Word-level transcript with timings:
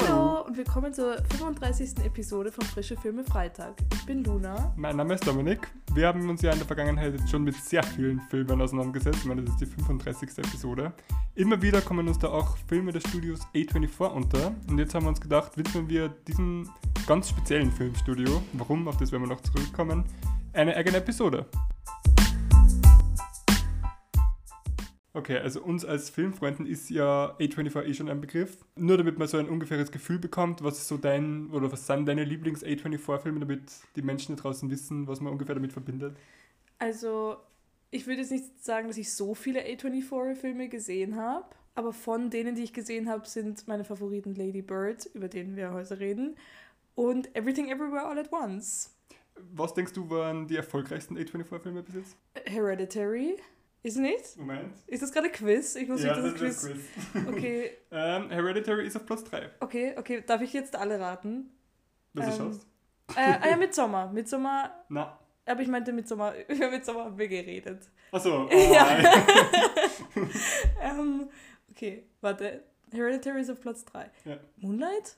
Hallo 0.00 0.42
und 0.42 0.56
willkommen 0.56 0.94
zur 0.94 1.16
35. 1.36 2.04
Episode 2.04 2.52
von 2.52 2.64
Frische 2.64 2.96
Filme 2.96 3.24
Freitag. 3.24 3.74
Ich 3.92 4.06
bin 4.06 4.22
Luna. 4.22 4.72
Mein 4.76 4.96
Name 4.96 5.14
ist 5.14 5.26
Dominik. 5.26 5.66
Wir 5.92 6.06
haben 6.06 6.28
uns 6.30 6.40
ja 6.40 6.52
in 6.52 6.58
der 6.58 6.66
Vergangenheit 6.66 7.14
schon 7.28 7.42
mit 7.42 7.56
sehr 7.56 7.82
vielen 7.82 8.20
Filmen 8.20 8.60
auseinandergesetzt. 8.60 9.18
Ich 9.22 9.24
meine, 9.24 9.42
das 9.42 9.54
ist 9.54 9.60
die 9.60 9.66
35. 9.66 10.38
Episode. 10.38 10.92
Immer 11.34 11.60
wieder 11.60 11.80
kommen 11.80 12.06
uns 12.06 12.18
da 12.18 12.28
auch 12.28 12.56
Filme 12.68 12.92
des 12.92 13.02
Studios 13.08 13.40
A24 13.54 14.12
unter. 14.12 14.54
Und 14.68 14.78
jetzt 14.78 14.94
haben 14.94 15.04
wir 15.04 15.10
uns 15.10 15.20
gedacht, 15.20 15.56
widmen 15.56 15.88
wir 15.88 16.10
diesem 16.28 16.70
ganz 17.08 17.30
speziellen 17.30 17.72
Filmstudio, 17.72 18.40
warum, 18.52 18.86
auf 18.86 18.98
das 18.98 19.10
werden 19.10 19.24
wir 19.24 19.34
noch 19.34 19.40
zurückkommen, 19.40 20.04
eine 20.52 20.76
eigene 20.76 20.98
Episode. 20.98 21.46
Okay, 25.18 25.38
also 25.38 25.60
uns 25.60 25.84
als 25.84 26.10
Filmfreunden 26.10 26.64
ist 26.64 26.90
ja 26.90 27.34
A24 27.40 27.82
eh 27.82 27.94
schon 27.94 28.08
ein 28.08 28.20
Begriff. 28.20 28.64
Nur 28.76 28.96
damit 28.98 29.18
man 29.18 29.26
so 29.26 29.36
ein 29.36 29.48
ungefähres 29.48 29.90
Gefühl 29.90 30.20
bekommt, 30.20 30.62
was 30.62 30.78
ist 30.78 30.86
so 30.86 30.96
dein, 30.96 31.50
oder 31.50 31.72
was 31.72 31.88
sind 31.88 32.06
deine 32.06 32.22
Lieblings-A24-Filme, 32.22 33.40
damit 33.40 33.62
die 33.96 34.02
Menschen 34.02 34.36
da 34.36 34.42
draußen 34.42 34.70
wissen, 34.70 35.08
was 35.08 35.20
man 35.20 35.32
ungefähr 35.32 35.56
damit 35.56 35.72
verbindet. 35.72 36.16
Also, 36.78 37.36
ich 37.90 38.06
würde 38.06 38.20
jetzt 38.20 38.30
nicht 38.30 38.64
sagen, 38.64 38.86
dass 38.86 38.96
ich 38.96 39.12
so 39.12 39.34
viele 39.34 39.62
A24-Filme 39.62 40.68
gesehen 40.68 41.16
habe, 41.16 41.46
aber 41.74 41.92
von 41.92 42.30
denen, 42.30 42.54
die 42.54 42.62
ich 42.62 42.72
gesehen 42.72 43.08
habe, 43.08 43.26
sind 43.26 43.66
meine 43.66 43.82
Favoriten 43.82 44.36
Lady 44.36 44.62
Bird, 44.62 45.06
über 45.14 45.26
den 45.26 45.56
wir 45.56 45.72
heute 45.72 45.98
reden, 45.98 46.36
und 46.94 47.34
Everything 47.34 47.70
Everywhere 47.70 48.06
All 48.06 48.20
at 48.20 48.32
Once. 48.32 48.94
Was 49.52 49.74
denkst 49.74 49.94
du, 49.94 50.08
waren 50.10 50.46
die 50.46 50.54
erfolgreichsten 50.54 51.18
A24-Filme 51.18 51.82
bis 51.82 51.96
jetzt? 51.96 52.16
Hereditary. 52.44 53.34
Ist 53.82 53.96
nicht? 53.96 54.36
Moment. 54.36 54.74
Ist 54.86 55.02
das 55.02 55.12
gerade 55.12 55.30
Quiz? 55.30 55.76
Ich 55.76 55.88
muss 55.88 56.02
ja, 56.02 56.12
nicht 56.20 56.34
das 56.34 56.40
das 56.40 56.64
ist 56.64 56.66
Quiz. 56.66 56.82
Quiz. 57.12 57.26
Okay, 57.28 57.70
ähm, 57.92 58.30
Hereditary 58.30 58.86
ist 58.86 58.96
auf 58.96 59.06
Platz 59.06 59.24
3. 59.24 59.50
okay, 59.60 59.94
okay. 59.96 60.22
Darf 60.26 60.40
ich 60.42 60.52
jetzt 60.52 60.74
alle 60.76 60.98
raten? 60.98 61.50
Was 62.14 62.26
du 62.26 62.32
Ähm, 62.32 62.38
schaust? 62.52 62.66
Äh, 63.16 63.20
ah 63.40 63.48
ja, 63.50 63.56
Midsommar. 63.56 64.12
Midsommar, 64.12 64.84
Na. 64.88 65.18
aber 65.46 65.60
ich 65.62 65.68
meinte 65.68 65.92
Midsommar, 65.92 66.34
über 66.48 66.70
Midsommar 66.70 67.04
haben 67.06 67.18
wir 67.18 67.28
geredet. 67.28 67.88
Achso. 68.12 68.46
Oh, 68.50 68.72
Ja. 68.74 68.98
Ähm, 70.82 71.28
okay, 71.70 72.04
warte. 72.20 72.64
Hereditary 72.90 73.42
ist 73.42 73.50
auf 73.50 73.60
Platz 73.60 73.84
3. 73.84 74.10
Ja. 74.24 74.38
Moonlight? 74.56 75.16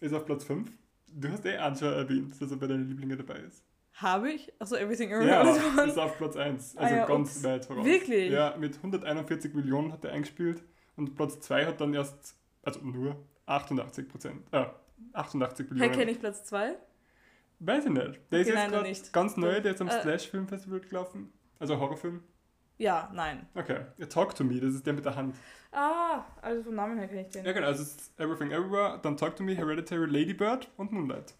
ist 0.00 0.14
auf 0.14 0.24
Platz 0.24 0.44
5. 0.44 0.70
Du 1.08 1.28
hast 1.28 1.44
eh 1.44 1.56
Anschau 1.56 1.86
erwähnt, 1.86 2.40
dass 2.40 2.50
er 2.50 2.56
bei 2.56 2.66
deinen 2.66 2.88
Lieblingen 2.88 3.18
dabei 3.18 3.40
ist. 3.40 3.62
Habe 3.94 4.30
ich? 4.30 4.52
Achso, 4.60 4.76
Everything 4.76 5.10
Everywhere 5.10 5.30
Ja, 5.30 5.40
All 5.42 5.78
at 5.80 5.88
ist 5.88 5.98
auf 5.98 6.16
Platz 6.16 6.36
1. 6.36 6.76
Ah 6.76 6.80
Also 6.82 6.94
ja, 6.94 7.06
ganz 7.06 7.36
ups. 7.36 7.44
weit 7.44 7.64
voraus. 7.66 7.84
Wirklich? 7.84 8.30
Ja, 8.30 8.54
mit 8.58 8.76
141 8.76 9.54
Millionen 9.54 9.92
hat 9.92 10.04
er 10.04 10.12
eingespielt 10.12 10.62
und 10.96 11.14
Platz 11.14 11.40
2 11.40 11.66
hat 11.66 11.80
dann 11.80 11.92
erst, 11.94 12.36
also 12.62 12.80
nur 12.80 13.16
88 13.46 14.08
Prozent. 14.08 14.46
Äh, 14.52 14.66
88 15.12 15.66
Hey, 15.66 15.74
Millionen. 15.74 15.92
kenne 15.98 16.10
ich 16.12 16.20
Platz 16.20 16.44
2? 16.44 16.76
Weiß 17.58 17.84
ich 17.84 17.90
nicht. 17.90 18.04
Der 18.06 18.10
Okay, 18.10 18.40
ist 18.40 18.46
jetzt 18.48 18.70
nein, 18.70 18.82
nicht. 18.82 19.12
ganz 19.12 19.36
neu, 19.36 19.60
der 19.60 19.72
ist 19.74 19.80
am 19.82 19.88
Äh. 19.88 20.00
Slash 20.02 20.28
Film 20.30 20.48
Festival 20.48 20.80
gelaufen. 20.80 21.32
Also 21.58 21.78
Horrorfilm. 21.78 22.22
Ja, 22.78 23.10
nein. 23.12 23.46
Okay. 23.54 23.80
Talk 24.08 24.34
to 24.34 24.44
Me, 24.44 24.58
das 24.58 24.72
ist 24.72 24.86
der 24.86 24.94
mit 24.94 25.04
der 25.04 25.14
Hand. 25.14 25.36
Ah, 25.72 26.24
also 26.40 26.62
vom 26.62 26.74
Namen 26.74 26.96
her 26.98 27.06
kenne 27.06 27.20
ich 27.20 27.28
den. 27.28 27.44
Ja, 27.44 27.52
genau. 27.52 27.66
Also 27.66 27.82
es 27.82 27.94
ist 27.96 28.18
Everything 28.18 28.50
Everywhere, 28.50 28.98
dann 29.02 29.18
Talk 29.18 29.36
to 29.36 29.42
Me, 29.42 29.54
Hereditary, 29.54 30.06
Lady 30.06 30.32
Bird 30.32 30.70
und 30.78 30.90
Moonlight. 30.90 31.34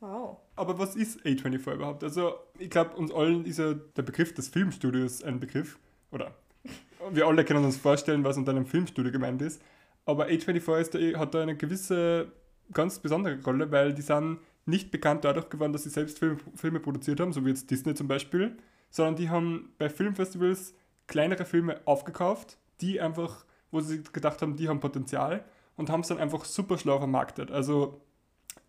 Wow. 0.00 0.38
Aber 0.56 0.78
was 0.78 0.94
ist 0.94 1.24
A24 1.24 1.74
überhaupt? 1.74 2.04
Also, 2.04 2.34
ich 2.58 2.70
glaube, 2.70 2.96
uns 2.96 3.12
allen 3.12 3.44
ist 3.46 3.58
ja 3.58 3.74
der 3.74 4.02
Begriff 4.02 4.34
des 4.34 4.48
Filmstudios 4.48 5.22
ein 5.22 5.40
Begriff. 5.40 5.78
Oder 6.10 6.34
wir 7.10 7.26
alle 7.26 7.44
können 7.44 7.64
uns 7.64 7.76
vorstellen, 7.76 8.24
was 8.24 8.36
unter 8.36 8.52
einem 8.52 8.66
Filmstudio 8.66 9.10
gemeint 9.10 9.40
ist. 9.42 9.62
Aber 10.04 10.26
A24 10.26 10.80
ist 10.80 10.94
da, 10.94 11.18
hat 11.18 11.34
da 11.34 11.42
eine 11.42 11.56
gewisse, 11.56 12.30
ganz 12.72 12.98
besondere 12.98 13.42
Rolle, 13.42 13.70
weil 13.70 13.94
die 13.94 14.02
sind 14.02 14.38
nicht 14.66 14.90
bekannt 14.90 15.24
dadurch 15.24 15.48
geworden, 15.48 15.72
dass 15.72 15.84
sie 15.84 15.90
selbst 15.90 16.18
Filme, 16.18 16.38
Filme 16.54 16.80
produziert 16.80 17.20
haben, 17.20 17.32
so 17.32 17.44
wie 17.44 17.50
jetzt 17.50 17.70
Disney 17.70 17.94
zum 17.94 18.08
Beispiel, 18.08 18.56
sondern 18.90 19.16
die 19.16 19.30
haben 19.30 19.72
bei 19.78 19.88
Filmfestivals 19.88 20.74
kleinere 21.06 21.44
Filme 21.44 21.80
aufgekauft, 21.84 22.58
die 22.80 23.00
einfach, 23.00 23.44
wo 23.70 23.80
sie 23.80 24.02
gedacht 24.02 24.42
haben, 24.42 24.56
die 24.56 24.68
haben 24.68 24.80
Potenzial 24.80 25.44
und 25.76 25.90
haben 25.90 26.00
es 26.00 26.08
dann 26.08 26.18
einfach 26.18 26.44
super 26.44 26.78
schlau 26.78 26.98
vermarktet. 26.98 27.50
Also 27.50 28.00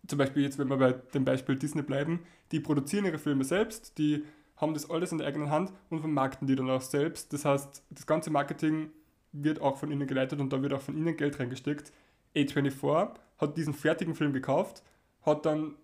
zum 0.08 0.18
Beispiel 0.18 0.42
jetzt, 0.42 0.58
wenn 0.58 0.68
wir 0.68 0.76
bei 0.76 0.92
dem 0.92 1.24
Beispiel 1.24 1.56
Disney 1.56 1.82
bleiben, 1.82 2.20
die 2.50 2.60
produzieren 2.60 3.04
ihre 3.04 3.18
Filme 3.18 3.44
selbst, 3.44 3.98
die 3.98 4.24
haben 4.56 4.74
das 4.74 4.90
alles 4.90 5.12
in 5.12 5.18
der 5.18 5.28
eigenen 5.28 5.50
Hand 5.50 5.72
und 5.90 6.00
vermarkten 6.00 6.48
die 6.48 6.56
dann 6.56 6.68
auch 6.70 6.80
selbst. 6.80 7.32
Das 7.32 7.44
heißt, 7.44 7.82
das 7.90 8.06
ganze 8.06 8.30
Marketing 8.30 8.90
wird 9.32 9.60
auch 9.60 9.76
von 9.76 9.90
ihnen 9.90 10.06
geleitet 10.06 10.40
und 10.40 10.52
da 10.52 10.62
wird 10.62 10.72
auch 10.72 10.80
von 10.80 10.96
ihnen 10.96 11.16
Geld 11.16 11.38
reingesteckt. 11.38 11.92
A24 12.34 13.10
hat 13.38 13.56
diesen 13.56 13.74
fertigen 13.74 14.14
Film 14.14 14.32
gekauft, 14.32 14.82
hat 15.22 15.46
dann 15.46 15.76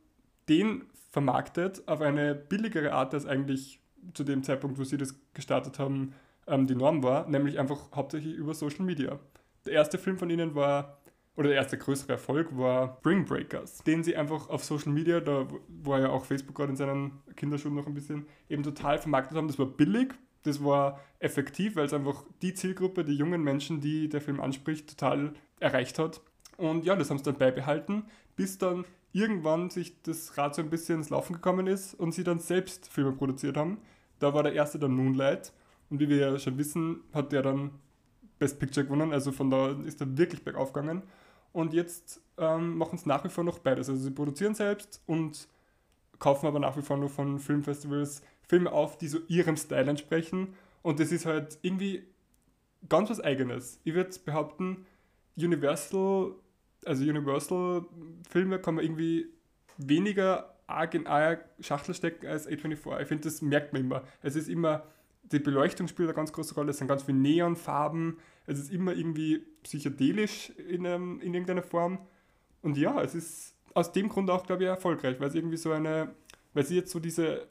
den 0.49 0.85
vermarktet 1.11 1.87
auf 1.87 2.01
eine 2.01 2.35
billigere 2.35 2.93
Art, 2.93 3.15
als 3.15 3.27
eigentlich 3.27 3.81
zu 4.13 4.25
dem 4.25 4.43
Zeitpunkt, 4.43 4.79
wo 4.79 4.85
sie 4.85 4.97
das 4.97 5.15
gestartet 5.33 5.79
haben, 5.79 6.15
ähm, 6.47 6.67
die 6.67 6.75
Norm 6.75 7.03
war, 7.03 7.29
nämlich 7.29 7.59
einfach 7.59 7.93
hauptsächlich 7.95 8.35
über 8.35 8.55
Social 8.55 8.85
Media. 8.85 9.19
Der 9.65 9.75
erste 9.75 9.99
Film 9.99 10.19
von 10.19 10.29
ihnen 10.29 10.55
war 10.55 10.99
oder 11.37 11.49
der 11.49 11.57
erste 11.57 11.79
größere 11.79 12.13
Erfolg 12.13 12.57
war 12.57 12.97
Spring 13.01 13.25
Breakers, 13.25 13.79
den 13.79 14.05
sie 14.05 14.17
einfach 14.17 14.49
auf 14.49 14.65
Social 14.65 14.93
Media, 14.93 15.21
da 15.21 15.49
war 15.83 16.01
ja 16.01 16.11
auch 16.11 16.25
Facebook 16.25 16.55
gerade 16.55 16.71
in 16.71 16.77
seinen 16.77 17.23
Kinderschuhen 17.37 17.75
noch 17.75 17.87
ein 17.87 17.95
bisschen, 17.95 18.27
eben 18.49 18.63
total 18.63 18.99
vermarktet 18.99 19.37
haben. 19.37 19.49
Das 19.49 19.59
war 19.59 19.67
billig, 19.67 20.15
das 20.45 20.63
war 20.63 21.01
effektiv, 21.19 21.77
weil 21.77 21.87
es 21.87 21.93
einfach 21.93 22.25
die 22.43 22.55
Zielgruppe, 22.55 23.05
die 23.05 23.17
jungen 23.17 23.43
Menschen, 23.43 23.81
die 23.81 24.09
der 24.09 24.21
Film 24.21 24.41
anspricht, 24.41 24.89
total 24.89 25.35
erreicht 25.59 25.99
hat. 25.99 26.21
Und 26.57 26.85
ja, 26.85 26.95
das 26.95 27.11
haben 27.11 27.19
sie 27.19 27.25
dann 27.25 27.39
beibehalten, 27.39 28.05
bis 28.37 28.59
dann 28.59 28.85
irgendwann 29.13 29.71
sich 29.71 30.03
das 30.03 30.37
Rad 30.37 30.55
so 30.55 30.63
ein 30.63 30.71
bisschen 30.71 30.99
ins 30.99 31.11
Laufen 31.11 31.33
gekommen 31.33 31.67
ist 31.67 31.95
und 31.95 32.13
sie 32.13 32.25
dann 32.25 32.39
selbst 32.39 32.89
Filme 32.89 33.13
produziert 33.13 33.57
haben. 33.57 33.79
Da 34.19 34.35
war 34.35 34.43
der 34.43 34.53
erste 34.53 34.79
dann 34.79 34.93
Moonlight. 34.93 35.53
Und 35.91 36.01
wie 36.01 36.09
wir 36.09 36.17
ja 36.17 36.39
schon 36.39 36.59
wissen, 36.59 37.01
hat 37.13 37.33
der 37.33 37.43
dann 37.43 37.71
Best 38.39 38.59
Picture 38.59 38.85
gewonnen. 38.85 39.13
Also 39.13 39.33
von 39.33 39.51
da 39.51 39.71
ist 39.85 40.01
er 40.01 40.19
wirklich 40.19 40.43
bergauf 40.43 40.73
gegangen. 40.73 41.03
Und 41.55 41.73
jetzt 41.73 42.21
ähm, 42.37 42.77
machen 42.77 42.97
es 42.97 43.07
nach 43.07 43.25
wie 43.25 43.29
vor 43.29 43.45
noch 43.45 43.61
beides. 43.61 43.89
Also 43.89 44.03
sie 44.03 44.11
produzieren 44.11 44.55
selbst 44.55 45.01
und 45.07 45.49
kaufen 46.19 46.47
aber 46.47 46.59
nach 46.59 46.77
wie 46.77 46.83
vor 46.83 46.97
nur 46.97 47.09
von 47.09 47.39
Filmfestivals 47.39 48.23
Filme 48.43 48.73
auf, 48.73 48.99
die 48.99 49.07
so 49.07 49.21
ihrem 49.29 49.57
Style 49.57 49.89
entsprechen. 49.89 50.55
Und 50.83 50.99
das 50.99 51.13
ist 51.13 51.27
halt 51.27 51.59
irgendwie 51.63 52.03
ganz 52.89 53.09
was 53.09 53.21
Eigenes. 53.21 53.81
Ich 53.85 53.95
würde 53.95 54.11
behaupten, 54.25 54.85
Universal, 55.37 56.33
also 56.85 57.05
Universal 57.05 57.87
Filme 58.29 58.59
kann 58.59 58.75
man 58.75 58.85
irgendwie 58.85 59.29
weniger 59.79 60.57
arg 60.67 60.95
in 60.95 61.07
eine 61.07 61.41
Schachtel 61.61 61.95
stecken 61.95 62.27
als 62.27 62.49
A24. 62.49 63.01
Ich 63.01 63.09
finde, 63.09 63.25
das 63.25 63.43
merkt 63.43 63.73
man 63.73 63.83
immer. 63.83 64.03
Es 64.23 64.35
ist 64.35 64.49
immer, 64.49 64.83
die 65.33 65.39
Beleuchtung 65.39 65.89
spielt 65.89 66.09
eine 66.09 66.17
ganz 66.17 66.33
große 66.33 66.55
Rolle, 66.55 66.71
es 66.71 66.79
sind 66.79 66.89
ganz 66.89 67.03
viele 67.05 67.19
Neonfarben, 67.19 68.19
es 68.47 68.59
ist 68.59 68.71
immer 68.71 68.95
irgendwie 68.95 69.45
psychedelisch 69.63 70.51
in, 70.51 70.87
einem, 70.87 71.21
in 71.21 71.35
irgendeiner 71.35 71.63
Form. 71.63 71.99
Und 72.63 72.77
ja, 72.77 73.01
es 73.03 73.15
ist 73.15 73.55
aus 73.75 73.93
dem 73.93 74.09
Grund 74.09 74.31
auch, 74.31 74.47
glaube 74.47 74.63
ich, 74.63 74.69
erfolgreich, 74.69 75.21
weil 75.21 75.31
sie 75.31 75.39
irgendwie 75.39 75.57
so 75.57 75.73
eine, 75.73 76.15
weil 76.53 76.65
sie 76.65 76.77
jetzt 76.77 76.91
so 76.91 77.01
diese 77.01 77.49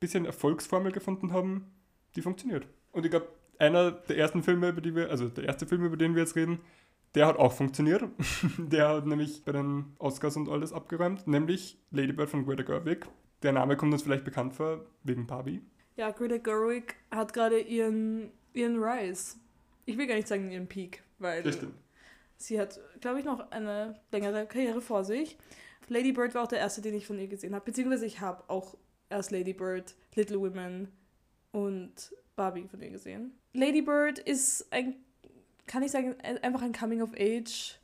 bisschen 0.00 0.26
Erfolgsformel 0.26 0.92
gefunden 0.92 1.32
haben, 1.32 1.72
die 2.14 2.22
funktioniert. 2.22 2.66
Und 2.92 3.04
ich 3.04 3.10
glaube, 3.10 3.28
einer 3.58 3.90
der 3.92 4.18
ersten 4.18 4.42
Filme, 4.42 4.68
über 4.68 4.80
die 4.80 4.94
wir, 4.94 5.10
also 5.10 5.28
der 5.28 5.44
erste 5.44 5.66
Film, 5.66 5.84
über 5.84 5.96
den 5.96 6.14
wir 6.14 6.22
jetzt 6.22 6.36
reden, 6.36 6.60
der 7.14 7.26
hat 7.26 7.36
auch 7.36 7.52
funktioniert. 7.52 8.04
der 8.58 8.88
hat 8.88 9.06
nämlich 9.06 9.44
bei 9.44 9.52
den 9.52 9.94
Oscars 9.98 10.36
und 10.36 10.48
alles 10.48 10.72
abgeräumt, 10.72 11.26
nämlich 11.26 11.78
Lady 11.90 12.12
Bird 12.12 12.30
von 12.30 12.44
Greta 12.44 12.62
Gerwig. 12.62 13.06
Der 13.42 13.52
Name 13.52 13.76
kommt 13.76 13.92
uns 13.92 14.02
vielleicht 14.02 14.24
bekannt 14.24 14.54
vor, 14.54 14.84
wegen 15.02 15.26
Barbie. 15.26 15.62
Ja, 15.96 16.10
Greta 16.10 16.38
Gerwig 16.38 16.94
hat 17.10 17.32
gerade 17.32 17.60
ihren, 17.60 18.30
ihren 18.52 18.82
Rise. 18.82 19.36
Ich 19.86 19.96
will 19.96 20.06
gar 20.06 20.16
nicht 20.16 20.28
sagen 20.28 20.50
ihren 20.50 20.66
Peak, 20.66 21.02
weil 21.18 21.50
stimmt. 21.52 21.74
sie 22.36 22.60
hat, 22.60 22.80
glaube 23.00 23.20
ich, 23.20 23.24
noch 23.24 23.50
eine 23.50 24.00
längere 24.10 24.46
Karriere 24.46 24.80
vor 24.80 25.04
sich. 25.04 25.36
Lady 25.88 26.12
Bird 26.12 26.34
war 26.34 26.44
auch 26.44 26.48
der 26.48 26.58
erste, 26.60 26.80
den 26.80 26.94
ich 26.94 27.06
von 27.06 27.18
ihr 27.18 27.28
gesehen 27.28 27.54
habe. 27.54 27.64
Beziehungsweise 27.64 28.06
ich 28.06 28.20
habe 28.20 28.42
auch 28.48 28.76
erst 29.10 29.30
Lady 29.30 29.52
Bird, 29.52 29.94
Little 30.14 30.40
Women 30.40 30.88
und 31.52 32.12
Barbie 32.36 32.66
von 32.68 32.80
ihr 32.80 32.90
gesehen. 32.90 33.32
Lady 33.52 33.82
Bird 33.82 34.18
ist 34.18 34.66
ein, 34.72 34.96
kann 35.66 35.82
ich 35.82 35.90
sagen, 35.92 36.16
ein- 36.22 36.38
einfach 36.42 36.62
ein 36.62 36.72
Coming 36.72 37.02
of 37.02 37.10
Age. 37.12 37.78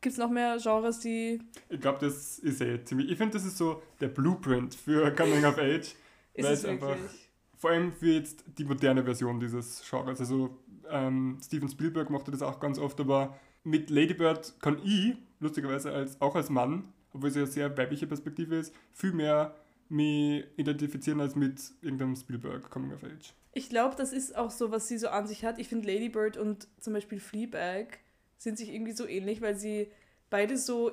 Gibt 0.00 0.12
es 0.12 0.18
noch 0.18 0.30
mehr 0.30 0.56
Genres, 0.60 1.00
die. 1.00 1.40
Ich 1.68 1.80
glaube, 1.80 1.98
das 2.04 2.38
ist 2.38 2.60
eh 2.62 2.82
ziemlich. 2.84 3.10
Ich 3.10 3.18
finde, 3.18 3.34
das 3.34 3.44
ist 3.44 3.58
so 3.58 3.82
der 4.00 4.08
Blueprint 4.08 4.74
für 4.74 5.14
Coming 5.14 5.44
of 5.44 5.58
Age. 5.58 5.94
Ist 6.34 6.44
Weil 6.44 6.52
es 6.52 6.60
es 6.60 6.64
einfach- 6.66 6.88
wirklich? 6.90 7.27
Vor 7.58 7.70
allem 7.70 7.92
für 7.92 8.12
jetzt 8.12 8.44
die 8.56 8.64
moderne 8.64 9.04
Version 9.04 9.40
dieses 9.40 9.82
Genres. 9.88 10.20
Also 10.20 10.56
ähm, 10.88 11.38
Steven 11.44 11.68
Spielberg 11.68 12.08
mochte 12.08 12.30
das 12.30 12.40
auch 12.40 12.60
ganz 12.60 12.78
oft, 12.78 12.98
aber 13.00 13.36
mit 13.64 13.90
Lady 13.90 14.14
Bird 14.14 14.54
kann 14.60 14.80
ich, 14.84 15.16
lustigerweise 15.40 15.92
als, 15.92 16.20
auch 16.20 16.34
als 16.36 16.50
Mann, 16.50 16.92
obwohl 17.12 17.28
es 17.28 17.34
ja 17.34 17.42
eine 17.42 17.50
sehr 17.50 17.76
weibliche 17.76 18.06
Perspektive 18.06 18.56
ist, 18.56 18.72
viel 18.92 19.12
mehr 19.12 19.54
mich 19.88 20.44
identifizieren 20.56 21.20
als 21.20 21.34
mit 21.34 21.60
irgendeinem 21.82 22.14
Spielberg 22.14 22.70
Coming 22.70 22.92
of 22.92 23.02
Age. 23.02 23.34
Ich 23.54 23.68
glaube, 23.68 23.96
das 23.96 24.12
ist 24.12 24.36
auch 24.36 24.50
so, 24.50 24.70
was 24.70 24.86
sie 24.86 24.98
so 24.98 25.08
an 25.08 25.26
sich 25.26 25.44
hat. 25.44 25.58
Ich 25.58 25.68
finde 25.68 25.92
Lady 25.92 26.08
Bird 26.08 26.36
und 26.36 26.68
zum 26.78 26.92
Beispiel 26.92 27.18
Fleabag 27.18 27.98
sind 28.36 28.56
sich 28.56 28.72
irgendwie 28.72 28.92
so 28.92 29.06
ähnlich, 29.06 29.40
weil 29.40 29.56
sie 29.56 29.90
beide 30.30 30.56
so 30.56 30.92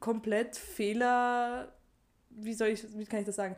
komplett 0.00 0.56
Fehler, 0.56 1.72
wie 2.30 2.54
soll 2.54 2.68
ich, 2.68 2.84
wie 2.98 3.04
kann 3.04 3.20
ich 3.20 3.26
das 3.26 3.36
sagen? 3.36 3.56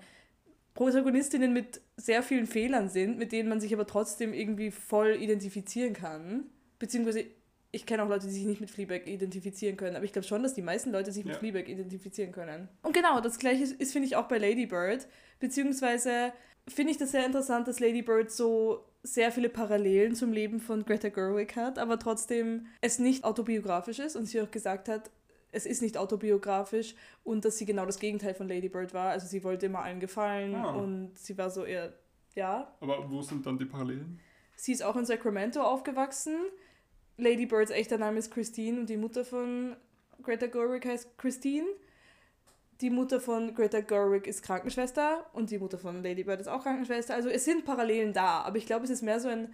Protagonistinnen 0.75 1.52
mit 1.52 1.81
sehr 1.96 2.22
vielen 2.22 2.46
Fehlern 2.46 2.88
sind, 2.88 3.19
mit 3.19 3.32
denen 3.32 3.49
man 3.49 3.61
sich 3.61 3.75
aber 3.75 3.87
trotzdem 3.87 4.32
irgendwie 4.32 4.70
voll 4.70 5.17
identifizieren 5.20 5.93
kann. 5.93 6.44
Beziehungsweise, 6.78 7.25
ich 7.72 7.87
kenne 7.87 8.02
auch 8.02 8.08
Leute, 8.08 8.26
die 8.26 8.32
sich 8.32 8.46
nicht 8.46 8.61
mit 8.61 8.70
Fleabag 8.70 9.06
identifizieren 9.06 9.76
können, 9.76 9.96
aber 9.96 10.05
ich 10.05 10.12
glaube 10.12 10.26
schon, 10.26 10.43
dass 10.43 10.55
die 10.55 10.62
meisten 10.62 10.90
Leute 10.90 11.12
sich 11.12 11.25
mit 11.25 11.34
Ja. 11.34 11.38
Fleabag 11.38 11.69
identifizieren 11.69 12.32
können. 12.32 12.69
Und 12.82 12.94
genau, 12.94 13.20
das 13.20 13.38
gleiche 13.38 13.62
ist, 13.62 13.81
ist 13.81 13.93
finde 13.93 14.06
ich, 14.06 14.17
auch 14.17 14.28
bei 14.28 14.38
Lady 14.38 14.67
Bird. 14.67 15.06
Beziehungsweise 15.38 16.32
finde 16.69 16.93
ich 16.93 16.99
das 16.99 17.12
sehr 17.12 17.26
interessant, 17.26 17.69
dass 17.69 17.81
Lady 17.81 18.02
Bird 18.02 18.31
so 18.31 18.84
sehr 19.02 19.32
viele 19.32 19.49
Parallelen 19.49 20.14
zum 20.14 20.32
Leben 20.32 20.61
von 20.61 20.84
Greta 20.84 21.08
Gerwig 21.08 21.56
hat, 21.56 21.78
aber 21.78 21.99
trotzdem 21.99 22.67
es 22.81 22.99
nicht 22.99 23.25
autobiografisch 23.25 23.99
ist 23.99 24.14
und 24.17 24.26
sie 24.26 24.40
auch 24.40 24.50
gesagt 24.50 24.88
hat, 24.88 25.11
es 25.52 25.67
ist 25.67 25.82
nicht 25.82 25.97
autobiografisch 25.97 26.94
und 27.25 27.44
dass 27.44 27.58
sie 27.58 27.64
genau 27.67 27.87
das 27.87 27.99
Gegenteil 27.99 28.35
von 28.35 28.49
Lady 28.49 28.69
Bird 28.69 28.94
war. 28.94 29.11
Also 29.11 29.26
sie 29.26 29.43
wollte 29.44 29.67
immer 29.67 29.81
allen 29.81 30.00
gefallen 30.00 30.55
Ah. 30.55 30.73
und 30.73 31.19
sie 31.19 31.37
war 31.38 31.50
so 31.50 31.64
eher, 31.64 31.93
ja. 32.35 32.73
Aber 32.81 33.11
wo 33.11 33.23
sind 33.23 33.44
dann 33.47 33.58
die 33.58 33.64
Parallelen? 33.67 34.20
Sie 34.56 34.73
ist 34.73 34.82
auch 34.82 34.97
in 34.97 35.05
Sacramento 35.06 35.62
aufgewachsen. 35.62 36.37
Lady 37.17 37.47
Birds 37.47 37.70
echter 37.70 37.99
Name 37.99 38.19
ist 38.19 38.31
Christine 38.32 38.81
und 38.81 38.88
die 38.88 38.97
Mutter 38.97 39.25
von 39.25 39.76
Greta 40.23 40.47
Gerwig 40.47 40.85
heißt 40.87 41.17
Christine. 41.19 41.67
Die 42.81 42.88
Mutter 42.91 43.20
von 43.20 43.55
Greta 43.55 43.81
Gerwig 43.81 44.26
ist 44.26 44.43
Krankenschwester 44.43 45.26
und 45.35 45.50
die 45.50 45.58
Mutter 45.58 45.76
von 45.79 46.03
Lady 46.03 46.25
Bird 46.25 46.41
ist 46.41 46.49
auch 46.49 46.62
Krankenschwester. 46.62 47.14
Also 47.14 47.29
es 47.29 47.44
sind 47.44 47.64
Parallelen 47.67 48.12
da, 48.14 48.41
aber 48.43 48.56
ich 48.56 48.64
glaube, 48.67 48.85
es 48.85 48.91
ist 48.91 49.03
mehr 49.03 49.20
so 49.20 49.29
ein 49.29 49.53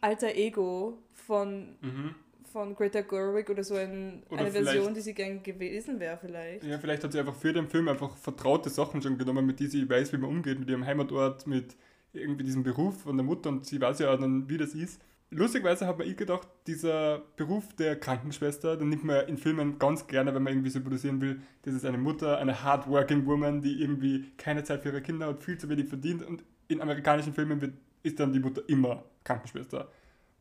alter 0.00 0.34
Ego 0.34 0.98
von, 1.12 1.76
Mhm. 1.82 2.14
Von 2.52 2.74
Greta 2.74 3.00
Gerwig 3.00 3.48
oder 3.50 3.64
so 3.64 3.74
ein, 3.74 4.22
Oder 4.28 4.42
eine 4.42 4.50
Version, 4.50 4.94
die 4.94 5.00
sie 5.00 5.14
gern 5.14 5.42
gewesen 5.42 5.98
wäre 5.98 6.18
vielleicht. 6.18 6.64
Ja, 6.64 6.78
vielleicht 6.78 7.02
hat 7.02 7.12
sie 7.12 7.18
einfach 7.18 7.34
für 7.34 7.52
den 7.52 7.66
Film 7.66 7.88
einfach 7.88 8.16
vertraute 8.16 8.70
Sachen 8.70 9.00
schon 9.02 9.18
genommen, 9.18 9.46
mit 9.46 9.58
denen 9.58 9.70
sie 9.70 9.88
weiß, 9.88 10.12
wie 10.12 10.18
man 10.18 10.30
umgeht, 10.30 10.58
mit 10.58 10.68
ihrem 10.68 10.86
Heimatort, 10.86 11.46
mit 11.46 11.76
irgendwie 12.12 12.44
diesem 12.44 12.62
Beruf 12.62 13.02
von 13.02 13.16
der 13.16 13.24
Mutter 13.24 13.48
und 13.48 13.66
sie 13.66 13.80
weiß 13.80 14.00
ja 14.00 14.16
dann, 14.16 14.48
wie 14.48 14.58
das 14.58 14.74
ist. 14.74 15.00
Lustigerweise 15.30 15.86
habe 15.86 16.04
ich 16.04 16.14
gedacht, 16.14 16.46
dieser 16.66 17.22
Beruf 17.36 17.72
der 17.78 17.98
Krankenschwester, 17.98 18.76
den 18.76 18.90
nimmt 18.90 19.04
man 19.04 19.26
in 19.28 19.38
Filmen 19.38 19.78
ganz 19.78 20.06
gerne, 20.06 20.34
wenn 20.34 20.42
man 20.42 20.52
irgendwie 20.52 20.68
symbolisieren 20.68 21.22
will, 21.22 21.40
das 21.62 21.72
ist 21.72 21.86
eine 21.86 21.96
Mutter, 21.96 22.36
eine 22.36 22.62
hardworking 22.62 23.24
woman, 23.24 23.62
die 23.62 23.80
irgendwie 23.80 24.30
keine 24.36 24.62
Zeit 24.62 24.82
für 24.82 24.90
ihre 24.90 25.00
Kinder 25.00 25.28
hat, 25.28 25.42
viel 25.42 25.56
zu 25.56 25.70
wenig 25.70 25.88
verdient 25.88 26.22
und 26.22 26.44
in 26.68 26.82
amerikanischen 26.82 27.32
Filmen 27.32 27.62
wird, 27.62 27.72
ist 28.02 28.20
dann 28.20 28.34
die 28.34 28.40
Mutter 28.40 28.62
immer 28.68 29.04
Krankenschwester 29.24 29.90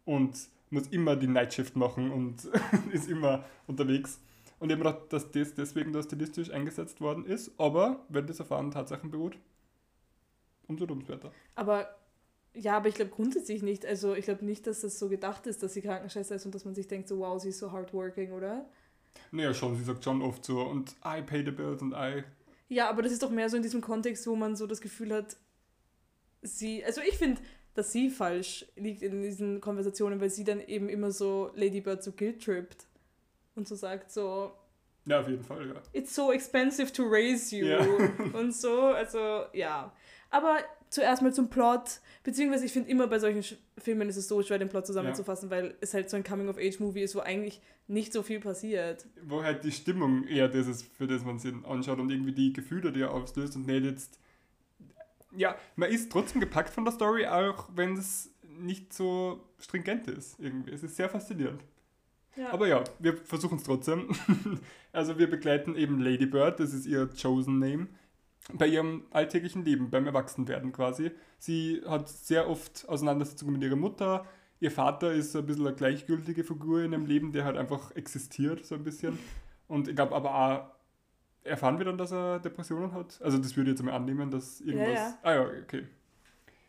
und 0.04 0.38
muss 0.72 0.88
immer 0.88 1.16
die 1.16 1.28
Nightshift 1.28 1.76
machen 1.76 2.12
und 2.12 2.50
ist 2.92 3.10
immer 3.10 3.46
unterwegs. 3.68 4.20
Und 4.60 4.70
ich 4.70 4.78
habe 4.78 4.84
mir 4.84 4.92
gedacht, 4.92 5.14
dass 5.14 5.32
das 5.32 5.54
deswegen 5.56 5.92
da 5.92 6.04
stilistisch 6.04 6.52
eingesetzt 6.52 7.02
worden 7.02 7.26
ist, 7.26 7.52
aber 7.58 8.06
wenn 8.10 8.28
das 8.28 8.42
auf 8.42 8.52
wahren 8.52 8.72
Tatsachen 8.72 9.10
beruht, 9.12 9.38
umso 10.68 10.86
lobenswerter. 10.86 11.32
Aber 11.56 11.96
ja, 12.54 12.78
aber 12.78 12.90
ich 12.90 12.96
glaube 12.96 13.12
grundsätzlich 13.12 13.64
nicht. 13.64 13.86
Also 13.86 14.14
ich 14.14 14.26
glaube 14.26 14.46
nicht, 14.46 14.68
dass 14.68 14.82
das 14.82 15.00
so 15.00 15.10
gedacht 15.10 15.48
ist, 15.48 15.64
dass 15.64 15.74
sie 15.74 15.82
Krankenschwester 15.82 16.36
ist 16.36 16.46
und 16.46 16.54
dass 16.54 16.66
man 16.66 16.76
sich 16.76 16.88
denkt, 16.88 17.08
so 17.08 17.20
wow, 17.20 17.42
sie 17.42 17.50
ist 17.50 17.60
so 17.60 17.72
hardworking, 17.72 18.32
oder? 18.34 18.70
Naja, 19.32 19.54
schon, 19.54 19.76
sie 19.76 19.84
sagt 19.84 20.04
schon 20.04 20.22
oft 20.22 20.44
so, 20.46 20.62
und 20.62 20.96
I 21.06 21.22
pay 21.22 21.44
the 21.44 21.52
bills 21.52 21.82
und 21.82 21.94
I. 21.94 22.24
Ja, 22.70 22.90
aber 22.90 23.02
das 23.02 23.12
ist 23.12 23.24
doch 23.24 23.30
mehr 23.30 23.50
so 23.50 23.58
in 23.58 23.64
diesem 23.64 23.82
Kontext, 23.82 24.28
wo 24.28 24.36
man 24.36 24.56
so 24.56 24.68
das 24.68 24.82
Gefühl 24.82 25.14
hat, 25.14 25.38
sie, 26.42 26.84
also 26.84 27.02
ich 27.02 27.18
finde, 27.18 27.42
dass 27.74 27.92
sie 27.92 28.10
falsch 28.10 28.66
liegt 28.76 29.02
in 29.02 29.22
diesen 29.22 29.62
Konversationen, 29.62 30.20
weil 30.20 30.30
sie 30.30 30.44
dann 30.44 30.60
eben 30.60 30.90
immer 30.90 31.12
so 31.12 31.52
Lady 31.56 31.82
Bird 31.82 32.04
so 32.04 32.12
guilt-trippt 32.12 32.86
und 33.56 33.68
so 33.68 33.76
sagt 33.76 34.12
so, 34.12 34.52
Ja, 35.06 35.22
auf 35.22 35.28
jeden 35.30 35.44
Fall, 35.44 35.68
ja. 35.68 35.76
it's 35.94 36.14
so 36.14 36.32
expensive 36.32 36.92
to 36.92 37.04
raise 37.04 37.56
you 37.56 37.66
Ja. 37.68 37.80
und 38.34 38.54
so, 38.56 38.82
also 38.82 39.44
ja. 39.54 39.94
Aber 40.30 40.60
zuerst 40.90 41.22
mal 41.22 41.34
zum 41.34 41.50
Plot, 41.50 42.00
beziehungsweise 42.24 42.66
ich 42.66 42.72
finde 42.72 42.90
immer 42.90 43.08
bei 43.08 43.20
solchen 43.20 43.42
Sch- 43.42 43.58
Filmen 43.78 44.08
ist 44.08 44.16
es 44.18 44.28
so 44.30 44.42
schwer, 44.44 44.60
den 44.60 44.70
Plot 44.70 44.86
zusammenzufassen, 44.88 45.50
weil 45.50 45.76
es 45.82 45.94
halt 45.94 46.10
so 46.10 46.16
ein 46.18 46.24
Coming-of-Age-Movie 46.24 47.02
ist, 47.02 47.16
wo 47.16 47.20
eigentlich 47.20 47.62
nicht 47.88 48.14
so 48.14 48.24
viel 48.24 48.40
passiert. 48.40 49.06
Wo 49.24 49.44
halt 49.44 49.64
die 49.66 49.72
Stimmung 49.74 50.26
eher 50.28 50.48
das 50.48 50.68
ist, 50.68 50.84
für 50.84 51.08
das 51.08 51.26
man 51.26 51.40
sich 51.40 51.54
anschaut 51.66 52.00
und 52.00 52.10
irgendwie 52.12 52.32
die 52.34 52.54
Gefühle, 52.54 52.94
die 52.94 53.02
er 53.02 53.12
auslöst 53.14 53.56
und 53.58 53.68
nicht 53.68 53.84
jetzt. 53.84 54.20
Ja, 55.36 55.56
man 55.76 55.90
ist 55.90 56.12
trotzdem 56.12 56.42
gepackt 56.42 56.70
von 56.70 56.84
der 56.84 56.94
Story, 56.94 57.26
auch 57.26 57.70
wenn 57.74 57.98
es 57.98 58.32
nicht 58.44 58.94
so 58.94 59.44
stringent 59.60 60.08
ist. 60.08 60.40
Irgendwie. 60.40 60.72
Es 60.72 60.84
ist 60.84 60.96
sehr 60.96 61.10
faszinierend. 61.10 61.64
Ja. 62.36 62.52
Aber 62.52 62.68
ja, 62.68 62.84
wir 63.00 63.18
versuchen 63.18 63.58
es 63.58 63.64
trotzdem. 63.64 64.10
also 64.92 65.18
wir 65.18 65.30
begleiten 65.30 65.76
eben 65.76 66.00
Lady 66.00 66.26
Bird, 66.26 66.60
das 66.60 66.74
ist 66.74 66.86
ihr 66.86 67.10
Chosen 67.10 67.60
Name, 67.60 67.88
bei 68.54 68.68
ihrem 68.68 69.04
alltäglichen 69.12 69.66
Leben, 69.66 69.90
beim 69.90 70.06
Erwachsenwerden 70.06 70.72
quasi. 70.72 71.12
Sie 71.40 71.82
hat 71.86 72.08
sehr 72.10 72.50
oft 72.50 72.88
Auseinandersetzungen 72.88 73.54
mit 73.54 73.64
ihrer 73.64 73.76
Mutter. 73.76 74.26
Ihr 74.60 74.72
Vater 74.72 75.12
ist 75.12 75.32
so 75.32 75.40
ein 75.40 75.46
bisschen 75.46 75.68
eine 75.68 75.76
gleichgültige 75.76 76.44
Figur 76.44 76.84
in 76.84 76.94
ihrem 76.94 77.06
Leben, 77.06 77.32
der 77.32 77.46
halt 77.46 77.58
einfach 77.58 77.96
existiert, 77.96 78.66
so 78.66 78.76
ein 78.76 78.84
bisschen. 78.84 79.18
Und 79.68 79.88
ich 79.88 79.96
glaube 79.96 80.16
aber 80.16 80.36
auch, 80.36 80.81
erfahren 81.44 81.78
wir 81.78 81.86
dann, 81.86 81.98
dass 81.98 82.12
er 82.12 82.40
Depressionen 82.40 82.94
hat? 82.94 83.20
Also 83.22 83.38
das 83.38 83.56
würde 83.56 83.72
ich 83.72 83.78
jetzt 83.78 83.86
mal 83.86 83.94
annehmen, 83.94 84.32
dass 84.32 84.62
irgendwas... 84.62 84.94
ja. 84.94 85.18
Ah 85.24 85.34
ja, 85.34 85.42
okay. 85.44 85.88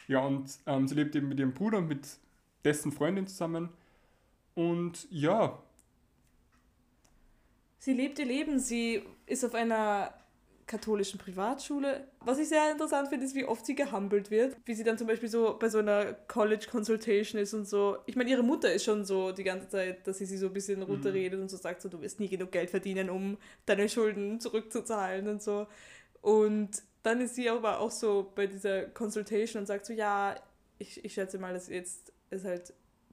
Ja, 0.08 0.20
und 0.20 0.50
ähm, 0.66 0.88
sie 0.88 0.94
lebt 0.94 1.14
eben 1.14 1.28
mit 1.28 1.38
ihrem 1.38 1.54
Bruder 1.54 1.80
mit 1.80 2.06
dessen 2.64 2.92
Freundin 2.92 3.26
zusammen. 3.26 3.68
Und 4.54 5.06
ja, 5.10 5.58
Sie 7.82 7.94
lebt 7.94 8.20
ihr 8.20 8.26
Leben, 8.26 8.60
sie 8.60 9.02
ist 9.26 9.44
auf 9.44 9.56
einer 9.56 10.14
katholischen 10.72 11.18
Privatschule. 11.18 12.08
Was 12.20 12.38
ich 12.38 12.48
sehr 12.48 12.72
interessant 12.72 13.08
finde, 13.08 13.26
ist, 13.26 13.34
wie 13.34 13.44
oft 13.44 13.66
sie 13.66 13.74
gehumbelt 13.74 14.30
wird. 14.30 14.56
Wie 14.64 14.74
sie 14.74 14.84
dann 14.84 14.96
zum 14.96 15.06
Beispiel 15.06 15.28
so 15.28 15.58
bei 15.58 15.68
so 15.68 15.78
einer 15.78 16.14
College 16.14 16.66
Consultation 16.70 17.38
ist 17.38 17.52
und 17.52 17.68
so. 17.68 17.98
Ich 18.06 18.16
meine, 18.16 18.30
ihre 18.30 18.42
Mutter 18.42 18.72
ist 18.72 18.84
schon 18.84 19.04
so 19.04 19.32
die 19.32 19.44
ganze 19.44 19.68
Zeit, 19.68 20.06
dass 20.06 20.16
sie 20.16 20.24
sie 20.24 20.38
so 20.38 20.46
ein 20.46 20.52
bisschen 20.54 20.82
runterredet 20.82 21.38
und 21.38 21.50
so 21.50 21.58
sagt, 21.58 21.82
so, 21.82 21.90
du 21.90 22.00
wirst 22.00 22.20
nie 22.20 22.28
genug 22.28 22.52
Geld 22.52 22.70
verdienen, 22.70 23.10
um 23.10 23.36
deine 23.66 23.86
Schulden 23.86 24.40
zurückzuzahlen 24.40 25.28
und 25.28 25.42
so. 25.42 25.66
Und 26.22 26.82
dann 27.02 27.20
ist 27.20 27.34
sie 27.34 27.50
aber 27.50 27.80
auch 27.80 27.90
so 27.90 28.32
bei 28.34 28.46
dieser 28.46 28.86
Consultation 28.86 29.60
und 29.60 29.66
sagt 29.66 29.84
so, 29.84 29.92
ja, 29.92 30.36
ich, 30.78 31.04
ich 31.04 31.12
schätze 31.12 31.38
mal, 31.38 31.52
dass 31.52 31.68
jetzt 31.68 32.14
es 32.30 32.44
halt 32.44 32.72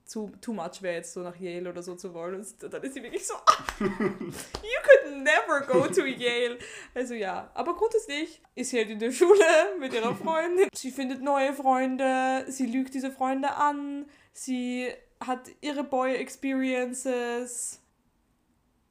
zu 0.10 0.32
too 0.42 0.54
much 0.54 0.82
wäre, 0.82 0.96
jetzt 0.96 1.13
so 1.13 1.22
nach 1.22 1.36
Yale 1.39 1.70
oder 1.70 1.84
so 1.84 1.94
zu 1.94 2.13
wollen. 2.16 2.36
Und 2.36 2.74
dann 2.74 2.82
ist 2.82 2.96
sie 2.96 3.04
wirklich 3.04 3.25
so, 3.28 3.36
You 3.80 3.88
could 3.88 5.24
never 5.24 5.62
go 5.68 5.88
to 5.88 6.04
Yale. 6.04 6.58
Also 6.96 7.13
ja, 7.13 7.51
aber 7.54 7.75
grundsätzlich 7.75 8.42
ist 8.56 8.72
sie 8.72 8.80
halt 8.80 8.89
in 8.89 8.98
der 8.98 9.12
Schule 9.12 9.46
mit 9.80 9.94
ihrer 9.94 10.16
Freundin. 10.16 10.68
Sie 10.74 10.89
findet 10.89 11.22
neue 11.22 11.54
Freunde, 11.54 12.46
sie 12.48 12.66
lügt 12.66 12.96
diese 12.96 13.12
Freunde 13.12 13.56
an, 13.56 14.08
sie 14.34 14.89
hat 15.20 15.42
ihre 15.62 15.84
Boy-Experiences. 15.84 17.80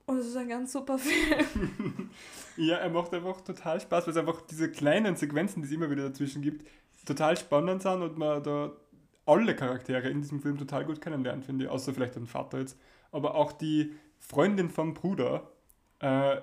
Und 0.07 0.19
es 0.19 0.27
ist 0.29 0.37
ein 0.37 0.49
ganz 0.49 0.73
super 0.73 0.99
Film. 0.99 2.11
Ja, 2.57 2.77
er 2.77 2.91
macht 2.91 3.13
einfach 3.13 3.41
total 3.41 3.81
Spaß, 3.81 4.07
weil 4.07 4.13
es 4.13 4.17
einfach 4.17 4.41
diese 4.43 4.71
kleinen 4.71 5.17
Sequenzen, 5.17 5.63
die 5.63 5.67
es 5.67 5.75
immer 5.75 5.91
wieder 5.91 6.09
dazwischen 6.09 6.43
gibt, 6.43 6.65
total 7.05 7.37
spannend 7.37 7.83
sind 7.83 8.03
und 8.03 8.17
man 8.17 8.41
da 8.43 8.71
alle 9.29 9.55
Charaktere 9.55 10.09
in 10.09 10.23
diesem 10.23 10.41
Film 10.41 10.59
total 10.59 10.85
gut 10.85 11.01
kennenlernt, 11.01 11.45
finde 11.45 11.67
ich, 11.67 11.71
außer 11.71 11.93
vielleicht 11.93 12.17
den 12.17 12.27
Vater 12.27 12.59
jetzt. 12.59 12.79
Aber 13.13 13.35
auch 13.35 13.53
die 13.53 13.93
Freundin 14.19 14.71
vom 14.71 14.95
Bruder 14.95 15.51
äh, 16.01 16.37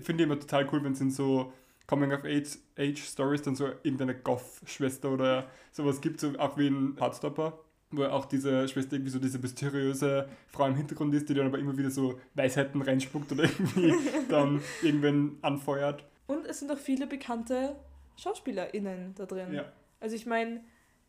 finde 0.00 0.22
ich 0.22 0.30
immer 0.30 0.38
total 0.38 0.68
cool, 0.72 0.82
wenn 0.84 0.92
es 0.92 1.00
in 1.00 1.10
so 1.10 1.52
Coming-of-Age-Stories 1.86 3.42
dann 3.42 3.56
so 3.56 3.66
irgendeine 3.82 4.14
Goth-Schwester 4.14 5.10
oder 5.10 5.46
sowas 5.72 6.00
gibt, 6.00 6.20
so 6.20 6.38
auch 6.38 6.56
wie 6.56 6.68
in 6.68 6.96
Hardstopper, 7.00 7.58
wo 7.90 8.04
auch 8.04 8.26
diese 8.26 8.68
Schwester 8.68 8.94
irgendwie 8.94 9.10
so 9.10 9.18
diese 9.18 9.40
mysteriöse 9.40 10.28
Frau 10.48 10.66
im 10.66 10.76
Hintergrund 10.76 11.12
ist, 11.14 11.28
die 11.28 11.34
dann 11.34 11.46
aber 11.46 11.58
immer 11.58 11.76
wieder 11.76 11.90
so 11.90 12.20
Weisheiten 12.34 12.80
reinspuckt 12.80 13.32
oder 13.32 13.42
irgendwie 13.58 13.92
dann 14.28 14.62
irgendwen 14.82 15.38
anfeuert. 15.42 16.04
Und 16.28 16.46
es 16.46 16.60
sind 16.60 16.70
auch 16.70 16.78
viele 16.78 17.08
bekannte 17.08 17.74
SchauspielerInnen 18.16 19.14
da 19.16 19.26
drin. 19.26 19.52
Ja. 19.52 19.64
Also 19.98 20.14
ich 20.14 20.26
meine, 20.26 20.60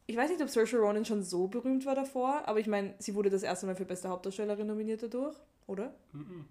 ich 0.08 0.18
weiß 0.18 0.30
nicht, 0.30 0.42
ob 0.42 0.50
Saoirse 0.50 0.78
Ronan 0.78 1.06
schon 1.06 1.24
so 1.24 1.48
berühmt 1.48 1.86
war 1.86 1.96
davor, 1.96 2.48
aber 2.48 2.60
ich 2.60 2.68
meine, 2.68 2.96
sie 3.00 3.16
wurde 3.16 3.30
das 3.30 3.44
erste 3.44 3.66
Mal 3.66 3.76
für 3.76 3.86
beste 3.86 4.10
Hauptdarstellerin 4.10 4.68
nominiert 4.68 5.04
dadurch, 5.04 5.36
oder? 5.68 5.94
Mhm. 6.14 6.46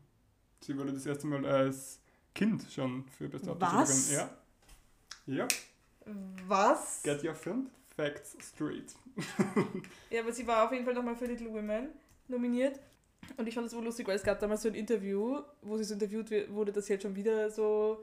Sie 0.61 0.76
wurde 0.76 0.92
das 0.92 1.07
erste 1.07 1.26
Mal 1.26 1.45
als 1.47 1.99
Kind 2.35 2.64
schon 2.71 3.04
für 3.09 3.28
beste 3.28 3.49
Was? 3.49 3.73
Hauptdarstellerin. 3.73 4.30
Ja. 5.26 5.37
Ja, 5.37 5.49
Was? 6.47 7.02
get 7.02 7.23
your 7.23 7.35
film 7.35 7.69
facts 7.97 8.37
straight. 8.40 8.95
Ja, 10.11 10.23
aber 10.23 10.33
sie 10.33 10.47
war 10.47 10.64
auf 10.64 10.73
jeden 10.73 10.85
Fall 10.85 10.95
nochmal 10.95 11.14
für 11.14 11.26
Little 11.26 11.52
Women 11.52 11.88
nominiert. 12.28 12.80
Und 13.37 13.47
ich 13.47 13.54
fand 13.54 13.66
das 13.66 13.76
wohl 13.76 13.85
lustig, 13.85 14.09
weil 14.09 14.16
es 14.16 14.23
gab 14.23 14.40
damals 14.40 14.62
so 14.62 14.69
ein 14.69 14.75
Interview, 14.75 15.40
wo 15.62 15.76
sie 15.76 15.85
so 15.85 15.95
interviewt 15.95 16.30
wurde, 16.50 16.73
dass 16.73 16.87
sie 16.87 16.95
halt 16.95 17.02
schon 17.02 17.14
wieder 17.14 17.50
so 17.50 18.00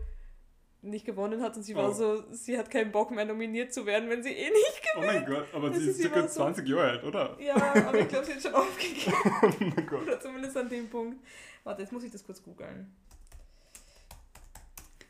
nicht 0.90 1.06
gewonnen 1.06 1.42
hat 1.42 1.56
und 1.58 1.64
sie 1.64 1.76
war 1.76 1.90
Oh. 1.90 1.94
so, 1.94 2.24
sie 2.32 2.58
hat 2.58 2.70
keinen 2.70 2.92
Bock 2.92 3.12
mehr 3.12 3.26
nominiert 3.26 3.74
zu 3.74 3.86
werden, 3.86 4.10
wenn 4.10 4.24
sie 4.24 4.32
eh 4.32 4.50
nicht 4.50 4.82
Oh 4.96 5.02
mein 5.02 5.26
Gott, 5.26 5.46
aber 5.54 5.70
Das 5.70 5.80
sie 5.80 5.84
ist 5.90 5.96
ist 5.98 6.02
circa 6.02 6.20
immer 6.20 6.28
so- 6.30 6.42
20 6.42 6.68
Jahre 6.68 6.90
alt, 6.92 7.04
oder? 7.04 7.38
Ja, 7.42 7.56
aber 7.56 8.00
ich 8.00 8.08
glaube, 8.08 8.26
sie 8.26 8.34
hat 8.34 8.42
schon 8.42 8.54
aufgegeben. 8.56 9.14
Oh 9.42 9.50
mein 9.76 9.88
Gott. 9.88 10.02
Oder 10.04 10.20
zumindest 10.20 10.58
an 10.58 10.70
dem 10.70 10.90
Punkt. 10.90 11.18
Warte, 11.64 11.82
jetzt 11.82 11.92
muss 11.92 12.04
ich 12.04 12.12
das 12.12 12.24
kurz 12.24 12.42
googeln. 12.42 12.94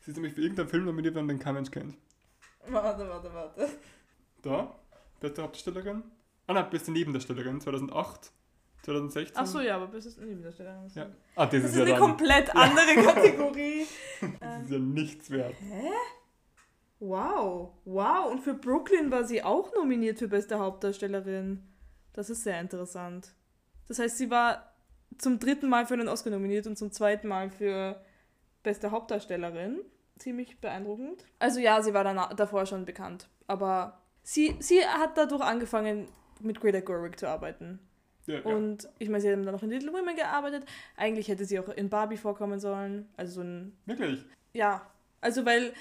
Sie 0.01 0.11
ist 0.11 0.17
nämlich 0.17 0.33
für 0.33 0.41
irgendeinen 0.41 0.69
Film 0.69 0.85
nominiert, 0.85 1.15
wenn 1.15 1.25
man 1.25 1.35
den 1.35 1.43
kein 1.43 1.53
Mensch 1.55 1.69
kennt. 1.71 1.95
Warte, 2.67 3.07
warte, 3.07 3.33
warte. 3.33 3.69
Da, 4.41 4.75
beste 5.19 5.41
Hauptdarstellerin. 5.43 6.03
Ah 6.47 6.53
nein, 6.53 6.69
beste 6.69 6.91
Nebendarstellerin, 6.91 7.59
2008, 7.59 8.31
2016. 8.87 9.37
Ach 9.37 9.45
so, 9.45 9.59
ja, 9.59 9.75
aber 9.75 9.87
bis 9.87 10.05
es 10.05 10.17
Nebendarsteller. 10.17 10.85
Ja. 10.95 11.07
Ah, 11.35 11.45
das, 11.45 11.51
Das 11.61 11.63
ist 11.63 11.69
ist 11.71 11.75
ja 11.75 11.81
eine 11.83 11.91
dann, 11.91 11.99
komplett 11.99 12.55
andere 12.55 12.95
Kategorie. 13.03 13.85
das 14.21 14.29
ähm, 14.41 14.63
ist 14.63 14.71
ja 14.71 14.79
nichts 14.79 15.29
wert. 15.29 15.55
hä? 15.59 15.89
Wow, 16.99 17.73
wow. 17.85 18.31
Und 18.31 18.39
für 18.39 18.53
Brooklyn 18.53 19.11
war 19.11 19.23
sie 19.25 19.43
auch 19.43 19.73
nominiert 19.75 20.19
für 20.19 20.27
beste 20.27 20.57
Hauptdarstellerin. 20.57 21.63
Das 22.13 22.29
ist 22.29 22.43
sehr 22.43 22.59
interessant. 22.59 23.33
Das 23.87 23.99
heißt, 23.99 24.17
sie 24.17 24.31
war 24.31 24.73
zum 25.17 25.37
dritten 25.39 25.69
Mal 25.69 25.85
für 25.85 25.93
einen 25.93 26.07
Oscar 26.07 26.29
nominiert 26.31 26.65
und 26.65 26.77
zum 26.77 26.91
zweiten 26.91 27.27
Mal 27.27 27.49
für 27.49 28.01
beste 28.63 28.91
Hauptdarstellerin. 28.91 29.81
Ziemlich 30.17 30.59
beeindruckend. 30.59 31.25
Also 31.39 31.59
ja, 31.59 31.81
sie 31.83 31.93
war 31.93 32.03
danach, 32.03 32.33
davor 32.33 32.65
schon 32.65 32.85
bekannt. 32.85 33.27
Aber 33.45 34.01
sie, 34.23 34.55
sie 34.59 34.79
hat 34.83 35.17
dadurch 35.17 35.41
angefangen, 35.43 36.07
mit 36.39 36.59
Greta 36.59 36.79
Gerwig 36.79 37.19
zu 37.19 37.27
arbeiten. 37.29 37.79
Ja, 38.27 38.35
ja. 38.35 38.41
Und 38.43 38.87
ich 38.99 39.09
meine, 39.09 39.21
sie 39.21 39.31
hat 39.31 39.37
dann 39.37 39.45
noch 39.53 39.63
in 39.63 39.69
Little 39.69 39.91
Women 39.93 40.15
gearbeitet. 40.15 40.63
Eigentlich 40.95 41.27
hätte 41.29 41.45
sie 41.45 41.59
auch 41.59 41.69
in 41.69 41.89
Barbie 41.89 42.17
vorkommen 42.17 42.59
sollen. 42.59 43.07
Also 43.17 43.35
so 43.35 43.41
ein 43.41 43.75
Wirklich? 43.85 44.23
ja, 44.53 44.85
also 45.21 45.45
weil 45.45 45.73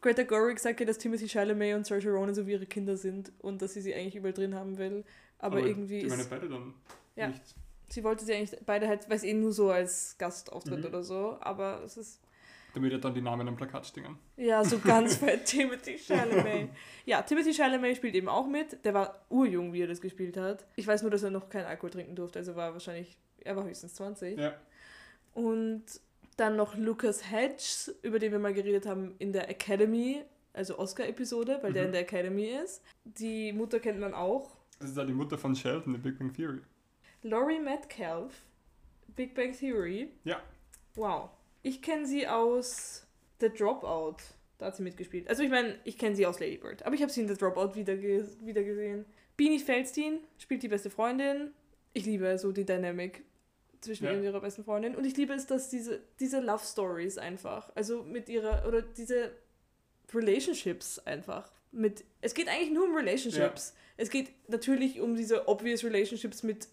Greta 0.00 0.22
Gerwig 0.22 0.58
sagt 0.60 0.80
ja, 0.80 0.86
dass 0.86 0.98
Timothy 0.98 1.26
Chalamet 1.28 1.74
und 1.74 1.86
Saoirse 1.86 2.10
Ronan 2.10 2.34
so 2.34 2.46
wie 2.46 2.52
ihre 2.52 2.66
Kinder 2.66 2.96
sind 2.96 3.32
und 3.40 3.62
dass 3.62 3.72
sie 3.74 3.80
sie 3.80 3.94
eigentlich 3.94 4.16
überall 4.16 4.34
drin 4.34 4.54
haben 4.54 4.76
will. 4.78 5.02
Aber, 5.38 5.60
irgendwie 5.60 6.00
Die 6.00 6.06
ist, 6.06 6.10
meine 6.16 6.28
beide 6.28 6.48
dann 6.48 6.74
Ja. 7.16 7.28
nicht. 7.28 7.42
sie 7.88 8.04
wollte 8.04 8.24
sie 8.24 8.34
eigentlich 8.34 8.58
beide 8.66 8.86
halt, 8.86 9.08
weil 9.08 9.16
es 9.16 9.24
eh 9.24 9.32
nur 9.34 9.52
so 9.52 9.70
als 9.70 10.16
Gastauftritt 10.18 10.80
Mhm. 10.80 10.84
oder 10.86 11.02
so, 11.02 11.36
aber 11.40 11.82
es 11.84 11.96
ist 11.96 12.20
Damit 12.74 12.92
ja 12.92 12.98
dann 12.98 13.14
die 13.14 13.20
Namen 13.22 13.46
am 13.48 13.56
Plakat 13.56 13.86
stehen. 13.86 14.18
ja 14.36 14.64
so 14.64 14.78
ganz 14.78 15.16
fett 15.18 15.44
Timothy 15.46 15.96
Chalamet. 15.96 16.70
Ja, 17.06 17.22
Timothy 17.22 17.54
Chalamet 17.54 17.96
spielt 17.96 18.14
eben 18.14 18.28
auch 18.28 18.46
mit. 18.46 18.84
Der 18.84 18.92
war 18.94 19.24
urjung, 19.28 19.72
wie 19.72 19.82
er 19.82 19.86
das 19.86 20.00
gespielt 20.00 20.36
hat. 20.36 20.66
Ich 20.76 20.86
weiß 20.86 21.02
nur, 21.02 21.10
dass 21.10 21.22
er 21.22 21.30
noch 21.30 21.48
keinen 21.48 21.66
Alkohol 21.66 21.90
trinken 21.90 22.16
durfte, 22.16 22.40
also 22.40 22.56
war 22.56 22.72
wahrscheinlich, 22.72 23.16
er 23.40 23.54
war 23.56 23.64
höchstens 23.64 23.94
20. 23.94 24.38
Ja. 24.38 24.54
Und 25.34 25.84
dann 26.36 26.56
noch 26.56 26.76
Lucas 26.76 27.30
Hedges, 27.30 27.94
über 28.02 28.18
den 28.18 28.32
wir 28.32 28.38
mal 28.38 28.52
geredet 28.54 28.86
haben 28.86 29.14
in 29.18 29.32
der 29.32 29.48
Academy, 29.48 30.22
also 30.52 30.78
Oscar-Episode, 30.78 31.58
weil 31.62 31.72
der 31.72 31.82
Mhm. 31.82 31.86
in 31.86 31.92
der 31.92 32.00
Academy 32.02 32.46
ist. 32.64 32.82
Die 33.04 33.52
Mutter 33.52 33.78
kennt 33.80 34.00
man 34.00 34.14
auch. 34.14 34.56
Das 34.80 34.90
ist 34.90 34.96
ja 34.96 35.04
die 35.04 35.12
Mutter 35.12 35.38
von 35.38 35.54
Sheldon 35.54 35.94
in 35.94 36.02
Big 36.02 36.18
Bang 36.18 36.32
Theory. 36.32 36.60
Laurie 37.22 37.60
Metcalf, 37.60 38.32
Big 39.14 39.34
Bang 39.34 39.52
Theory. 39.52 40.10
Ja. 40.24 40.40
Wow. 40.96 41.30
Ich 41.64 41.82
kenne 41.82 42.06
sie 42.06 42.28
aus 42.28 43.06
The 43.40 43.48
Dropout. 43.48 44.18
Da 44.58 44.66
hat 44.66 44.76
sie 44.76 44.82
mitgespielt. 44.84 45.28
Also 45.28 45.42
ich 45.42 45.50
meine, 45.50 45.76
ich 45.82 45.98
kenne 45.98 46.14
sie 46.14 46.26
aus 46.26 46.38
Lady 46.38 46.58
Bird, 46.58 46.84
aber 46.84 46.94
ich 46.94 47.02
habe 47.02 47.10
sie 47.10 47.22
in 47.22 47.28
The 47.28 47.34
Dropout 47.34 47.74
wieder, 47.74 48.00
wieder 48.00 48.62
gesehen. 48.62 49.04
Beanie 49.36 49.58
Feldstein 49.58 50.20
spielt 50.38 50.62
die 50.62 50.68
beste 50.68 50.90
Freundin. 50.90 51.50
Ich 51.92 52.04
liebe 52.06 52.38
so 52.38 52.52
die 52.52 52.64
Dynamic 52.64 53.24
zwischen 53.80 54.04
Ja. 54.04 54.12
ihr 54.12 54.18
und 54.18 54.24
ihrer 54.24 54.40
besten 54.40 54.62
Freundin. 54.62 54.94
Und 54.94 55.04
ich 55.06 55.16
liebe 55.16 55.32
es, 55.32 55.46
dass 55.46 55.70
diese, 55.70 56.02
diese 56.20 56.40
Love 56.40 56.64
Stories 56.64 57.18
einfach, 57.18 57.72
also 57.74 58.02
mit 58.04 58.28
ihrer, 58.28 58.66
oder 58.68 58.82
diese 58.82 59.32
Relationships 60.12 60.98
einfach. 61.00 61.50
Mit, 61.72 62.04
es 62.20 62.34
geht 62.34 62.48
eigentlich 62.48 62.70
nur 62.70 62.84
um 62.84 62.94
Relationships. 62.94 63.74
Es 63.96 64.10
geht 64.10 64.28
natürlich 64.48 65.00
um 65.00 65.16
diese 65.16 65.48
obvious 65.48 65.82
Relationships 65.82 66.42
mit, 66.42 66.68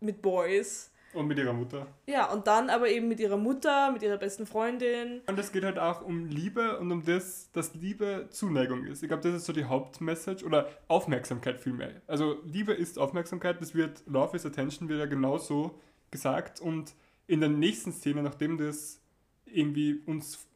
mit 0.00 0.22
Boys. 0.22 0.92
Und 1.18 1.26
mit 1.26 1.36
ihrer 1.36 1.52
Mutter. 1.52 1.88
Ja, 2.06 2.30
und 2.30 2.46
dann 2.46 2.70
aber 2.70 2.88
eben 2.88 3.08
mit 3.08 3.18
ihrer 3.18 3.36
Mutter, 3.36 3.90
mit 3.90 4.04
ihrer 4.04 4.18
besten 4.18 4.46
Freundin. 4.46 5.20
Und 5.26 5.36
es 5.36 5.50
geht 5.50 5.64
halt 5.64 5.76
auch 5.76 6.00
um 6.00 6.26
Liebe 6.26 6.78
und 6.78 6.92
um 6.92 7.04
das, 7.04 7.50
dass 7.50 7.74
Liebe 7.74 8.28
Zuneigung 8.30 8.86
ist. 8.86 9.02
Ich 9.02 9.08
glaube, 9.08 9.24
das 9.24 9.34
ist 9.34 9.46
so 9.46 9.52
die 9.52 9.64
Hauptmessage 9.64 10.44
oder 10.44 10.68
Aufmerksamkeit 10.86 11.58
vielmehr. 11.58 12.00
Also 12.06 12.36
Liebe 12.44 12.72
ist 12.72 13.00
Aufmerksamkeit, 13.00 13.60
das 13.60 13.74
wird 13.74 14.04
Love 14.06 14.36
is 14.36 14.46
Attention, 14.46 14.88
wird 14.88 15.00
ja 15.00 15.06
genauso 15.06 15.80
gesagt. 16.12 16.60
Und 16.60 16.94
in 17.26 17.40
der 17.40 17.48
nächsten 17.48 17.90
Szene, 17.90 18.22
nachdem 18.22 18.56
das 18.56 19.00
irgendwie 19.44 20.00
uns 20.06 20.46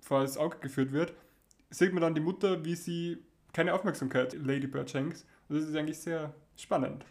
vor 0.00 0.20
das 0.20 0.36
Auge 0.36 0.58
geführt 0.58 0.92
wird, 0.92 1.14
sieht 1.70 1.94
man 1.94 2.02
dann 2.02 2.14
die 2.14 2.20
Mutter, 2.20 2.66
wie 2.66 2.74
sie 2.74 3.16
keine 3.54 3.72
Aufmerksamkeit 3.72 4.34
Lady 4.34 4.66
Bird 4.66 4.90
schenkt. 4.90 5.24
Und 5.48 5.56
das 5.56 5.64
ist 5.66 5.74
eigentlich 5.74 6.00
sehr 6.00 6.34
spannend. 6.54 7.06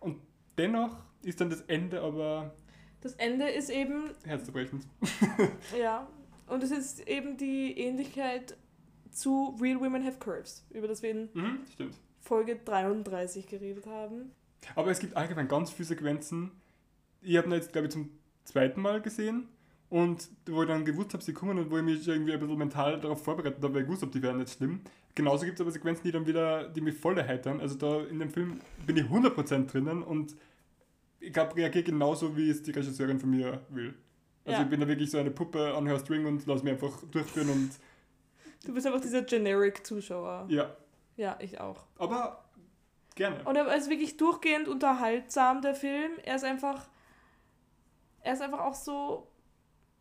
Und 0.00 0.20
dennoch 0.58 0.98
ist 1.24 1.40
dann 1.40 1.50
das 1.50 1.62
Ende 1.62 2.00
aber 2.00 2.54
Das 3.00 3.14
Ende 3.14 3.48
ist 3.48 3.70
eben, 3.70 4.10
herzzerbrechend. 4.24 4.84
ja, 5.80 6.08
und 6.46 6.62
es 6.62 6.70
ist 6.70 7.06
eben 7.08 7.36
die 7.36 7.78
Ähnlichkeit 7.78 8.56
zu 9.10 9.56
Real 9.60 9.80
Women 9.80 10.04
Have 10.04 10.18
Curves, 10.18 10.64
über 10.70 10.88
das 10.88 11.02
wir 11.02 11.10
in 11.10 11.28
Mhm, 11.34 11.60
stimmt. 11.72 11.94
Folge 12.20 12.56
33 12.64 13.46
geredet 13.46 13.86
haben. 13.86 14.32
Aber 14.76 14.90
es 14.90 15.00
gibt 15.00 15.16
allgemein 15.16 15.48
ganz 15.48 15.70
viele 15.70 15.86
Sequenzen. 15.86 16.52
Ich 17.20 17.36
habe 17.36 17.48
ihn 17.48 17.52
jetzt, 17.52 17.72
glaube 17.72 17.88
ich, 17.88 17.92
zum 17.92 18.10
zweiten 18.44 18.80
Mal 18.80 19.00
gesehen. 19.00 19.48
Und 19.88 20.30
wo 20.46 20.62
ich 20.62 20.68
dann 20.68 20.86
gewusst 20.86 21.12
habe, 21.12 21.22
sie 21.22 21.34
kommen 21.34 21.58
und 21.58 21.70
wo 21.70 21.76
ich 21.76 21.82
mich 21.82 22.08
irgendwie 22.08 22.32
ein 22.32 22.40
bisschen 22.40 22.56
mental 22.56 22.98
darauf 22.98 23.22
vorbereitet 23.22 23.62
habe, 23.62 23.74
weil 23.74 23.82
ich 23.82 23.88
wusste, 23.88 24.06
die 24.06 24.22
wären 24.22 24.38
nicht 24.38 24.54
schlimm. 24.56 24.80
Genauso 25.14 25.44
gibt 25.44 25.56
es 25.56 25.60
aber 25.60 25.70
Sequenzen, 25.70 26.04
die 26.04 26.12
dann 26.12 26.26
wieder, 26.26 26.68
die 26.68 26.80
mich 26.80 26.94
voll 26.96 27.18
erheitern. 27.18 27.60
Also 27.60 27.74
da 27.74 28.02
in 28.04 28.18
dem 28.18 28.30
Film 28.30 28.60
bin 28.86 28.96
ich 28.96 29.04
100% 29.04 29.66
drinnen 29.66 30.02
und 30.02 30.34
ich 31.22 31.32
glaube, 31.32 31.54
reagiere 31.56 31.84
genauso, 31.84 32.36
wie 32.36 32.50
es 32.50 32.62
die 32.62 32.70
Regisseurin 32.72 33.18
von 33.20 33.30
mir 33.30 33.60
will. 33.70 33.94
Also 34.44 34.58
Ja. 34.58 34.64
ich 34.64 34.70
bin 34.70 34.80
da 34.80 34.88
wirklich 34.88 35.10
so 35.10 35.18
eine 35.18 35.30
Puppe 35.30 35.74
an 35.74 35.86
her 35.86 35.98
String 36.00 36.26
und 36.26 36.44
lasse 36.46 36.64
mich 36.64 36.72
einfach 36.72 37.02
durchführen 37.10 37.48
und 37.50 37.70
Du 38.64 38.72
bist 38.74 38.86
einfach 38.86 39.00
dieser 39.00 39.22
Generic-Zuschauer. 39.22 40.46
ja. 40.50 40.76
Ja, 41.16 41.36
ich 41.40 41.60
auch. 41.60 41.84
Aber 41.98 42.42
gerne. 43.14 43.44
Und 43.44 43.54
er 43.56 43.74
ist 43.76 43.90
wirklich 43.90 44.16
durchgehend 44.16 44.66
unterhaltsam, 44.66 45.60
der 45.60 45.74
Film. 45.74 46.12
Er 46.24 46.36
ist 46.36 46.44
einfach. 46.44 46.88
Er 48.22 48.32
ist 48.32 48.40
einfach 48.40 48.60
auch 48.60 48.74
so. 48.74 49.28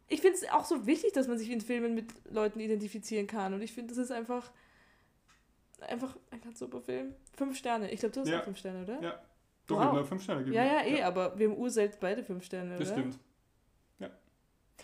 Ich 0.08 0.22
finde 0.22 0.38
es 0.38 0.50
auch 0.50 0.64
so 0.64 0.86
wichtig, 0.88 1.12
dass 1.14 1.28
man 1.28 1.38
sich 1.38 1.50
in 1.52 1.60
Filmen 1.60 1.96
mit 1.96 2.14
Leuten 2.32 2.62
identifizieren 2.62 3.28
kann. 3.28 3.54
Und 3.54 3.62
ich 3.62 3.74
finde, 3.74 3.94
das 3.94 3.98
ist 3.98 4.12
einfach. 4.12 4.52
Einfach 5.82 6.16
ein 6.30 6.40
ganz 6.42 6.60
super 6.60 6.80
Film. 6.80 7.14
Fünf 7.36 7.58
Sterne. 7.58 7.92
Ich 7.92 8.00
glaube, 8.00 8.14
du 8.14 8.22
hast 8.22 8.30
Ja. 8.30 8.40
auch 8.40 8.44
fünf 8.46 8.58
Sterne, 8.60 8.84
oder? 8.84 9.02
Ja. 9.02 9.22
Doch, 9.68 9.76
Wow. 9.78 9.82
ich 9.84 9.88
habe 9.88 9.98
nur 9.98 10.06
fünf 10.06 10.24
Sterne 10.24 10.44
gegeben. 10.44 10.56
Ja, 10.58 10.66
ja, 10.66 10.86
eh, 10.86 11.02
aber 11.04 11.38
wir 11.38 11.50
haben 11.50 11.58
urselten 11.58 11.98
beide 12.02 12.24
fünf 12.24 12.44
Sterne, 12.44 12.78
Das 12.78 12.92
oder? 12.92 13.00
stimmt. 13.00 13.20
Ja. 14.00 14.10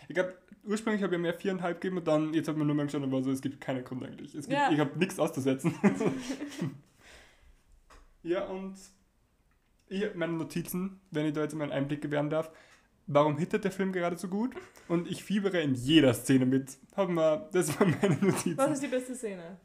Ich 0.08 0.14
glaube, 0.14 0.34
ursprünglich 0.64 1.02
habe 1.02 1.14
ich 1.14 1.20
mehr 1.20 1.34
viereinhalb 1.34 1.80
gegeben 1.80 1.98
und 1.98 2.06
dann, 2.08 2.32
jetzt 2.34 2.48
hat 2.48 2.56
man 2.56 2.66
nur 2.66 2.76
mal 2.76 2.86
geschaut 2.86 3.02
und 3.02 3.12
war 3.12 3.22
so, 3.22 3.30
es 3.30 3.40
gibt 3.42 3.60
keinen 3.60 3.84
Grund 3.84 4.04
eigentlich. 4.04 4.34
Es 4.34 4.46
gibt, 4.46 4.52
Ja. 4.58 4.70
Ich 4.70 4.78
habe 4.78 4.98
nichts 4.98 5.18
auszusetzen. 5.18 5.74
ja, 8.22 8.44
und 8.46 8.76
ich, 9.88 10.14
meine 10.14 10.32
Notizen, 10.34 11.00
wenn 11.10 11.26
ich 11.26 11.32
da 11.32 11.42
jetzt 11.42 11.54
mal 11.54 11.64
einen 11.64 11.72
Einblick 11.72 12.02
gewähren 12.02 12.30
darf. 12.30 12.50
Warum 13.10 13.38
hittet 13.38 13.64
der 13.64 13.72
Film 13.72 13.92
gerade 13.92 14.18
so 14.18 14.28
gut? 14.28 14.54
Und 14.86 15.08
ich 15.08 15.24
fiebere 15.24 15.62
in 15.62 15.74
jeder 15.74 16.12
Szene 16.12 16.44
mit. 16.44 16.76
Haben 16.94 17.14
wir, 17.14 17.48
das 17.52 17.78
waren 17.80 17.96
meine 18.02 18.16
Notizen. 18.16 18.58
Was 18.58 18.72
ist 18.72 18.82
die 18.82 18.88
beste 18.88 19.14
Szene? 19.14 19.56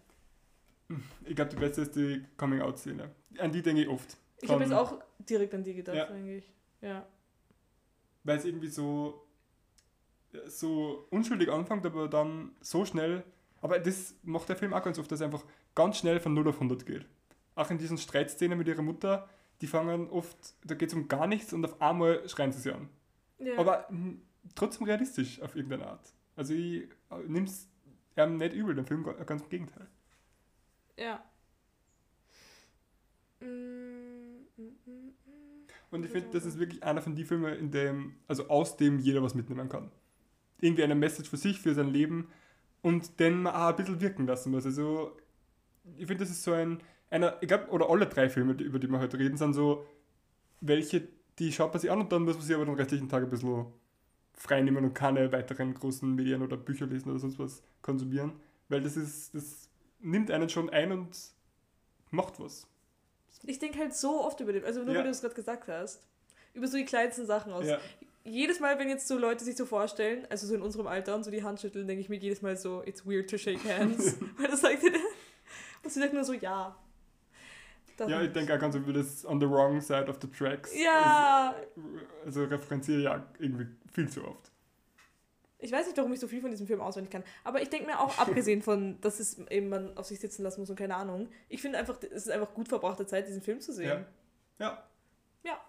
Ich 1.25 1.35
glaube, 1.35 1.51
die 1.51 1.57
beste 1.57 1.81
ist 1.81 1.95
die 1.95 2.23
Coming-out-Szene. 2.37 3.09
An 3.39 3.51
die 3.51 3.61
denke 3.61 3.81
ich 3.81 3.87
oft. 3.89 4.15
Ich 4.43 4.49
habe 4.51 4.63
jetzt 4.63 4.73
auch 4.73 4.99
direkt 5.19 5.53
an 5.53 5.63
die 5.63 5.73
gedacht, 5.73 5.95
Ja. 5.95 6.07
eigentlich. 6.09 6.51
Ja. 6.81 7.05
weil 8.25 8.37
es 8.37 8.45
irgendwie 8.45 8.67
so, 8.69 9.25
so 10.47 11.07
unschuldig 11.09 11.49
anfängt, 11.49 11.85
aber 11.85 12.07
dann 12.07 12.55
so 12.61 12.85
schnell. 12.85 13.23
Aber 13.61 13.79
das 13.79 14.15
macht 14.23 14.49
der 14.49 14.55
Film 14.55 14.73
auch 14.73 14.83
ganz 14.83 14.99
oft, 14.99 15.11
dass 15.11 15.21
er 15.21 15.25
einfach 15.27 15.43
ganz 15.75 15.97
schnell 15.97 16.19
von 16.19 16.33
0 16.33 16.47
auf 16.49 16.55
100 16.55 16.85
geht. 16.85 17.05
Auch 17.55 17.69
in 17.69 17.77
diesen 17.77 17.97
Streitszenen 17.97 18.57
mit 18.57 18.67
ihrer 18.67 18.81
Mutter, 18.81 19.29
die 19.61 19.67
fangen 19.67 20.09
oft, 20.09 20.37
da 20.65 20.75
geht 20.75 20.89
es 20.89 20.95
um 20.95 21.07
gar 21.07 21.27
nichts 21.27 21.53
und 21.53 21.63
auf 21.65 21.81
einmal 21.81 22.27
schreien 22.27 22.51
sie 22.51 22.59
sie 22.59 22.71
an. 22.73 22.89
ja. 23.39 23.57
Aber 23.57 23.87
trotzdem 24.55 24.85
realistisch 24.87 25.41
auf 25.41 25.55
irgendeine 25.55 25.87
Art. 25.87 26.13
Also 26.35 26.53
ich 26.53 26.87
nehme 27.27 27.45
es 27.47 27.69
ihm 28.17 28.37
nicht 28.37 28.53
übel, 28.53 28.75
den 28.75 28.85
Film, 28.85 29.03
ganz 29.03 29.43
im 29.43 29.49
Gegenteil. 29.49 29.87
Ja. 30.97 31.23
Mm. 33.39 34.22
Und 35.91 36.05
ich 36.05 36.11
finde, 36.11 36.29
das 36.31 36.45
ist 36.45 36.59
wirklich 36.59 36.83
einer 36.83 37.01
von 37.01 37.15
den 37.15 37.25
Filmen, 37.25 37.53
in 37.55 37.71
dem, 37.71 38.15
also 38.27 38.47
aus 38.47 38.77
dem 38.77 38.99
jeder 38.99 39.21
was 39.21 39.35
mitnehmen 39.35 39.69
kann. 39.69 39.91
Irgendwie 40.59 40.83
eine 40.83 40.95
Message 40.95 41.29
für 41.29 41.37
sich, 41.37 41.59
für 41.59 41.73
sein 41.73 41.89
Leben 41.89 42.29
und 42.81 43.19
den 43.19 43.43
man 43.43 43.53
auch 43.53 43.69
ein 43.69 43.75
bisschen 43.75 44.01
wirken 44.01 44.25
lassen 44.25 44.51
muss. 44.51 44.65
Also, 44.65 45.15
ich 45.97 46.07
finde, 46.07 46.23
das 46.23 46.31
ist 46.31 46.43
so 46.43 46.53
ein, 46.53 46.81
einer, 47.09 47.37
ich 47.41 47.47
glaube, 47.47 47.69
oder 47.69 47.89
alle 47.89 48.07
drei 48.07 48.29
Filme, 48.29 48.53
über 48.53 48.79
die 48.79 48.87
wir 48.87 48.99
heute 48.99 49.19
reden, 49.19 49.37
sind 49.37 49.53
so 49.53 49.85
welche, 50.61 51.07
die 51.39 51.51
schaut 51.51 51.73
man 51.73 51.79
sich 51.79 51.91
an 51.91 52.01
und 52.01 52.11
dann 52.11 52.23
muss 52.23 52.35
man 52.35 52.43
sich 52.43 52.55
aber 52.55 52.65
den 52.65 52.75
restlichen 52.75 53.09
Tag 53.09 53.23
ein 53.23 53.29
bisschen 53.29 53.65
frei 54.33 54.61
nehmen 54.61 54.83
und 54.83 54.93
keine 54.93 55.31
weiteren 55.31 55.73
großen 55.73 56.13
Medien 56.15 56.41
oder 56.41 56.57
Bücher 56.57 56.87
lesen 56.87 57.11
oder 57.11 57.19
sonst 57.19 57.37
was 57.37 57.63
konsumieren. 57.81 58.33
Weil 58.69 58.81
das 58.81 58.97
ist, 58.97 59.35
das 59.35 59.69
nimmt 59.99 60.31
einen 60.31 60.49
schon 60.49 60.69
ein 60.69 60.91
und 60.91 61.17
macht 62.09 62.39
was. 62.39 62.67
Ich 63.45 63.59
denke 63.59 63.79
halt 63.79 63.93
so 63.95 64.23
oft 64.23 64.39
über 64.39 64.53
den, 64.53 64.63
also 64.63 64.81
nur 64.83 64.93
Ja. 64.93 64.99
weil 64.99 65.05
du 65.05 65.09
es 65.11 65.21
gerade 65.21 65.35
gesagt 65.35 65.67
hast, 65.67 66.01
über 66.53 66.67
so 66.67 66.77
die 66.77 66.85
kleinsten 66.85 67.25
Sachen 67.25 67.51
aus. 67.51 67.65
Ja, 67.65 67.79
jedes 68.25 68.59
Mal, 68.59 68.79
wenn 68.79 68.87
jetzt 68.87 69.07
so 69.07 69.17
Leute 69.17 69.43
sich 69.43 69.57
so 69.57 69.65
vorstellen, 69.65 70.25
also 70.29 70.47
so 70.47 70.55
in 70.55 70.61
unserem 70.61 70.87
Alter 70.87 71.15
und 71.15 71.23
so 71.23 71.31
die 71.31 71.43
Hand 71.43 71.59
schütteln, 71.59 71.87
denke 71.87 72.01
ich 72.01 72.09
mir 72.09 72.15
jedes 72.17 72.41
Mal 72.41 72.55
so, 72.55 72.81
it's 72.85 73.05
weird 73.05 73.29
to 73.29 73.37
shake 73.37 73.63
hands. 73.65 74.15
Weil 74.37 74.47
das 74.47 74.61
sagt 74.61 74.83
und 75.83 75.91
sie 75.91 75.99
sagt 75.99 76.13
nur 76.13 76.23
so, 76.23 76.33
ja. 76.33 76.75
Das 77.97 78.09
ja, 78.09 78.21
ich 78.23 78.31
denke 78.31 78.55
auch 78.55 78.59
ganz 78.59 78.75
über 78.75 78.93
das 78.93 79.25
on 79.25 79.39
the 79.39 79.47
wrong 79.47 79.79
side 79.81 80.07
of 80.07 80.17
the 80.21 80.27
tracks. 80.27 80.71
Ja. 80.75 81.53
Also, 82.25 82.41
also 82.41 82.43
referenziere 82.45 83.01
ja 83.01 83.27
irgendwie 83.39 83.67
viel 83.93 84.09
zu 84.09 84.25
oft. 84.25 84.51
Ich 85.63 85.71
weiß 85.71 85.87
nicht, 85.87 85.97
warum 85.97 86.11
ich 86.13 86.19
so 86.19 86.27
viel 86.27 86.41
von 86.41 86.51
diesem 86.51 86.67
Film 86.67 86.81
auswendig 86.81 87.11
kann. 87.11 87.23
Aber 87.43 87.61
ich 87.61 87.69
denke 87.69 87.87
mir 87.87 87.99
auch, 87.99 88.17
abgesehen 88.17 88.61
von, 88.61 88.99
dass 89.01 89.19
es 89.19 89.39
eben 89.49 89.69
man 89.69 89.95
auf 89.97 90.05
sich 90.05 90.19
sitzen 90.19 90.43
lassen 90.43 90.59
muss 90.59 90.69
und 90.69 90.75
keine 90.75 90.95
Ahnung, 90.95 91.29
ich 91.49 91.61
finde 91.61 91.79
einfach, 91.79 91.97
es 92.01 92.23
ist 92.23 92.29
einfach 92.29 92.53
gut 92.53 92.67
verbrachte 92.67 93.05
Zeit, 93.05 93.27
diesen 93.27 93.41
Film 93.41 93.61
zu 93.61 93.71
sehen. 93.71 94.05
Ja. 94.59 94.83
Ja. 95.43 95.59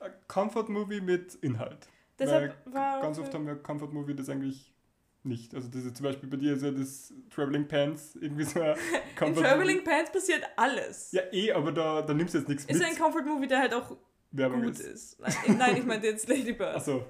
ja. 0.00 0.08
Comfort 0.26 0.68
Movie 0.68 1.00
mit 1.00 1.36
Inhalt. 1.36 1.88
Deshalb 2.18 2.56
Weil 2.64 2.74
war 2.74 3.00
ganz 3.00 3.18
oft 3.18 3.32
haben 3.32 3.46
wir 3.46 3.56
Comfort 3.56 3.92
Movie 3.92 4.14
das 4.14 4.28
eigentlich 4.28 4.72
nicht. 5.24 5.54
Also 5.54 5.68
ist 5.68 5.96
zum 5.96 6.04
Beispiel 6.04 6.28
bei 6.28 6.36
dir 6.36 6.54
ist 6.54 6.62
ja 6.62 6.70
das 6.70 7.12
Traveling 7.30 7.66
Pants 7.68 8.16
irgendwie 8.20 8.44
so 8.44 8.60
ein 8.60 8.76
In 9.20 9.34
Traveling 9.34 9.84
Pants 9.84 10.10
passiert 10.10 10.42
alles. 10.56 11.12
Ja 11.12 11.22
eh, 11.32 11.52
aber 11.52 11.72
da, 11.72 12.02
da 12.02 12.12
nimmst 12.12 12.34
du 12.34 12.38
jetzt 12.38 12.48
nichts 12.48 12.64
ist 12.64 12.72
mit. 12.72 12.82
Ist 12.82 12.88
ein 12.88 12.96
Comfort 13.00 13.24
Movie, 13.24 13.46
der 13.46 13.60
halt 13.60 13.74
auch 13.74 13.96
Werbung 14.32 14.62
gut 14.62 14.72
ist. 14.72 14.80
ist. 14.80 15.20
Nein, 15.20 15.56
nein, 15.58 15.76
ich 15.76 15.84
meine 15.84 16.04
jetzt 16.04 16.28
Ladybird. 16.28 16.76
Achso. 16.76 17.04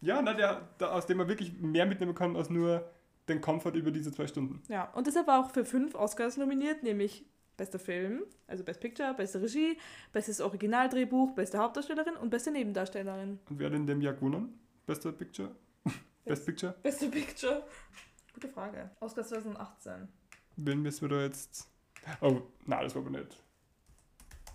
Ja, 0.00 0.22
na, 0.22 0.34
der, 0.34 0.68
der, 0.78 0.94
aus 0.94 1.06
dem 1.06 1.18
man 1.18 1.28
wirklich 1.28 1.52
mehr 1.60 1.86
mitnehmen 1.86 2.14
kann 2.14 2.36
als 2.36 2.50
nur 2.50 2.88
den 3.28 3.40
Comfort 3.40 3.74
über 3.74 3.90
diese 3.90 4.12
zwei 4.12 4.26
Stunden. 4.26 4.62
Ja, 4.68 4.90
und 4.92 5.06
deshalb 5.06 5.26
war 5.26 5.44
auch 5.44 5.50
für 5.50 5.64
fünf 5.64 5.94
Oscars 5.94 6.36
nominiert, 6.36 6.82
nämlich 6.82 7.26
bester 7.56 7.78
Film, 7.78 8.22
also 8.46 8.64
Best 8.64 8.80
Picture, 8.80 9.12
beste 9.14 9.42
Regie, 9.42 9.76
bestes 10.12 10.40
Originaldrehbuch, 10.40 11.34
beste 11.34 11.58
Hauptdarstellerin 11.58 12.16
und 12.16 12.30
beste 12.30 12.50
Nebendarstellerin. 12.50 13.40
Und 13.50 13.58
wer 13.58 13.66
hat 13.66 13.74
in 13.74 13.86
dem 13.86 14.00
Jahr 14.00 14.14
gewonnen? 14.14 14.58
Bester 14.86 15.12
Picture? 15.12 15.54
Best 16.24 16.46
Picture? 16.46 16.74
Beste 16.82 17.08
Picture? 17.08 17.64
Gute 18.32 18.48
Frage. 18.48 18.90
Oscars 19.00 19.28
2018. 19.28 20.08
Wen 20.56 20.82
müssen 20.82 21.02
wir 21.02 21.16
da 21.16 21.22
jetzt... 21.24 21.68
Oh, 22.20 22.40
nein, 22.64 22.84
das 22.84 22.94
war 22.94 23.02
aber 23.02 23.10
nicht. 23.10 23.42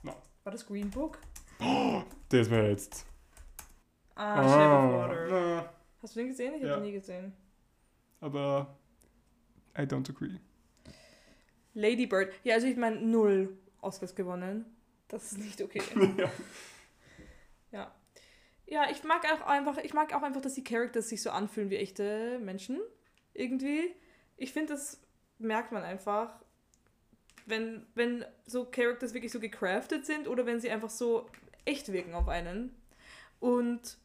No. 0.01 0.15
War 0.43 0.51
das 0.51 0.65
Green 0.65 0.89
Book? 0.89 1.19
Oh, 1.59 2.01
das 2.29 2.49
war 2.49 2.63
jetzt... 2.63 3.05
Ah, 4.15 4.39
ah 4.39 4.49
Shape 4.49 4.87
of 4.87 4.93
Water. 4.93 5.27
Na. 5.29 5.73
Hast 6.01 6.15
du 6.15 6.19
den 6.19 6.27
gesehen? 6.27 6.53
Ich 6.55 6.61
ja. 6.61 6.69
habe 6.69 6.81
den 6.81 6.91
nie 6.91 6.97
gesehen. 6.97 7.33
Aber 8.19 8.77
I 9.77 9.81
don't 9.81 10.09
agree. 10.09 10.39
Lady 11.73 12.05
Bird. 12.05 12.33
Ja, 12.43 12.55
also 12.55 12.67
ich 12.67 12.77
meine, 12.77 13.01
null 13.01 13.57
Oscars 13.81 14.15
gewonnen. 14.15 14.65
Das 15.07 15.31
ist 15.31 15.39
nicht 15.39 15.61
okay. 15.61 15.81
ja. 16.17 16.31
ja. 17.71 17.95
Ja, 18.65 18.89
ich 18.89 19.03
mag 19.03 19.23
auch 19.25 19.45
einfach, 19.45 19.77
ich 19.77 19.93
mag 19.93 20.13
auch 20.13 20.23
einfach, 20.23 20.41
dass 20.41 20.53
die 20.53 20.63
Characters 20.63 21.09
sich 21.09 21.21
so 21.21 21.31
anfühlen 21.31 21.69
wie 21.69 21.77
echte 21.77 22.39
Menschen. 22.39 22.79
Irgendwie. 23.33 23.93
Ich 24.37 24.53
finde, 24.53 24.73
das 24.73 25.01
merkt 25.37 25.71
man 25.71 25.83
einfach, 25.83 26.39
wenn, 27.45 27.85
wenn 27.93 28.25
so 28.45 28.65
Characters 28.65 29.13
wirklich 29.13 29.31
so 29.31 29.39
gecraftet 29.39 30.05
sind 30.05 30.27
oder 30.27 30.45
wenn 30.45 30.61
sie 30.61 30.71
einfach 30.71 30.89
so 30.89 31.29
echt 31.65 31.91
wirken 31.91 32.13
auf 32.13 32.27
einen. 32.29 32.75
Und 33.39 33.97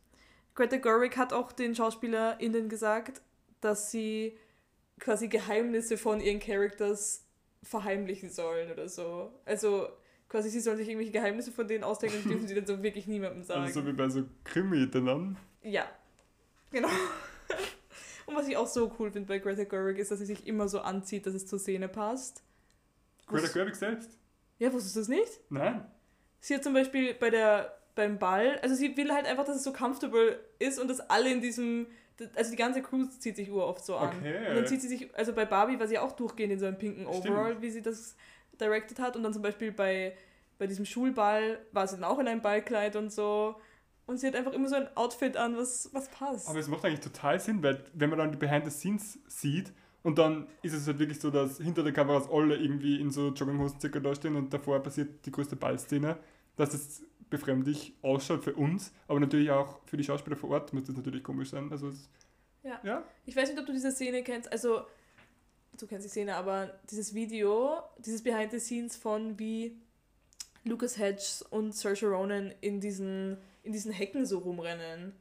Greta 0.59 0.79
Gerwig 0.79 1.17
hat 1.17 1.33
auch 1.33 1.53
den 1.53 1.73
SchauspielerInnen 1.77 2.69
gesagt, 2.69 3.23
dass 3.61 3.93
sie 3.93 4.37
quasi 4.99 5.29
Geheimnisse 5.29 5.97
von 5.97 6.21
ihren 6.21 6.41
Characters 6.41 7.25
verheimlichen 7.63 8.29
sollen 8.29 8.73
oder 8.73 8.89
so. 8.89 9.41
Also 9.45 9.89
quasi 10.29 10.51
sie 10.51 10.59
sollen 10.59 10.77
sich 10.77 10.89
irgendwelche 10.89 11.13
Geheimnisse 11.13 11.53
von 11.53 11.69
denen 11.69 11.85
ausdenken 11.85 12.25
und 12.25 12.31
dürfen 12.31 12.49
sie 12.49 12.57
dann 12.57 12.67
so 12.67 12.83
wirklich 12.83 13.07
niemandem 13.07 13.45
sagen. 13.45 13.61
Also 13.61 13.83
so 13.83 13.87
wie 13.87 13.93
bei 13.93 14.09
so 14.09 14.25
krimi 14.43 14.91
dann? 14.91 15.37
Ja, 15.63 15.89
genau. 16.73 16.89
und 18.27 18.35
was 18.35 18.49
ich 18.49 18.57
auch 18.57 18.67
so 18.67 18.93
cool 18.99 19.13
finde 19.13 19.29
bei 19.29 19.39
Greta 19.39 19.63
Gerwig 19.63 19.99
ist, 19.99 20.11
dass 20.11 20.19
sie 20.19 20.27
sich 20.27 20.45
immer 20.45 20.69
so 20.69 20.81
anzieht, 20.81 21.25
dass 21.27 21.35
es 21.35 21.47
zur 21.47 21.61
Szene 21.61 21.87
passt. 21.87 22.43
Greta 23.29 23.47
Gerwig 23.47 23.77
selbst? 23.77 24.19
Ja, 24.59 24.73
wusstest 24.73 24.97
du 24.97 25.01
das 25.03 25.09
nicht? 25.09 25.41
Nein. 25.51 25.87
Sie 26.41 26.53
hat 26.53 26.65
zum 26.65 26.75
Beispiel 26.75 27.15
bei 27.15 27.31
der 27.31 27.78
beim 27.99 28.17
Ball, 28.19 28.61
also 28.63 28.77
sie 28.77 28.97
will 28.97 29.13
halt 29.13 29.27
einfach, 29.27 29.45
dass 29.45 29.57
es 29.57 29.65
so 29.65 29.73
comfortable 29.73 30.39
ist 30.61 30.79
und 30.79 30.89
dass 30.89 31.01
alle 31.01 31.33
in 31.33 31.41
diesem, 31.41 31.89
also 32.37 32.53
die 32.53 32.57
ganze 32.57 32.81
Crew 32.81 33.07
zieht 33.07 33.35
sich 33.35 33.51
uroft 33.51 33.85
so 33.85 33.97
an. 33.97 34.17
Okay. 34.17 34.49
Und 34.49 34.55
dann 34.55 34.67
zieht 34.69 34.81
sie 34.81 34.87
sich, 34.87 35.13
also 35.17 35.33
bei 35.33 35.45
Barbie 35.45 35.81
war 35.81 35.89
sie 35.89 35.99
auch 35.99 36.13
durchgehend 36.13 36.53
in 36.53 36.61
so 36.61 36.67
einem 36.67 36.79
pinken 36.79 37.07
Overall, 37.07 37.49
Stimmt. 37.49 37.63
wie 37.63 37.71
sie 37.71 37.83
das 37.83 38.15
directed 38.61 39.01
hat 39.01 39.17
und 39.17 39.25
dann 39.25 39.33
zum 39.33 39.43
Beispiel 39.43 39.73
bei, 39.73 40.17
bei 40.59 40.69
diesem 40.69 40.87
Schulball 40.87 41.59
war 41.73 41.89
sie 41.89 41.97
dann 41.97 42.05
auch 42.05 42.21
in 42.21 42.29
einem 42.29 42.41
Ballkleid 42.41 42.95
und 42.95 43.13
so. 43.13 43.57
Und 44.07 44.19
sie 44.21 44.29
hat 44.29 44.37
einfach 44.37 44.53
immer 44.53 44.69
so 44.69 44.77
ein 44.77 44.89
Outfit 44.97 45.37
an, 45.37 45.57
was, 45.57 45.91
was 45.93 46.09
passt. 46.09 46.49
Aber 46.49 46.61
es 46.61 46.69
macht 46.69 46.85
eigentlich 46.85 47.01
total 47.01 47.41
Sinn, 47.41 47.63
weil 47.65 47.85
wenn 47.95 48.09
man 48.11 48.21
dann 48.21 48.31
die 48.31 48.39
Behind 48.39 48.65
the 48.65 48.71
Scenes 48.71 49.19
sieht 49.27 49.73
und 50.05 50.19
dann 50.19 50.47
ist 50.63 50.73
es 50.73 50.87
halt 50.87 51.01
wirklich 51.01 51.21
so, 51.21 51.31
dass 51.31 51.59
hinter 51.59 51.83
den 51.83 51.93
Kameras 51.93 52.31
alle 52.31 52.57
irgendwie 52.57 53.01
in 53.01 53.11
so 53.11 53.31
Jogginghosen 53.31 53.81
circa 53.81 53.99
da 53.99 54.15
stehen 54.15 54.37
und 54.37 54.55
davor 54.55 54.81
passiert 54.81 55.27
die 55.27 55.33
größte 55.33 55.57
Ballszene, 55.57 56.17
dass 56.57 56.75
es 56.75 57.03
befremdlich 57.31 57.95
ausschaut 58.03 58.45
für 58.45 58.55
uns, 58.55 58.93
aber 59.07 59.21
natürlich 59.21 59.51
auch 59.51 59.81
für 59.87 59.97
die 59.97 60.05
Schauspieler 60.05 60.37
vor 60.37 60.51
Ort 60.51 60.73
muss 60.73 60.85
das 60.85 60.97
natürlich 60.97 61.23
komisch 61.23 61.51
sein. 61.51 61.71
Also 61.71 61.89
es, 61.89 62.09
ja. 62.63 62.81
ja. 62.83 63.05
Ich 63.27 63.37
weiß 63.37 63.49
nicht, 63.49 63.59
ob 63.59 63.67
du 63.67 63.73
diese 63.73 63.93
Szene 63.93 64.23
kennst, 64.23 64.51
also 64.51 64.83
du 65.79 65.87
kennst 65.87 66.07
die 66.07 66.11
Szene, 66.11 66.37
aber 66.37 66.75
dieses 66.91 67.15
Video, 67.15 67.83
dieses 67.99 68.23
Behind 68.23 68.51
the 68.51 68.59
Scenes 68.59 68.97
von 68.97 69.39
wie 69.39 69.77
Lucas 70.65 70.99
Hedges 70.99 71.43
und 71.43 71.75
Saoirse 71.75 72.07
Ronan 72.07 72.53
in 72.61 72.81
diesen, 72.81 73.39
in 73.63 73.73
diesen 73.73 73.93
Hecken 73.93 74.27
so 74.27 74.39
rumrennen. 74.39 75.15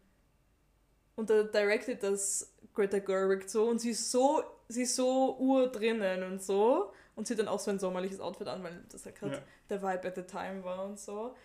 Und 1.15 1.29
da 1.29 1.43
directed 1.43 2.03
das 2.03 2.53
Greta 2.73 2.99
Gerwig 2.99 3.49
so 3.49 3.67
und 3.69 3.79
sie 3.79 3.91
ist 3.91 4.11
so, 4.11 4.43
sie 4.67 4.83
ist 4.83 4.95
so 4.95 5.37
ur 5.39 5.67
drinnen 5.71 6.23
und 6.23 6.43
so. 6.43 6.93
Und 7.15 7.25
sie 7.25 7.33
hat 7.33 7.39
dann 7.39 7.47
auch 7.47 7.59
so 7.59 7.71
ein 7.71 7.79
sommerliches 7.79 8.19
Outfit 8.19 8.47
an, 8.47 8.61
weil 8.63 8.83
das 8.91 9.03
halt 9.03 9.15
gerade 9.15 9.37
ja. 9.37 9.41
der 9.71 9.81
Vibe 9.81 10.07
at 10.07 10.15
the 10.15 10.21
time 10.21 10.63
war 10.63 10.85
und 10.85 10.99
so. 10.99 11.35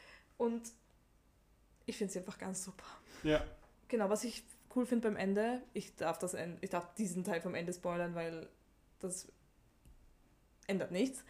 Und 0.42 0.72
ich 1.86 1.96
finde 1.96 2.12
sie 2.12 2.18
einfach 2.18 2.36
ganz 2.36 2.64
super. 2.64 2.84
Ja. 3.22 3.44
Genau, 3.86 4.10
was 4.10 4.24
ich 4.24 4.42
cool 4.74 4.86
finde 4.86 5.08
beim 5.08 5.16
Ende, 5.16 5.62
ich 5.72 5.94
darf, 5.94 6.18
das, 6.18 6.36
ich 6.60 6.68
darf 6.68 6.92
diesen 6.94 7.22
Teil 7.22 7.40
vom 7.40 7.54
Ende 7.54 7.72
spoilern, 7.72 8.16
weil 8.16 8.48
das 8.98 9.30
ändert 10.66 10.90
nichts, 10.90 11.22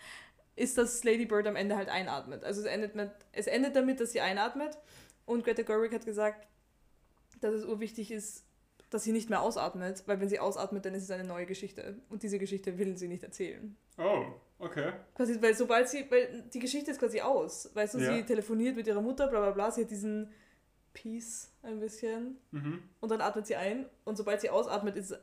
ist, 0.57 0.79
dass 0.79 1.05
Lady 1.05 1.27
Bird 1.27 1.47
am 1.47 1.57
Ende 1.57 1.77
halt 1.77 1.91
einatmet. 1.91 2.43
Also 2.43 2.63
es 2.63 2.67
endet, 2.67 2.95
mit, 2.95 3.11
es 3.33 3.47
endet 3.49 3.77
damit, 3.77 4.01
dass 4.01 4.13
sie 4.13 4.23
einatmet 4.23 4.79
und 5.27 5.45
Greta 5.45 5.61
Gerwig 5.61 5.93
hat 5.93 6.07
gesagt, 6.07 6.47
dass 7.43 7.53
es 7.53 7.67
urwichtig 7.67 8.11
ist, 8.13 8.47
dass 8.89 9.05
sie 9.05 9.13
nicht 9.13 9.29
mehr 9.29 9.43
ausatmet, 9.43 10.05
weil 10.07 10.21
wenn 10.21 10.31
sie 10.31 10.41
ausatmet, 10.41 10.87
dann 10.87 10.95
ist 10.95 11.03
es 11.03 11.11
eine 11.11 11.25
neue 11.25 11.45
Geschichte. 11.45 11.99
Und 12.09 12.23
diese 12.23 12.39
Geschichte 12.39 12.79
will 12.79 12.97
sie 12.97 13.09
nicht 13.09 13.25
erzählen. 13.25 13.77
Oh, 13.99 14.25
okay. 14.63 14.93
Quasi, 15.15 15.41
weil 15.41 15.55
sobald 15.55 15.89
sie, 15.89 16.11
weil 16.11 16.45
die 16.53 16.59
Geschichte 16.59 16.91
ist 16.91 16.99
quasi 16.99 17.21
aus. 17.21 17.71
Weißt 17.75 17.95
du, 17.95 17.99
ja. 17.99 18.15
sie 18.15 18.25
telefoniert 18.25 18.77
mit 18.77 18.87
ihrer 18.87 19.01
Mutter, 19.01 19.29
bla 19.29 19.41
bla 19.41 19.51
bla, 19.51 19.71
sie 19.71 19.83
hat 19.83 19.91
diesen 19.91 20.31
Peace 20.95 21.53
ein 21.63 21.81
bisschen. 21.81 22.39
Mhm. 22.51 22.83
Und 23.01 23.11
dann 23.11 23.21
atmet 23.21 23.47
sie 23.47 23.57
ein 23.57 23.87
und 24.05 24.17
sobald 24.17 24.41
sie 24.41 24.51
ausatmet, 24.51 24.97
ist 24.97 25.19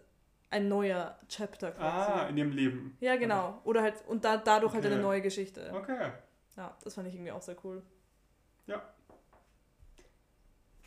ein 0.51 0.67
neuer 0.67 1.17
Chapter 1.27 1.71
quasi. 1.71 2.11
Ah, 2.11 2.27
in 2.27 2.37
ihrem 2.37 2.51
Leben. 2.51 2.97
Ja, 2.99 3.15
genau. 3.15 3.49
Okay. 3.49 3.59
Oder 3.65 3.81
halt, 3.83 3.95
und 4.07 4.25
da, 4.25 4.37
dadurch 4.37 4.73
okay. 4.73 4.83
halt 4.83 4.93
eine 4.93 5.01
neue 5.01 5.21
Geschichte. 5.21 5.71
Okay. 5.73 6.11
Ja, 6.57 6.75
das 6.83 6.95
fand 6.95 7.07
ich 7.07 7.13
irgendwie 7.13 7.31
auch 7.31 7.41
sehr 7.41 7.55
cool. 7.63 7.81
Ja. 8.67 8.81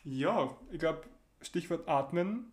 Ja, 0.04 0.56
ich 0.70 0.80
glaube, 0.80 1.02
Stichwort 1.40 1.88
Atmen 1.88 2.52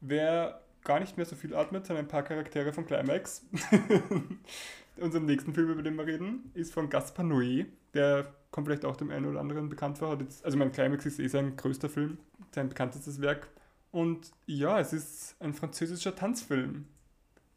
Wer 0.00 0.60
gar 0.84 1.00
nicht 1.00 1.16
mehr 1.16 1.26
so 1.26 1.36
viel 1.36 1.54
atmet, 1.54 1.86
sind 1.86 1.96
ein 1.96 2.08
paar 2.08 2.22
Charaktere 2.22 2.72
von 2.72 2.86
Climax. 2.86 3.44
Unserem 4.98 5.26
nächsten 5.26 5.52
Film, 5.54 5.70
über 5.70 5.82
den 5.82 5.96
wir 5.96 6.06
reden, 6.06 6.50
ist 6.54 6.72
von 6.72 6.88
Gaspar 6.88 7.24
Noé. 7.24 7.66
Der 7.94 8.34
kommt 8.50 8.66
vielleicht 8.66 8.84
auch 8.84 8.96
dem 8.96 9.10
einen 9.10 9.26
oder 9.26 9.40
anderen 9.40 9.68
bekannt 9.68 9.98
vor. 9.98 10.18
Jetzt, 10.20 10.44
also 10.44 10.56
mein 10.56 10.72
Climax 10.72 11.04
ist 11.06 11.18
eh 11.18 11.28
sein 11.28 11.56
größter 11.56 11.88
Film, 11.88 12.18
sein 12.54 12.68
bekanntestes 12.68 13.20
Werk. 13.20 13.48
Und 13.90 14.30
ja, 14.46 14.80
es 14.80 14.92
ist 14.92 15.36
ein 15.40 15.54
französischer 15.54 16.14
Tanzfilm, 16.14 16.86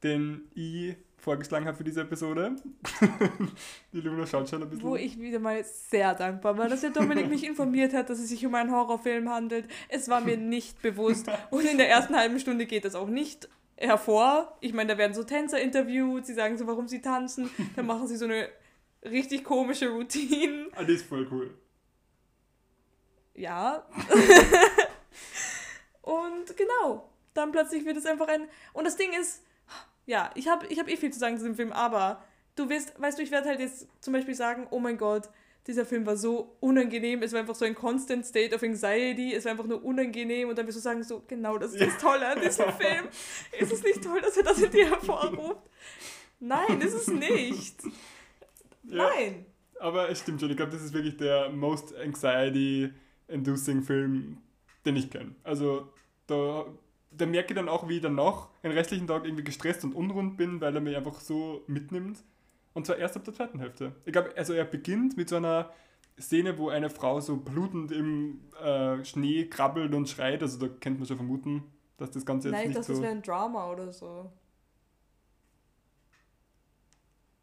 den 0.04 0.42
ich 0.54 0.96
vorgeschlagen 1.20 1.66
habe 1.66 1.78
für 1.78 1.84
diese 1.84 2.02
Episode. 2.02 2.56
die 3.94 4.02
Luna 4.02 4.26
schaut 4.26 4.50
schon 4.50 4.64
ein 4.64 4.70
bisschen. 4.70 4.86
Wo 4.86 4.96
ich 4.96 5.20
wieder 5.20 5.40
mal 5.40 5.64
sehr 5.64 6.16
dankbar 6.16 6.58
war, 6.58 6.70
dass 6.70 6.82
der 6.82 6.92
Dominik 6.92 7.30
mich 7.30 7.46
informiert 7.46 7.94
hat, 7.94 8.10
dass 8.10 8.20
es 8.20 8.30
sich 8.30 8.46
um 8.46 8.56
einen 8.56 8.72
Horrorfilm 8.72 9.30
handelt. 9.30 9.68
Es 9.90 10.10
war 10.10 10.22
mir 10.22 10.38
nicht 10.38 10.82
bewusst. 10.82 11.30
Und 11.52 11.66
in 11.66 11.78
der 11.78 11.90
ersten 11.90 12.16
halben 12.16 12.40
Stunde 12.40 12.66
geht 12.66 12.86
das 12.86 12.96
auch 12.96 13.08
nicht 13.10 13.50
hervor. 13.80 14.58
Ich 14.60 14.74
meine, 14.74 14.94
da 14.94 14.98
werden 14.98 15.14
so 15.14 15.24
Tänzer 15.24 15.60
interviewt, 15.60 16.26
sie 16.26 16.34
sagen 16.34 16.58
so, 16.58 16.68
warum 16.68 16.88
sie 16.88 17.02
tanzen. 17.02 17.50
Dann 17.76 17.86
machen 17.86 18.08
sie 18.08 18.18
so 18.18 18.26
eine 18.26 18.50
richtig 19.04 19.44
komische 19.44 19.90
Routine. 19.90 20.68
Ah, 20.76 20.84
die 20.84 20.94
ist 20.94 21.06
voll 21.06 21.28
cool. 21.32 21.58
Ja. 23.34 23.88
Und 26.02 26.58
genau, 26.58 27.10
dann 27.34 27.52
plötzlich 27.52 27.86
wird 27.86 27.98
es 27.98 28.06
einfach 28.06 28.28
ein. 28.28 28.48
Und 28.74 28.86
das 28.86 28.98
Ding 28.98 29.14
ist, 29.14 29.44
ja, 30.06 30.32
ich 30.36 30.48
habe 30.48 30.66
ich 30.68 30.80
hab 30.80 30.90
eh 30.90 30.98
viel 30.98 31.14
zu 31.14 31.20
sagen 31.20 31.38
zu 31.38 31.44
dem 31.44 31.56
Film, 31.56 31.72
aber 31.72 32.24
du 32.56 32.70
wirst, 32.70 33.00
weißt 33.00 33.18
du, 33.18 33.24
ich 33.24 33.32
werde 33.32 33.48
halt 33.48 33.60
jetzt 33.60 33.88
zum 34.02 34.14
Beispiel 34.14 34.36
sagen, 34.36 34.68
oh 34.72 34.80
mein 34.80 34.98
Gott, 34.98 35.30
dieser 35.70 35.86
Film 35.86 36.06
war 36.08 36.18
so 36.18 36.58
unangenehm. 36.62 37.22
Es 37.22 37.32
war 37.32 37.42
einfach 37.42 37.54
so 37.54 37.64
ein 37.64 37.76
constant 37.76 38.26
state 38.26 38.56
of 38.56 38.64
anxiety. 38.64 39.36
Es 39.36 39.46
war 39.46 39.52
einfach 39.52 39.68
nur 39.68 39.86
unangenehm. 39.86 40.50
Und 40.50 40.58
dann 40.58 40.66
wirst 40.66 40.78
du 40.78 40.82
sagen, 40.82 41.04
so, 41.04 41.24
genau, 41.28 41.60
das 41.60 41.74
ist 41.74 41.86
das 41.86 41.98
Tolle 42.02 42.28
an 42.28 42.42
diesem 42.42 42.72
Film. 42.80 43.08
Ist 43.60 43.72
es 43.72 43.84
nicht 43.84 44.04
toll, 44.04 44.20
dass 44.20 44.36
er 44.36 44.44
das 44.44 44.60
in 44.60 44.72
dir 44.72 44.90
hervorruft? 44.90 45.62
Nein, 46.40 46.82
ist 46.82 46.96
es 46.96 47.08
nicht. 47.08 47.76
Ja. 48.84 49.10
Nein. 49.10 49.46
Aber 49.80 50.10
es 50.10 50.20
stimmt 50.20 50.42
schon, 50.42 50.50
ich 50.50 50.58
glaube, 50.58 50.72
das 50.72 50.82
ist 50.82 50.94
wirklich 50.94 51.18
der 51.18 51.50
most 51.50 51.96
anxiety-inducing 51.96 53.84
Film, 53.84 54.38
den 54.86 54.96
ich 54.96 55.12
kenne. 55.12 55.36
Also 55.44 55.88
da, 56.26 56.66
da 57.12 57.26
merke 57.28 57.54
ich 57.54 57.56
dann 57.56 57.70
auch, 57.70 57.88
wie 57.88 57.98
ich 57.98 58.02
danach 58.02 58.50
den 58.64 58.72
restlichen 58.72 59.06
Tag 59.06 59.24
irgendwie 59.24 59.44
gestresst 59.44 59.84
und 59.84 59.94
unrund 59.94 60.36
bin, 60.36 60.60
weil 60.62 60.74
er 60.74 60.82
mich 60.82 60.98
einfach 60.98 61.20
so 61.20 61.64
mitnimmt. 61.68 62.24
Und 62.80 62.86
zwar 62.86 62.96
erst 62.96 63.18
ab 63.18 63.26
der 63.26 63.34
zweiten 63.34 63.60
Hälfte. 63.60 63.92
Ich 64.06 64.14
glaube, 64.14 64.32
also 64.38 64.54
er 64.54 64.64
beginnt 64.64 65.18
mit 65.18 65.28
so 65.28 65.36
einer 65.36 65.70
Szene, 66.18 66.58
wo 66.58 66.70
eine 66.70 66.90
Frau 66.90 67.20
so 67.20 67.36
blutend 67.36 67.92
im 67.92 68.40
äh, 68.64 69.04
Schnee 69.04 69.48
krabbelt 69.48 69.94
und 69.94 70.08
schreit. 70.08 70.42
Also 70.42 70.66
da 70.66 70.68
könnte 70.68 71.00
man 71.00 71.06
schon 71.06 71.18
vermuten, 71.18 71.64
dass 71.98 72.12
das 72.12 72.26
Ganze 72.26 72.48
jetzt 72.48 72.54
Nein, 72.54 72.62
ich 72.62 72.68
nicht 72.70 72.78
dachte, 72.78 72.88
so... 72.88 72.94
das 72.94 73.02
wäre 73.02 73.12
ein 73.12 73.22
Drama 73.22 73.70
oder 73.70 73.92
so. 73.92 74.32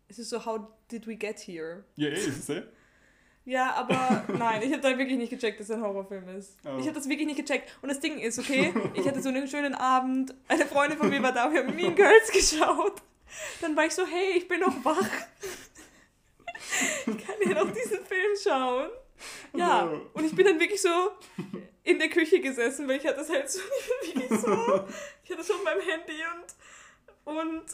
Es 0.08 0.18
ist 0.18 0.30
so, 0.30 0.42
how 0.42 0.68
did 0.90 1.06
we 1.06 1.16
get 1.16 1.38
here? 1.38 1.84
Ja, 1.96 2.08
eh, 2.08 2.14
ist 2.14 2.38
es 2.38 2.48
eh. 2.48 2.62
Ja, 3.44 3.74
aber 3.74 4.24
nein, 4.38 4.62
ich 4.62 4.72
habe 4.72 4.80
da 4.80 4.96
wirklich 4.96 5.18
nicht 5.18 5.28
gecheckt, 5.28 5.60
dass 5.60 5.68
es 5.68 5.76
ein 5.76 5.82
Horrorfilm 5.82 6.30
ist. 6.30 6.56
Oh. 6.64 6.78
Ich 6.78 6.86
habe 6.86 6.94
das 6.94 7.06
wirklich 7.10 7.26
nicht 7.26 7.46
gecheckt. 7.46 7.76
Und 7.82 7.90
das 7.90 8.00
Ding 8.00 8.18
ist, 8.20 8.38
okay, 8.38 8.72
ich 8.94 9.06
hatte 9.06 9.20
so 9.20 9.28
einen 9.28 9.46
schönen 9.48 9.74
Abend, 9.74 10.34
eine 10.48 10.64
Freundin 10.64 10.96
von 10.96 11.10
mir 11.10 11.22
war 11.22 11.32
da, 11.32 11.52
wir 11.52 11.62
haben 11.62 11.76
Mean 11.76 11.94
Girls 11.94 12.32
geschaut. 12.32 13.02
Dann 13.60 13.76
war 13.76 13.86
ich 13.86 13.92
so, 13.94 14.04
hey, 14.06 14.36
ich 14.36 14.46
bin 14.48 14.60
noch 14.60 14.84
wach. 14.84 15.08
Ich 17.06 17.24
kann 17.24 17.36
ja 17.44 17.64
noch 17.64 17.72
diesen 17.72 18.04
Film 18.04 18.36
schauen. 18.42 18.90
Ja, 19.54 19.88
Oh. 19.90 20.00
und 20.18 20.24
ich 20.24 20.34
bin 20.34 20.44
dann 20.44 20.60
wirklich 20.60 20.82
so 20.82 20.88
in 21.84 21.98
der 21.98 22.08
Küche 22.10 22.40
gesessen, 22.40 22.86
weil 22.88 22.96
ich 22.98 23.06
hatte 23.06 23.18
das 23.18 23.30
halt 23.30 23.48
so, 23.50 23.60
wirklich 24.02 24.40
so, 24.40 24.84
ich 25.24 25.30
hatte 25.30 25.44
schon 25.44 25.62
mein 25.64 25.80
Handy 25.80 26.22
und, 27.24 27.34
und, 27.36 27.64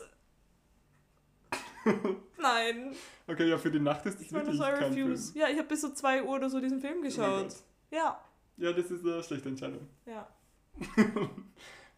nein, 2.38 2.94
Okay, 3.26 3.48
ja, 3.48 3.58
für 3.58 3.70
die 3.70 3.80
Nacht 3.80 4.04
ist 4.06 4.16
das 4.18 4.26
ich 4.26 4.32
wirklich 4.32 4.58
das 4.58 4.66
war 4.66 4.72
kein 4.78 4.92
Film. 4.92 5.18
Ja, 5.34 5.48
ich 5.48 5.58
habe 5.58 5.68
bis 5.68 5.80
so 5.80 5.92
2 5.92 6.22
Uhr 6.22 6.36
oder 6.36 6.48
so 6.50 6.60
diesen 6.60 6.80
Film 6.80 6.98
Oh 6.98 7.02
geschaut. 7.02 7.48
Gott. 7.48 7.54
Ja, 7.90 8.20
Ja, 8.56 8.72
das 8.72 8.90
ist 8.90 9.04
eine 9.04 9.22
schlechte 9.22 9.48
Entscheidung. 9.48 9.88
ja. 10.06 10.28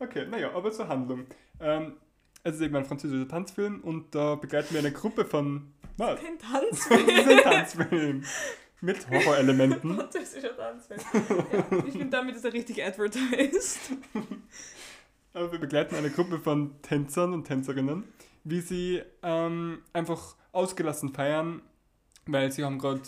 Okay, 0.00 0.26
naja, 0.26 0.50
aber 0.52 0.72
zur 0.72 0.88
Handlung. 0.88 1.24
Ähm, 1.60 1.96
es 2.44 2.56
ist 2.56 2.60
eben 2.60 2.76
ein 2.76 2.84
französischer 2.84 3.26
Tanzfilm 3.26 3.80
und 3.80 4.14
da 4.14 4.36
begleiten 4.36 4.72
wir 4.74 4.80
eine 4.80 4.92
Gruppe 4.92 5.24
von. 5.24 5.72
Was? 5.96 6.20
Kein 6.20 6.38
Das 6.70 6.78
ist 6.78 6.90
ein 6.90 7.42
Tanzfilm. 7.42 7.42
Tanzfilm 7.42 8.24
mit 8.82 9.10
Horrorelementen. 9.10 9.94
Französischer 9.94 10.56
Tanzfilm. 10.56 11.00
Ja, 11.70 11.84
ich 11.86 11.92
finde, 11.92 12.10
damit 12.10 12.36
ist 12.36 12.44
er 12.44 12.52
richtig 12.52 12.84
advertised. 12.84 13.78
Aber 15.32 15.50
wir 15.50 15.58
begleiten 15.58 15.96
eine 15.96 16.10
Gruppe 16.10 16.38
von 16.38 16.80
Tänzern 16.82 17.32
und 17.32 17.44
Tänzerinnen, 17.44 18.04
wie 18.44 18.60
sie 18.60 19.02
ähm, 19.22 19.82
einfach 19.92 20.36
ausgelassen 20.52 21.14
feiern, 21.14 21.62
weil 22.26 22.52
sie 22.52 22.62
haben 22.62 22.78
gerade, 22.78 23.00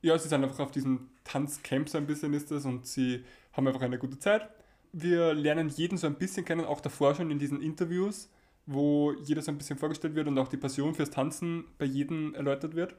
ja, 0.00 0.18
sie 0.18 0.28
sind 0.28 0.42
einfach 0.42 0.60
auf 0.60 0.70
diesem 0.70 1.10
Tanzcamp 1.24 1.88
so 1.88 1.98
ein 1.98 2.06
bisschen 2.06 2.32
ist 2.32 2.50
das 2.50 2.64
und 2.64 2.86
sie 2.86 3.24
haben 3.52 3.68
einfach 3.68 3.82
eine 3.82 3.98
gute 3.98 4.18
Zeit. 4.18 4.48
Wir 4.92 5.34
lernen 5.34 5.68
jeden 5.68 5.98
so 5.98 6.06
ein 6.06 6.14
bisschen 6.14 6.44
kennen, 6.44 6.64
auch 6.64 6.80
davor 6.80 7.14
schon 7.14 7.30
in 7.30 7.38
diesen 7.38 7.62
Interviews, 7.62 8.28
wo 8.66 9.12
jeder 9.12 9.42
so 9.42 9.50
ein 9.50 9.58
bisschen 9.58 9.78
vorgestellt 9.78 10.14
wird 10.14 10.28
und 10.28 10.38
auch 10.38 10.48
die 10.48 10.56
Passion 10.56 10.94
fürs 10.94 11.10
Tanzen 11.10 11.64
bei 11.78 11.84
jedem 11.84 12.34
erläutert 12.34 12.74
wird. 12.74 12.94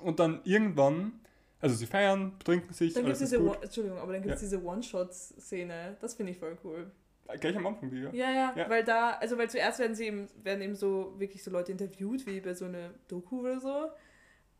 Und 0.00 0.20
dann 0.20 0.40
irgendwann, 0.44 1.20
also 1.60 1.74
sie 1.74 1.86
feiern, 1.86 2.38
betrinken 2.38 2.72
sich, 2.72 2.94
Dann 2.94 3.04
gibt 3.04 3.14
es 3.14 3.18
diese, 3.20 3.36
Entschuldigung, 3.36 3.98
aber 3.98 4.12
dann 4.12 4.22
gibt 4.22 4.34
es 4.34 4.40
Ja. 4.42 4.46
diese 4.48 4.64
One-Shot-Szene. 4.64 5.96
Das 6.00 6.14
finde 6.14 6.32
ich 6.32 6.38
voll 6.38 6.56
cool. 6.64 6.90
Gleich 7.38 7.56
am 7.56 7.66
Anfang, 7.66 7.90
die, 7.90 7.98
ja. 8.00 8.10
Ja, 8.12 8.54
ja, 8.56 8.68
weil 8.68 8.82
da, 8.82 9.12
also 9.12 9.38
weil 9.38 9.48
zuerst 9.48 9.78
werden 9.78 9.94
sie 9.94 10.06
eben, 10.06 10.28
werden 10.42 10.62
eben 10.62 10.74
so 10.74 11.14
wirklich 11.18 11.44
so 11.44 11.50
Leute 11.50 11.70
interviewt, 11.70 12.26
wie 12.26 12.40
bei 12.40 12.54
so 12.54 12.64
einer 12.64 12.90
Doku 13.06 13.40
oder 13.40 13.60
so. 13.60 13.88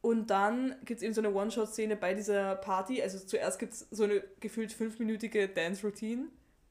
Und 0.02 0.30
dann 0.30 0.76
gibt 0.84 0.98
es 0.98 1.02
eben 1.02 1.12
so 1.12 1.20
eine 1.20 1.32
One-Shot-Szene 1.34 1.96
bei 1.96 2.14
dieser 2.14 2.56
Party. 2.56 3.02
Also 3.02 3.18
zuerst 3.18 3.58
gibt 3.58 3.72
es 3.72 3.88
so 3.90 4.04
eine 4.04 4.22
gefühlt 4.38 4.72
fünfminütige 4.72 5.48
Dance-Routine. 5.48 6.26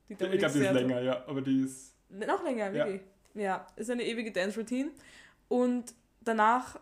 Ich 0.08 0.18
glaube, 0.18 0.38
die 0.38 0.44
ist 0.46 0.56
länger, 0.56 1.02
ja, 1.02 1.24
aber 1.28 1.42
die 1.42 1.62
ist. 1.62 1.94
Noch 2.10 2.44
länger, 2.44 2.74
wirklich. 2.74 3.02
Ja. 3.02 3.08
Ist 3.76 3.90
eine 3.90 4.04
ewige 4.04 4.32
Dance-Routine. 4.32 4.92
Und 5.48 5.94
danach 6.22 6.80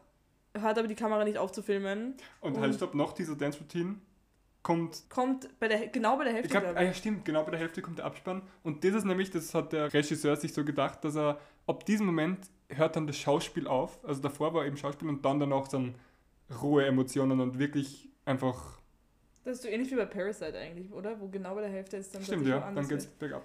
hört 0.54 0.78
aber 0.78 0.88
die 0.88 0.96
Kamera 0.96 1.24
nicht 1.24 1.38
auf 1.38 1.52
zu 1.52 1.62
filmen. 1.62 2.16
Und 2.42 2.56
Und- 2.56 2.62
halt, 2.62 2.76
stopp, 2.76 2.96
nach 2.96 3.14
dieser 3.14 3.36
Dance-Routine 3.36 3.96
kommt 4.64 5.04
Kommt 5.10 5.48
bei 5.60 5.68
der, 5.68 5.88
genau 5.88 6.18
bei 6.18 6.26
der 6.26 6.34
Ich 6.34 6.38
Hälfte, 6.40 6.50
glaube, 6.52 6.66
glaub 6.68 6.78
ah 6.78 6.84
ja, 6.84 6.94
stimmt, 6.94 7.24
genau 7.26 7.44
bei 7.44 7.52
der 7.52 7.60
Hälfte 7.60 7.82
kommt 7.82 8.00
der 8.00 8.06
Abspann. 8.06 8.42
Und 8.64 8.84
das 8.84 8.94
ist 8.96 9.06
nämlich, 9.06 9.30
das 9.32 9.54
hat 9.54 9.72
der 9.72 9.94
Regisseur 9.94 10.36
sich 10.36 10.54
so 10.54 10.66
gedacht, 10.66 11.04
dass 11.06 11.16
er 11.16 11.40
ab 11.68 11.86
diesem 11.86 12.06
Moment 12.06 12.40
hört 12.70 12.96
dann 12.98 13.08
das 13.08 13.18
Schauspiel 13.18 13.68
auf. 13.68 14.04
Also 14.04 14.22
davor 14.22 14.54
war 14.54 14.66
eben 14.66 14.76
Schauspiel 14.76 15.08
und 15.08 15.24
dann 15.24 15.40
danach 15.40 15.68
dann 15.70 15.96
rohe 16.62 16.86
Emotionen 16.86 17.40
und 17.40 17.60
wirklich 17.60 18.10
einfach. 18.26 18.77
Das 19.48 19.60
ist 19.60 19.64
so 19.64 19.70
ähnlich 19.70 19.90
wie 19.92 19.96
bei 19.96 20.06
Parasite 20.06 20.58
eigentlich, 20.58 20.92
oder? 20.92 21.18
Wo 21.22 21.30
genau 21.30 21.56
bei 21.56 21.62
der 21.62 21.70
Hälfte 21.70 21.96
ist 21.96 22.14
dann 22.14 22.22
Stimmt, 22.22 22.46
ja, 22.48 22.60
dann 22.60 22.76
geht's 22.88 23.06
wird. 23.06 23.20
bergab. 23.20 23.44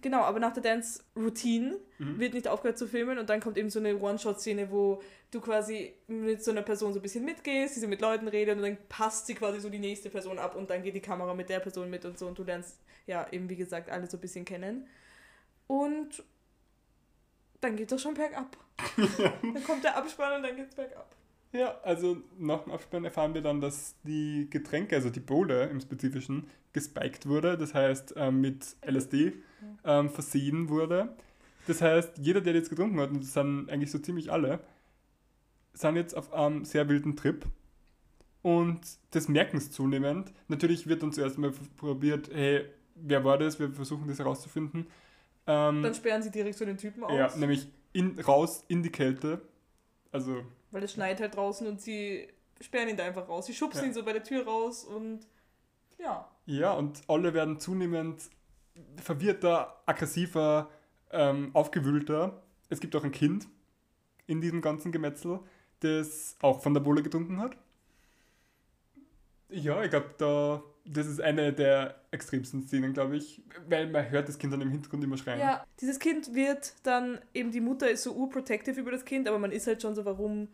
Genau, 0.00 0.22
aber 0.22 0.40
nach 0.40 0.54
der 0.54 0.62
Dance-Routine 0.62 1.76
Mhm. 1.98 2.18
wird 2.18 2.32
nicht 2.32 2.48
aufgehört 2.48 2.78
zu 2.78 2.86
filmen 2.86 3.18
und 3.18 3.28
dann 3.28 3.40
kommt 3.40 3.58
eben 3.58 3.68
so 3.68 3.80
eine 3.80 3.98
One-Shot-Szene, 3.98 4.70
wo 4.70 5.02
du 5.30 5.42
quasi 5.42 5.92
mit 6.06 6.42
so 6.42 6.52
einer 6.52 6.62
Person 6.62 6.94
so 6.94 7.00
ein 7.00 7.02
bisschen 7.02 7.24
mitgehst, 7.26 7.76
die 7.76 7.80
so 7.80 7.86
mit 7.88 8.00
Leuten 8.00 8.28
redet 8.28 8.56
und 8.56 8.62
dann 8.62 8.78
passt 8.88 9.26
sie 9.26 9.34
quasi 9.34 9.60
so 9.60 9.68
die 9.68 9.78
nächste 9.78 10.08
Person 10.08 10.38
ab 10.38 10.56
und 10.56 10.70
dann 10.70 10.82
geht 10.82 10.94
die 10.94 11.00
Kamera 11.00 11.34
mit 11.34 11.50
der 11.50 11.60
Person 11.60 11.90
mit 11.90 12.04
und 12.06 12.18
so 12.18 12.26
und 12.26 12.38
du 12.38 12.42
lernst 12.44 12.78
ja 13.06 13.26
eben 13.30 13.46
wie 13.50 13.56
gesagt 13.56 13.90
alle 13.90 14.08
so 14.08 14.16
ein 14.16 14.20
bisschen 14.20 14.46
kennen. 14.46 14.86
Und 15.66 16.22
dann 17.60 17.76
geht 17.76 17.92
das 17.92 18.00
schon 18.00 18.14
bergab. 18.14 18.56
dann 19.42 19.64
kommt 19.64 19.84
der 19.84 19.96
Abspann 19.98 20.36
und 20.36 20.42
dann 20.44 20.56
geht's 20.56 20.74
bergab. 20.74 21.14
Ja, 21.52 21.80
also 21.82 22.18
nach 22.38 22.62
dem 22.62 22.72
Abspann 22.72 23.04
erfahren 23.04 23.34
wir 23.34 23.42
dann, 23.42 23.60
dass 23.60 23.96
die 24.04 24.48
Getränke, 24.50 24.94
also 24.94 25.10
die 25.10 25.20
Bowle 25.20 25.66
im 25.66 25.80
Spezifischen, 25.80 26.48
gespiked 26.72 27.26
wurde, 27.26 27.58
das 27.58 27.74
heißt 27.74 28.14
ähm, 28.16 28.40
mit 28.40 28.76
LSD 28.86 29.32
ähm, 29.84 30.10
versehen 30.10 30.68
wurde. 30.68 31.16
Das 31.66 31.82
heißt, 31.82 32.18
jeder, 32.18 32.40
der 32.40 32.54
jetzt 32.54 32.70
getrunken 32.70 33.00
hat, 33.00 33.10
und 33.10 33.22
das 33.22 33.32
sind 33.32 33.68
eigentlich 33.68 33.90
so 33.90 33.98
ziemlich 33.98 34.30
alle, 34.30 34.60
sind 35.72 35.96
jetzt 35.96 36.16
auf 36.16 36.32
einem 36.32 36.64
sehr 36.64 36.88
wilden 36.88 37.16
Trip. 37.16 37.44
Und 38.42 38.80
das 39.10 39.28
merken 39.28 39.58
es 39.58 39.70
zunehmend. 39.70 40.32
Natürlich 40.48 40.86
wird 40.86 41.02
dann 41.02 41.12
zuerst 41.12 41.36
mal 41.36 41.52
probiert, 41.76 42.30
hey, 42.32 42.64
wer 42.94 43.24
war 43.24 43.36
das? 43.36 43.58
Wir 43.58 43.70
versuchen 43.70 44.08
das 44.08 44.18
herauszufinden. 44.18 44.86
Ähm, 45.46 45.82
Dann 45.82 45.94
sperren 45.94 46.22
sie 46.22 46.30
direkt 46.30 46.56
so 46.56 46.64
den 46.64 46.78
Typen 46.78 47.04
aus, 47.04 47.12
ja, 47.12 47.36
nämlich 47.36 47.68
in, 47.92 48.18
raus 48.20 48.64
in 48.68 48.82
die 48.82 48.90
Kälte. 48.90 49.42
Also 50.12 50.42
weil 50.70 50.82
es 50.82 50.92
schneit 50.92 51.20
halt 51.20 51.36
draußen 51.36 51.66
und 51.66 51.80
sie 51.80 52.28
sperren 52.60 52.88
ihn 52.88 52.96
da 52.96 53.04
einfach 53.04 53.28
raus. 53.28 53.46
Sie 53.46 53.54
schubsen 53.54 53.82
Ja. 53.82 53.86
ihn 53.88 53.94
so 53.94 54.04
bei 54.04 54.12
der 54.12 54.22
Tür 54.22 54.44
raus 54.44 54.84
und 54.84 55.20
ja. 55.98 56.28
Ja, 56.46 56.72
und 56.72 57.02
alle 57.08 57.34
werden 57.34 57.58
zunehmend 57.60 58.22
verwirrter, 58.96 59.82
aggressiver, 59.86 60.70
ähm, 61.10 61.50
aufgewühlter. 61.54 62.42
Es 62.68 62.80
gibt 62.80 62.94
auch 62.96 63.04
ein 63.04 63.12
Kind 63.12 63.46
in 64.26 64.40
diesem 64.40 64.60
ganzen 64.60 64.92
Gemetzel, 64.92 65.40
das 65.80 66.36
auch 66.40 66.62
von 66.62 66.74
der 66.74 66.80
Bohle 66.80 67.02
getrunken 67.02 67.40
hat. 67.40 67.56
Ja, 69.48 69.82
ich 69.82 69.90
glaube, 69.90 70.14
da, 70.18 70.62
das 70.84 71.06
ist 71.08 71.20
eine 71.20 71.52
der 71.52 71.96
extremsten 72.12 72.62
Szenen, 72.62 72.92
glaube 72.92 73.16
ich, 73.16 73.42
weil 73.68 73.88
man 73.90 74.08
hört 74.08 74.28
das 74.28 74.38
Kind 74.38 74.52
dann 74.52 74.60
im 74.60 74.70
Hintergrund 74.70 75.02
immer 75.02 75.16
schreien. 75.16 75.40
Ja, 75.40 75.66
dieses 75.80 75.98
Kind 75.98 76.34
wird 76.34 76.74
dann, 76.84 77.18
eben 77.34 77.50
die 77.50 77.60
Mutter 77.60 77.90
ist 77.90 78.04
so 78.04 78.12
urprotective 78.12 78.78
über 78.78 78.92
das 78.92 79.04
Kind, 79.04 79.26
aber 79.28 79.38
man 79.40 79.50
ist 79.50 79.66
halt 79.66 79.82
schon 79.82 79.94
so, 79.96 80.04
warum, 80.04 80.48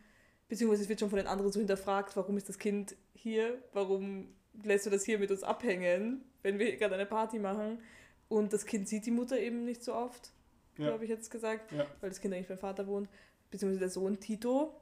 beziehungsweise 0.48 0.82
es 0.84 0.88
wird 0.88 1.00
schon 1.00 1.10
von 1.10 1.18
den 1.18 1.26
anderen 1.26 1.50
so 1.52 1.58
hinterfragt, 1.58 2.16
warum 2.16 2.36
ist 2.36 2.48
das 2.48 2.58
Kind 2.58 2.96
hier, 3.14 3.58
warum 3.72 4.28
lässt 4.62 4.86
du 4.86 4.90
das 4.90 5.04
hier 5.04 5.18
mit 5.18 5.30
uns 5.30 5.42
abhängen, 5.42 6.24
wenn 6.42 6.58
wir 6.58 6.76
gerade 6.76 6.94
eine 6.94 7.06
Party 7.06 7.38
machen. 7.38 7.80
Und 8.28 8.52
das 8.52 8.64
Kind 8.66 8.88
sieht 8.88 9.06
die 9.06 9.10
Mutter 9.10 9.38
eben 9.38 9.64
nicht 9.64 9.84
so 9.84 9.94
oft, 9.94 10.30
Ja. 10.78 10.88
glaube 10.88 11.04
ich 11.04 11.10
jetzt 11.10 11.30
gesagt, 11.30 11.72
Ja. 11.72 11.86
weil 12.00 12.10
das 12.10 12.20
Kind 12.20 12.32
eigentlich 12.34 12.48
beim 12.48 12.58
Vater 12.58 12.86
wohnt, 12.86 13.08
beziehungsweise 13.50 13.80
der 13.80 13.90
Sohn 13.90 14.18
Tito. 14.20 14.74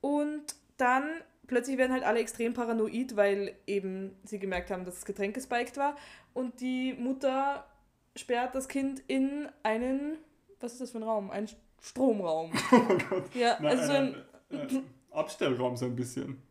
Und 0.00 0.54
dann 0.76 1.04
plötzlich 1.46 1.76
werden 1.78 1.92
halt 1.92 2.04
alle 2.04 2.20
extrem 2.20 2.54
paranoid, 2.54 3.16
weil 3.16 3.54
eben 3.66 4.14
sie 4.24 4.38
gemerkt 4.38 4.70
haben, 4.70 4.84
dass 4.84 4.94
das 4.96 5.04
Getränk 5.04 5.34
gespiked 5.34 5.76
war. 5.76 5.96
Und 6.34 6.60
die 6.60 6.94
Mutter 6.94 7.66
sperrt 8.14 8.54
das 8.54 8.68
Kind 8.68 9.02
in 9.08 9.48
einen, 9.62 10.18
was 10.60 10.72
ist 10.72 10.80
das 10.80 10.90
für 10.92 10.98
ein 10.98 11.02
Raum? 11.04 11.30
Ein 11.30 11.48
Stromraum. 11.80 12.52
Oh 12.72 12.98
Gott. 13.10 13.34
Ja, 13.34 13.58
Nein, 13.60 13.78
also 13.78 13.86
so 13.86 13.92
ein, 13.92 14.84
Abstellraum 15.10 15.76
so 15.76 15.86
ein 15.86 15.96
bisschen. 15.96 16.42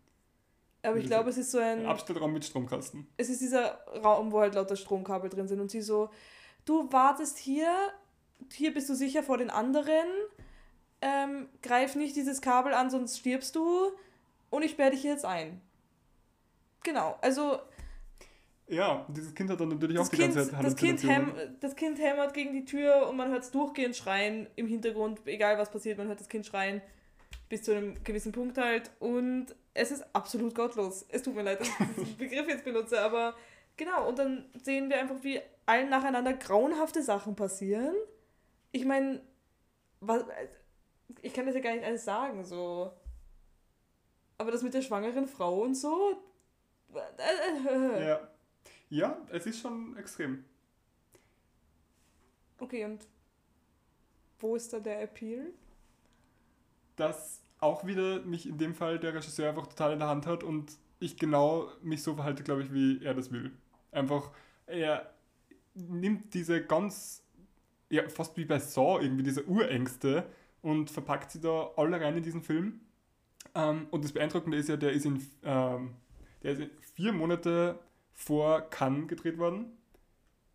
aber 0.84 0.98
ich 0.98 1.06
glaube, 1.06 1.30
es 1.30 1.38
ist 1.38 1.52
so 1.52 1.60
Ein 1.60 1.80
ein, 1.80 1.86
Abstellraum 1.86 2.34
mit 2.34 2.46
Stromkasten. 2.46 3.08
es 3.17 3.30
ist 3.30 3.41
dieser 3.41 3.80
Raum, 4.04 4.32
wo 4.32 4.39
halt 4.39 4.56
lauter 4.56 4.76
Stromkabel 4.76 5.30
drin 5.30 5.48
sind 5.48 5.60
und 5.60 5.70
sie 5.72 5.82
so, 5.82 6.10
du 6.65 6.91
wartest 6.91 7.38
hier, 7.38 7.70
hier 8.54 8.74
bist 8.74 8.89
du 8.89 8.93
sicher 8.96 9.24
vor 9.24 9.38
den 9.38 9.50
anderen, 9.50 10.08
ähm, 11.02 11.48
greif 11.62 11.96
nicht 11.96 12.15
dieses 12.15 12.41
Kabel 12.41 12.74
an, 12.74 12.89
sonst 12.89 13.17
stirbst 13.20 13.56
du 13.56 13.91
und 14.50 14.63
ich 14.63 14.72
sperre 14.72 14.91
dich 14.91 15.04
jetzt 15.04 15.26
ein. 15.26 15.62
genau, 16.84 17.17
also 17.22 17.60
Ja, 18.67 19.06
dieses 19.10 19.34
Kind 19.36 19.50
hat 19.50 19.60
dann 19.60 19.70
natürlich 19.70 19.98
auch 20.00 20.08
die 20.08 20.17
kind, 20.17 20.34
ganze 20.36 20.52
Zeit 20.52 20.63
das, 20.65 20.76
kind 20.76 21.04
häm, 21.04 21.32
das 21.60 21.76
Kind 21.76 22.00
hämmert 22.00 22.34
gegen 22.34 22.54
die 22.54 22.65
Tür 22.65 23.08
und 23.10 23.15
man 23.17 23.30
hört 23.30 23.43
es 23.43 23.52
durchgehend 23.52 23.96
schreien 23.96 24.48
im 24.56 24.67
Hintergrund, 24.67 25.20
egal 25.26 25.58
was 25.58 25.70
passiert, 25.72 25.98
man 25.98 26.08
hört 26.08 26.20
das 26.20 26.30
Kind 26.30 26.46
schreien 26.46 26.82
bis 27.50 27.64
zu 27.64 27.76
einem 27.76 28.04
gewissen 28.04 28.32
Punkt 28.32 28.58
halt 28.58 28.92
und 29.00 29.56
es 29.74 29.92
ist 29.92 30.04
absolut 30.14 30.56
gottlos. 30.56 31.06
Es 31.10 31.24
tut 31.24 31.36
mir 31.36 31.44
leid, 31.44 31.60
dass 31.60 31.68
ich 31.68 31.76
diesen 31.96 32.18
Begriff 32.18 32.48
jetzt 32.48 32.64
benutze, 32.64 33.00
aber 33.02 33.36
genau, 33.78 34.08
und 34.08 34.20
dann 34.20 34.46
sehen 34.62 34.90
wir 34.90 35.00
einfach, 35.00 35.24
wie 35.24 35.40
allen 35.66 35.90
nacheinander 35.90 36.34
grauenhafte 36.34 37.02
Sachen 37.04 37.36
passieren. 37.36 37.96
Ich 38.72 38.86
meine, 38.86 39.22
was, 40.00 40.24
ich 41.22 41.34
kann 41.34 41.46
das 41.46 41.56
ja 41.56 41.62
gar 41.62 41.74
nicht 41.74 41.86
alles 41.86 42.06
sagen, 42.06 42.44
so. 42.44 42.92
Aber 44.38 44.52
das 44.52 44.64
mit 44.64 44.74
der 44.74 44.82
schwangeren 44.82 45.28
Frau 45.28 45.62
und 45.62 45.76
so. 45.76 46.22
Ja. 48.00 48.28
ja, 48.90 49.18
es 49.30 49.46
ist 49.46 49.60
schon 49.60 49.98
extrem. 49.98 50.46
Okay, 52.60 52.86
und 52.86 53.06
wo 54.40 54.56
ist 54.56 54.74
da 54.74 54.80
der 54.80 55.02
Appeal? 55.02 55.54
Dass 56.98 57.42
auch 57.60 57.86
wieder 57.86 58.22
mich 58.22 58.48
in 58.48 58.58
dem 58.58 58.76
Fall 58.76 59.00
der 59.00 59.14
Regisseur 59.14 59.50
einfach 59.50 59.68
total 59.68 59.94
in 59.94 60.00
der 60.00 60.10
Hand 60.10 60.28
hat 60.28 60.44
und 60.44 60.78
ich 61.00 61.18
genau 61.18 61.70
mich 61.82 62.04
so 62.04 62.16
verhalte, 62.16 62.44
glaube 62.44 62.64
ich, 62.64 62.74
wie 62.74 63.04
er 63.04 63.14
das 63.14 63.32
will. 63.32 63.52
Einfach, 63.92 64.32
er 64.66 65.14
nimmt 65.74 66.34
diese 66.34 66.64
ganz, 66.64 67.24
ja, 67.90 68.08
fast 68.10 68.36
wie 68.38 68.46
bei 68.46 68.60
Saw 68.60 69.02
irgendwie, 69.02 69.24
diese 69.24 69.46
Urängste 69.46 70.26
und 70.62 70.90
verpackt 70.90 71.32
sie 71.32 71.42
da 71.42 71.72
alle 71.78 72.02
rein 72.02 72.18
in 72.18 72.24
diesen 72.24 72.42
Film. 72.42 72.82
Ähm, 73.56 73.88
und 73.92 74.04
das 74.04 74.12
Beeindruckende 74.12 74.58
ist 74.58 74.70
ja, 74.70 74.78
der 74.78 74.92
ist 74.92 75.06
in, 75.06 75.26
ähm, 75.44 75.96
der 76.44 76.54
ist 76.54 76.62
in 76.62 76.70
vier 76.96 77.14
Monate 77.14 77.80
vor 78.14 78.62
Cannes 78.70 79.08
gedreht 79.08 79.38
worden. 79.38 79.78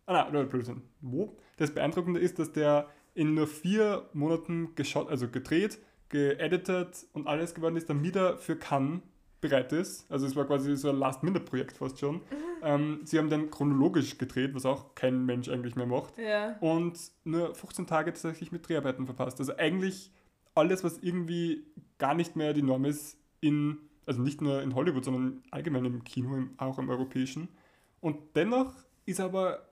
Ah, 0.05 0.29
nein, 0.31 0.49
Blödsinn. 0.49 0.81
Wo? 0.99 1.37
Das 1.57 1.73
Beeindruckende 1.73 2.19
ist, 2.19 2.37
dass 2.39 2.51
der 2.51 2.89
in 3.15 3.35
nur 3.35 3.47
vier 3.47 4.09
Monaten 4.13 4.75
geschaut, 4.75 5.09
also 5.09 5.29
gedreht, 5.29 5.79
geeditet 6.09 7.05
und 7.13 7.27
alles 7.27 7.53
geworden 7.53 7.75
ist, 7.75 7.89
dann 7.89 8.03
wieder 8.03 8.37
für 8.37 8.55
Cannes 8.55 9.01
bereit 9.43 9.73
ist. 9.73 10.09
Also 10.09 10.25
es 10.25 10.35
war 10.35 10.45
quasi 10.45 10.75
so 10.75 10.89
ein 10.89 10.97
Last-Minute-Projekt 10.97 11.77
fast 11.77 11.99
schon. 11.99 12.21
Ähm, 12.63 13.01
sie 13.03 13.19
haben 13.19 13.29
dann 13.29 13.51
chronologisch 13.51 14.17
gedreht, 14.17 14.55
was 14.55 14.65
auch 14.65 14.95
kein 14.95 15.25
Mensch 15.25 15.49
eigentlich 15.49 15.75
mehr 15.75 15.85
macht. 15.85 16.17
Ja. 16.17 16.55
Und 16.61 16.97
nur 17.25 17.53
15 17.53 17.85
Tage 17.85 18.11
tatsächlich 18.11 18.51
mit 18.51 18.67
Dreharbeiten 18.67 19.05
verpasst. 19.05 19.39
Also 19.39 19.55
eigentlich 19.57 20.11
alles, 20.55 20.83
was 20.83 20.97
irgendwie 20.99 21.65
gar 21.97 22.15
nicht 22.15 22.35
mehr 22.35 22.53
die 22.53 22.61
Norm 22.61 22.85
ist, 22.85 23.17
in, 23.41 23.77
also 24.05 24.21
nicht 24.21 24.41
nur 24.41 24.61
in 24.61 24.75
Hollywood, 24.75 25.03
sondern 25.03 25.43
allgemein 25.51 25.85
im 25.85 26.03
Kino, 26.03 26.35
im, 26.35 26.53
auch 26.57 26.79
im 26.79 26.89
europäischen. 26.89 27.49
Und 27.99 28.17
dennoch 28.35 28.73
ist 29.05 29.19
er 29.19 29.25
aber, 29.25 29.67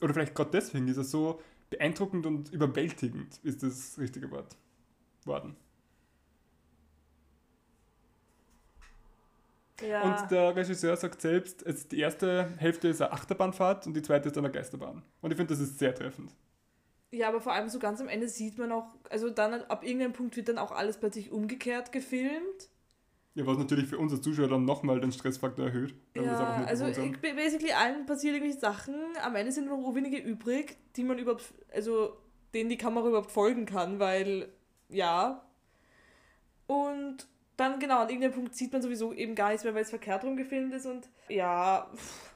oder 0.00 0.14
vielleicht 0.14 0.34
gerade 0.34 0.50
deswegen 0.50 0.88
ist 0.88 0.96
er 0.96 1.04
so 1.04 1.40
beeindruckend 1.70 2.26
und 2.26 2.52
überwältigend, 2.52 3.38
ist 3.44 3.62
das 3.62 3.98
richtige 3.98 4.30
Wort 4.32 4.56
worden. 5.26 5.56
ja. 9.82 10.02
Und 10.02 10.30
der 10.30 10.54
Regisseur 10.54 10.96
sagt 10.96 11.20
selbst, 11.20 11.62
es, 11.62 11.88
die 11.88 11.98
erste 11.98 12.48
Hälfte 12.58 12.88
ist 12.88 13.00
eine 13.00 13.12
Achterbahnfahrt 13.12 13.86
und 13.86 13.94
die 13.94 14.02
zweite 14.02 14.28
ist 14.28 14.38
eine 14.38 14.50
Geisterbahn. 14.50 15.02
Und 15.20 15.30
ich 15.30 15.36
finde, 15.36 15.54
das 15.54 15.60
ist 15.60 15.78
sehr 15.78 15.94
treffend. 15.94 16.34
Ja, 17.12 17.28
aber 17.28 17.40
vor 17.40 17.52
allem 17.52 17.68
so 17.68 17.78
ganz 17.78 18.00
am 18.00 18.08
Ende 18.08 18.28
sieht 18.28 18.58
man 18.58 18.70
auch, 18.70 18.94
also 19.08 19.30
dann 19.30 19.54
ab 19.54 19.84
irgendeinem 19.84 20.12
Punkt 20.12 20.36
wird 20.36 20.48
dann 20.48 20.58
auch 20.58 20.70
alles 20.70 20.96
plötzlich 20.96 21.32
umgekehrt 21.32 21.90
gefilmt. 21.90 22.68
Ja, 23.34 23.46
was 23.46 23.58
natürlich 23.58 23.86
für 23.86 23.98
uns 23.98 24.12
als 24.12 24.22
Zuschauer 24.22 24.48
dann 24.48 24.64
nochmal 24.64 25.00
den 25.00 25.12
Stressfaktor 25.12 25.66
erhöht. 25.66 25.94
Ja, 26.14 26.64
also 26.66 26.84
basically 26.84 27.72
allen 27.72 28.06
passieren 28.06 28.36
irgendwelche 28.36 28.60
Sachen. 28.60 28.94
Am 29.22 29.34
Ende 29.36 29.52
sind 29.52 29.66
nur 29.66 29.78
noch 29.78 29.94
wenige 29.94 30.18
übrig, 30.18 30.76
die 30.96 31.04
man 31.04 31.18
überhaupt, 31.18 31.54
also 31.72 32.16
denen 32.54 32.70
die 32.70 32.76
Kamera 32.76 33.08
überhaupt 33.08 33.30
folgen 33.30 33.66
kann, 33.66 34.00
weil 34.00 34.48
ja. 34.90 35.44
Und 36.66 37.26
dann 37.56 37.78
genau, 37.78 38.00
an 38.00 38.08
irgendeinem 38.08 38.32
Punkt 38.34 38.54
sieht 38.54 38.72
man 38.72 38.80
sowieso 38.80 39.12
eben 39.12 39.34
gar 39.34 39.48
nichts 39.50 39.64
mehr, 39.64 39.74
weil 39.74 39.82
es 39.82 39.90
verkehrt 39.90 40.24
rum 40.24 40.36
gefilmt 40.36 40.72
ist 40.74 40.86
und 40.86 41.08
ja. 41.28 41.90
pff. 41.94 42.30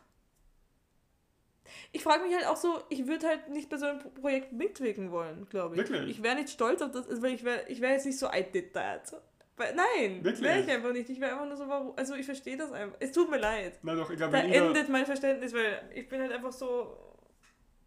Ich 1.93 2.03
frage 2.03 2.25
mich 2.25 2.35
halt 2.35 2.47
auch 2.47 2.57
so, 2.57 2.81
ich 2.89 3.07
würde 3.07 3.27
halt 3.29 3.49
nicht 3.51 3.69
bei 3.71 3.77
so 3.77 3.87
einem 3.87 4.01
Projekt 4.01 4.53
mitwirken 4.53 5.11
wollen, 5.13 5.49
glaube 5.49 5.77
ich. 5.77 5.81
Wirklich? 5.81 6.11
Ich 6.11 6.23
wäre 6.23 6.35
nicht 6.35 6.51
stolz 6.51 6.83
auf 6.83 6.91
das, 6.91 7.09
also 7.09 7.23
weil 7.23 7.35
ich 7.35 7.45
wäre 7.45 7.65
ich 7.69 7.81
wär 7.81 7.93
jetzt 7.93 8.07
nicht 8.07 8.19
so, 8.19 8.27
I 8.27 8.43
did 8.53 8.73
that. 8.75 9.15
Weil, 9.57 9.75
nein, 9.77 10.25
Wirklich? 10.25 10.43
wäre 10.43 10.61
ich 10.61 10.69
einfach 10.69 10.93
nicht. 10.93 11.09
Ich 11.09 11.21
wäre 11.21 11.33
einfach 11.33 11.47
nur 11.47 11.57
so, 11.57 11.69
warum, 11.69 11.93
also 11.97 12.15
ich 12.15 12.27
verstehe 12.27 12.57
das 12.57 12.73
einfach. 12.73 12.97
Es 12.99 13.13
tut 13.13 13.31
mir 13.31 13.39
leid. 13.39 13.79
Na 13.83 13.95
doch, 13.95 14.11
ich 14.11 14.17
glaube, 14.17 14.33
da- 14.33 14.43
endet 14.43 14.89
mein 14.89 15.07
Verständnis, 15.07 15.55
weil 15.55 15.89
ich 15.95 16.09
bin 16.09 16.21
halt 16.21 16.33
einfach 16.33 16.53
so. 16.53 16.97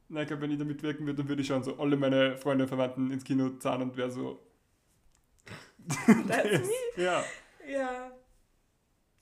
Nein, 0.07 0.23
ich 0.23 0.27
glaube, 0.29 0.43
wenn 0.43 0.51
ich 0.51 0.57
da 0.57 0.63
mitwirken 0.63 1.05
würde, 1.05 1.17
dann 1.17 1.27
würde 1.27 1.41
ich 1.41 1.47
schon 1.47 1.63
so 1.63 1.77
alle 1.77 1.97
meine 1.97 2.37
Freunde 2.37 2.63
und 2.63 2.69
Verwandten 2.69 3.11
ins 3.11 3.25
Kino 3.25 3.49
zahlen 3.59 3.81
und 3.81 3.97
wäre 3.97 4.09
so. 4.09 4.39
That's 6.27 6.67
me. 6.67 7.03
Ja. 7.03 7.23
Ja. 7.67 8.11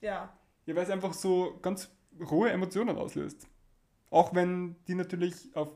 Ja. 0.00 0.32
ja, 0.66 0.74
weil 0.76 0.84
es 0.84 0.90
einfach 0.90 1.12
so 1.14 1.58
ganz 1.62 1.90
rohe 2.30 2.50
Emotionen 2.50 2.96
auslöst. 2.96 3.48
Auch 4.10 4.34
wenn 4.34 4.76
die 4.88 4.94
natürlich 4.94 5.54
auf 5.54 5.70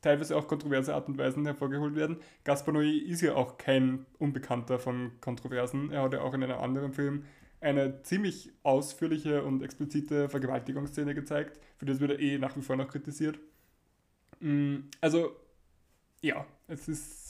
teilweise 0.00 0.36
auch 0.36 0.48
kontroverse 0.48 0.94
Art 0.94 1.08
und 1.08 1.18
Weisen 1.18 1.46
hervorgeholt 1.46 1.94
werden. 1.96 2.18
Gaspar 2.44 2.74
Noé 2.74 2.98
ist 3.02 3.22
ja 3.22 3.34
auch 3.34 3.58
kein 3.58 4.06
Unbekannter 4.18 4.78
von 4.78 5.12
Kontroversen. 5.20 5.90
Er 5.92 6.02
hat 6.02 6.12
ja 6.14 6.20
auch 6.22 6.34
in 6.34 6.42
einem 6.42 6.58
anderen 6.58 6.92
Film 6.92 7.24
eine 7.60 8.02
ziemlich 8.02 8.52
ausführliche 8.62 9.42
und 9.44 9.62
explizite 9.62 10.28
Vergewaltigungsszene 10.28 11.14
gezeigt. 11.14 11.58
Für 11.78 11.86
das 11.86 12.00
wird 12.00 12.12
er 12.12 12.20
eh 12.20 12.38
nach 12.38 12.56
wie 12.56 12.62
vor 12.62 12.76
noch 12.76 12.88
kritisiert. 12.88 13.38
Mm, 14.40 14.90
Also, 15.00 15.36
ja, 16.22 16.46
es 16.68 16.88
ist. 16.88 17.23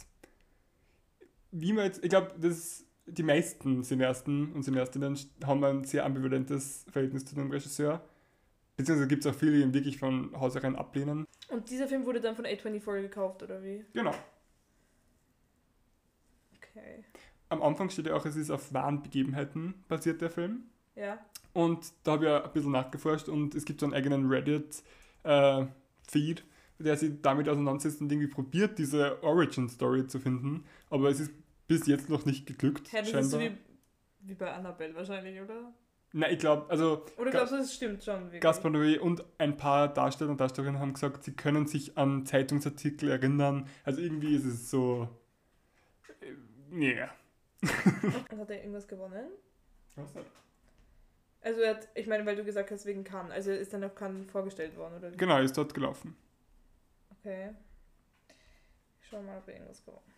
Wie 1.57 1.73
man 1.73 1.85
jetzt, 1.85 2.03
ich 2.03 2.11
glaube, 2.11 2.35
das 2.41 2.85
die 3.07 3.23
meisten 3.23 3.85
Cineasten 3.85 4.53
und 4.53 4.65
Cineastinnen 4.65 5.19
haben 5.45 5.65
ein 5.65 5.85
sehr 5.85 6.05
ambivalentes 6.05 6.85
Verhältnis 6.91 7.25
zu 7.25 7.35
dem 7.35 7.51
Regisseur. 7.51 8.03
Beziehungsweise 8.77 9.09
gibt 9.09 9.25
es 9.25 9.31
auch 9.31 9.39
viele, 9.39 9.53
die 9.53 9.63
ihn 9.63 9.75
wirklich 9.75 9.99
von 9.99 10.39
Hausereien 10.39 10.75
ablehnen. 10.75 11.27
Und 11.49 11.71
dieser 11.71 11.87
Film 11.87 12.07
wurde 12.07 12.21
dann 12.21 12.35
von 12.35 12.45
A24 12.45 13.03
gekauft, 13.03 13.43
oder 13.43 13.63
wie? 13.63 13.85
Genau. 13.93 14.15
Okay. 16.57 17.05
Am 17.51 17.63
Anfang 17.63 17.91
steht 17.91 18.07
ja 18.07 18.15
auch, 18.15 18.27
es 18.27 18.37
ist 18.37 18.51
auf 18.51 18.73
wahren 18.73 19.03
Begebenheiten 19.03 19.75
basiert 19.87 20.23
der 20.23 20.31
Film. 20.31 20.65
Ja. 20.97 21.19
Und 21.53 21.93
da 22.03 22.13
habe 22.13 22.25
ich 22.25 22.31
ja 22.31 22.43
ein 22.43 22.53
bisschen 22.53 22.73
nachgeforscht 22.73 23.29
und 23.29 23.55
es 23.55 23.65
gibt 23.65 23.81
so 23.81 23.87
einen 23.87 23.95
eigenen 23.95 24.29
Reddit-Feed, 24.29 26.45
der 26.81 26.97
sich 26.97 27.13
damit 27.23 27.49
auseinandersetzt 27.49 28.01
und 28.01 28.11
irgendwie 28.11 28.27
probiert, 28.27 28.77
diese 28.79 29.23
Origin-Story 29.23 30.09
zu 30.09 30.19
finden. 30.19 30.65
Aber 30.91 31.11
es 31.11 31.21
ist 31.21 31.31
bis 31.67 31.87
jetzt 31.87 32.09
noch 32.09 32.25
nicht 32.25 32.47
geglückt. 32.47 32.93
Hä, 32.93 32.99
das 32.99 33.09
ist 33.13 33.31
so 33.31 33.39
scheinbar. 33.39 33.59
wie, 34.21 34.29
wie 34.29 34.35
bei 34.35 34.53
Annabelle 34.53 34.95
wahrscheinlich, 34.95 35.41
oder? 35.41 35.73
Nein, 36.17 36.33
ich 36.33 36.39
glaube, 36.39 36.71
also 36.71 37.05
Oder 37.17 37.33
glaubst 37.33 37.53
du, 37.53 37.57
das 37.57 37.75
stimmt 37.75 38.05
schon 38.05 38.23
wirklich? 38.25 38.41
Gaspar 38.41 38.71
Noé 38.71 38.99
und 39.01 39.25
ein 39.39 39.57
paar 39.57 39.93
Darsteller 39.93 40.31
und 40.31 40.41
Darstellerinnen 40.41 40.81
haben 40.81 40.93
gesagt, 40.93 41.25
sie 41.25 41.33
können 41.33 41.67
sich 41.67 41.99
an 41.99 42.25
Zeitungsartikel 42.25 43.11
erinnern. 43.11 43.69
Also 43.83 44.01
irgendwie 44.01 44.37
ist 44.37 44.45
es 44.45 44.71
so. 44.71 45.09
äh, 46.21 46.33
Nee. 46.71 47.03
Und 47.63 48.39
hat 48.39 48.51
er 48.51 48.59
irgendwas 48.59 48.87
gewonnen? 48.87 49.27
Was 49.97 50.15
nicht? 50.15 50.27
Also 51.41 51.61
er 51.63 51.77
hat, 51.77 51.89
ich 51.95 52.07
meine, 52.07 52.25
weil 52.27 52.37
du 52.37 52.45
gesagt 52.45 52.71
hast, 52.71 52.85
wegen 52.87 53.05
Cannes. 53.05 53.33
Also 53.33 53.51
ist 53.51 53.73
dann 53.73 53.83
auf 53.85 53.95
Cannes 53.95 54.31
vorgestellt 54.31 54.77
worden, 54.77 54.99
oder? 54.99 55.11
Genau, 55.11 55.41
ist 55.41 55.57
dort 55.57 55.73
gelaufen. 55.75 56.15
Okay. 57.19 57.51
Ich 59.01 59.09
schau 59.09 59.23
mal, 59.23 59.39
ob 59.39 59.49
er 59.49 59.55
irgendwas 59.55 59.85
gewonnen 59.85 60.14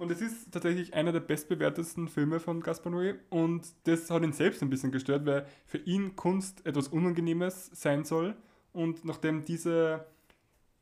Und 0.00 0.10
es 0.10 0.22
ist 0.22 0.50
tatsächlich 0.50 0.94
einer 0.94 1.12
der 1.12 1.20
bestbewertesten 1.20 2.08
Filme 2.08 2.40
von 2.40 2.62
Gaspar 2.62 2.90
Noé 2.90 3.16
und 3.28 3.68
das 3.84 4.10
hat 4.10 4.22
ihn 4.22 4.32
selbst 4.32 4.62
ein 4.62 4.70
bisschen 4.70 4.90
gestört, 4.92 5.26
weil 5.26 5.46
für 5.66 5.76
ihn 5.76 6.16
Kunst 6.16 6.64
etwas 6.64 6.88
Unangenehmes 6.88 7.66
sein 7.74 8.06
soll 8.06 8.34
und 8.72 9.04
nachdem 9.04 9.44
diese 9.44 10.06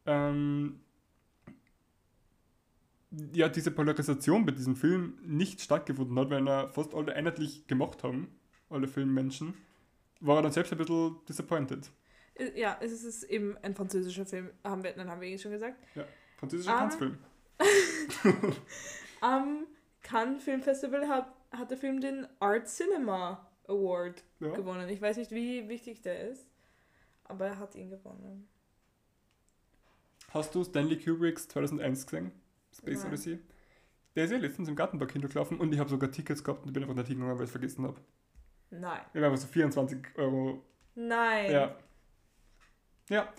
ähm, 0.07 0.78
ja, 3.33 3.48
diese 3.48 3.72
Polarisation 3.72 4.46
bei 4.46 4.52
diesem 4.52 4.76
Film 4.76 5.18
nicht 5.26 5.62
stattgefunden 5.62 6.16
hat, 6.16 6.31
weil 6.31 6.46
er 6.46 6.68
fast 6.68 6.94
alle 6.94 7.12
einheitlich 7.12 7.66
gemacht 7.66 8.04
haben, 8.04 8.28
alle 8.70 8.87
Filmmenschen, 8.87 9.54
war 10.20 10.37
er 10.37 10.42
dann 10.42 10.52
selbst 10.52 10.70
ein 10.70 10.78
bisschen 10.78 11.16
disappointed. 11.28 11.90
Äh, 12.35 12.52
Ja, 12.61 12.78
es 12.81 12.92
ist 12.92 13.24
eben 13.24 13.57
ein 13.62 13.74
französischer 13.74 14.26
Film. 14.26 14.50
Haben 14.62 14.85
wir, 14.85 14.92
dann 14.92 15.09
haben 15.11 15.20
wir 15.20 15.28
eh 15.28 15.38
schon 15.38 15.50
gesagt. 15.50 15.76
Französischer 16.37 16.76
Ah. 16.76 16.78
Tanzfilm. 16.83 17.18
Am 19.20 19.66
Cannes 20.02 20.42
Film 20.42 20.62
Festival 20.62 21.09
hat, 21.09 21.33
hat 21.50 21.70
der 21.70 21.78
Film 21.78 22.00
den 22.00 22.26
Art 22.40 22.66
Cinema 22.68 23.46
Award 23.66 24.22
Ja. 24.40 24.50
gewonnen. 24.52 24.88
Ich 24.88 25.00
weiß 25.00 25.16
nicht, 25.16 25.31
wie 25.31 25.68
wichtig 25.68 26.02
der 26.02 26.28
ist, 26.31 26.48
aber 27.24 27.46
er 27.46 27.59
hat 27.59 27.74
ihn 27.74 27.90
gewonnen. 27.90 28.48
Hast 30.31 30.54
du 30.54 30.62
Stanley 30.64 30.98
Kubricks 30.98 31.48
2001 31.48 32.07
gesehen? 32.07 32.33
Space 32.76 32.98
Nein. 33.00 33.09
Odyssey? 33.09 33.38
Der 34.14 34.24
ist 34.24 34.31
ja 34.31 34.38
letztens 34.38 34.68
im 34.68 34.76
Gartenpark 34.76 35.12
hingelaufen 35.12 35.59
und 35.59 35.72
ich 35.72 35.78
habe 35.78 35.88
sogar 35.88 36.11
Tickets 36.11 36.42
gehabt 36.44 36.66
und 36.66 36.72
bin 36.72 36.83
einfach 36.83 36.94
nicht 36.94 37.09
hingegangen, 37.09 37.37
weil 37.38 37.44
ich 37.44 37.48
es 37.48 37.52
vergessen 37.52 37.85
habe. 37.87 38.00
Nein. 38.70 39.00
Wir 39.12 39.24
haben 39.24 39.37
so 39.37 39.46
24 39.46 39.98
Euro. 40.16 40.62
Nein. 40.94 41.50
Ja. 41.50 41.76
Ja. 43.09 43.33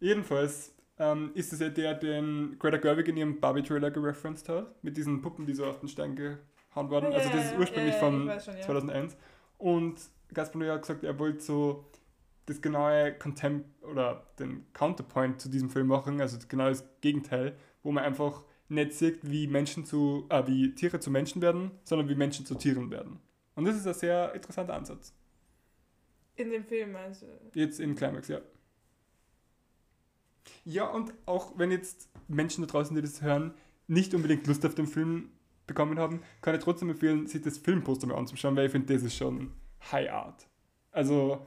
Jedenfalls 0.00 0.74
ähm, 0.98 1.30
ist 1.34 1.52
es 1.52 1.60
ja 1.60 1.68
der, 1.68 1.94
den 1.94 2.56
Greta 2.58 2.76
Gerwig 2.78 3.08
in 3.08 3.16
ihrem 3.16 3.40
Barbie-Trailer 3.40 3.90
gereferenced 3.90 4.48
hat. 4.48 4.82
Mit 4.82 4.96
diesen 4.96 5.22
Puppen, 5.22 5.46
die 5.46 5.54
so 5.54 5.66
auf 5.66 5.80
den 5.80 5.88
Stein 5.88 6.16
gehauen 6.16 6.90
wurden. 6.90 7.12
Ja, 7.12 7.18
also 7.18 7.30
das 7.30 7.46
ist 7.46 7.58
ursprünglich 7.58 7.94
ja, 7.94 8.00
von 8.00 8.30
schon, 8.40 8.56
ja. 8.56 8.62
2001. 8.62 9.16
Und 9.58 10.00
Gaspar 10.32 10.66
hat 10.72 10.82
gesagt, 10.82 11.04
er 11.04 11.18
wollte 11.18 11.40
so 11.40 11.84
das 12.46 12.62
genaue 12.62 13.12
Contempt 13.14 13.66
oder 13.84 14.26
den 14.38 14.66
Counterpoint 14.72 15.40
zu 15.40 15.48
diesem 15.48 15.68
Film 15.68 15.88
machen, 15.88 16.20
also 16.20 16.38
genau 16.48 16.68
das 16.68 16.84
Gegenteil, 17.00 17.54
wo 17.82 17.92
man 17.92 18.04
einfach 18.04 18.44
nicht 18.68 18.92
sieht, 18.94 19.18
wie 19.22 19.46
Menschen 19.46 19.84
zu, 19.84 20.26
äh, 20.30 20.46
wie 20.46 20.74
Tiere 20.74 21.00
zu 21.00 21.10
Menschen 21.10 21.42
werden, 21.42 21.72
sondern 21.84 22.08
wie 22.08 22.14
Menschen 22.14 22.46
zu 22.46 22.54
Tieren 22.54 22.90
werden. 22.90 23.18
Und 23.54 23.64
das 23.64 23.76
ist 23.76 23.86
ein 23.86 23.94
sehr 23.94 24.34
interessanter 24.34 24.74
Ansatz. 24.74 25.14
In 26.36 26.50
dem 26.50 26.64
Film, 26.64 26.94
also. 26.96 27.26
Jetzt 27.54 27.80
im 27.80 27.96
Climax, 27.96 28.28
ja. 28.28 28.40
Ja, 30.64 30.86
und 30.88 31.12
auch 31.26 31.58
wenn 31.58 31.70
jetzt 31.70 32.08
Menschen 32.28 32.62
da 32.62 32.66
draußen, 32.70 32.94
die 32.94 33.02
das 33.02 33.22
hören, 33.22 33.54
nicht 33.86 34.14
unbedingt 34.14 34.46
Lust 34.46 34.64
auf 34.66 34.74
den 34.74 34.86
Film 34.86 35.30
bekommen 35.66 35.98
haben, 35.98 36.22
kann 36.40 36.54
ich 36.54 36.62
trotzdem 36.62 36.90
empfehlen, 36.90 37.26
sich 37.26 37.42
das 37.42 37.58
Filmposter 37.58 38.06
mal 38.06 38.16
anzuschauen, 38.16 38.56
weil 38.56 38.66
ich 38.66 38.72
finde, 38.72 38.92
das 38.92 39.02
ist 39.02 39.16
schon 39.16 39.52
High 39.92 40.10
Art. 40.10 40.48
Also, 40.90 41.46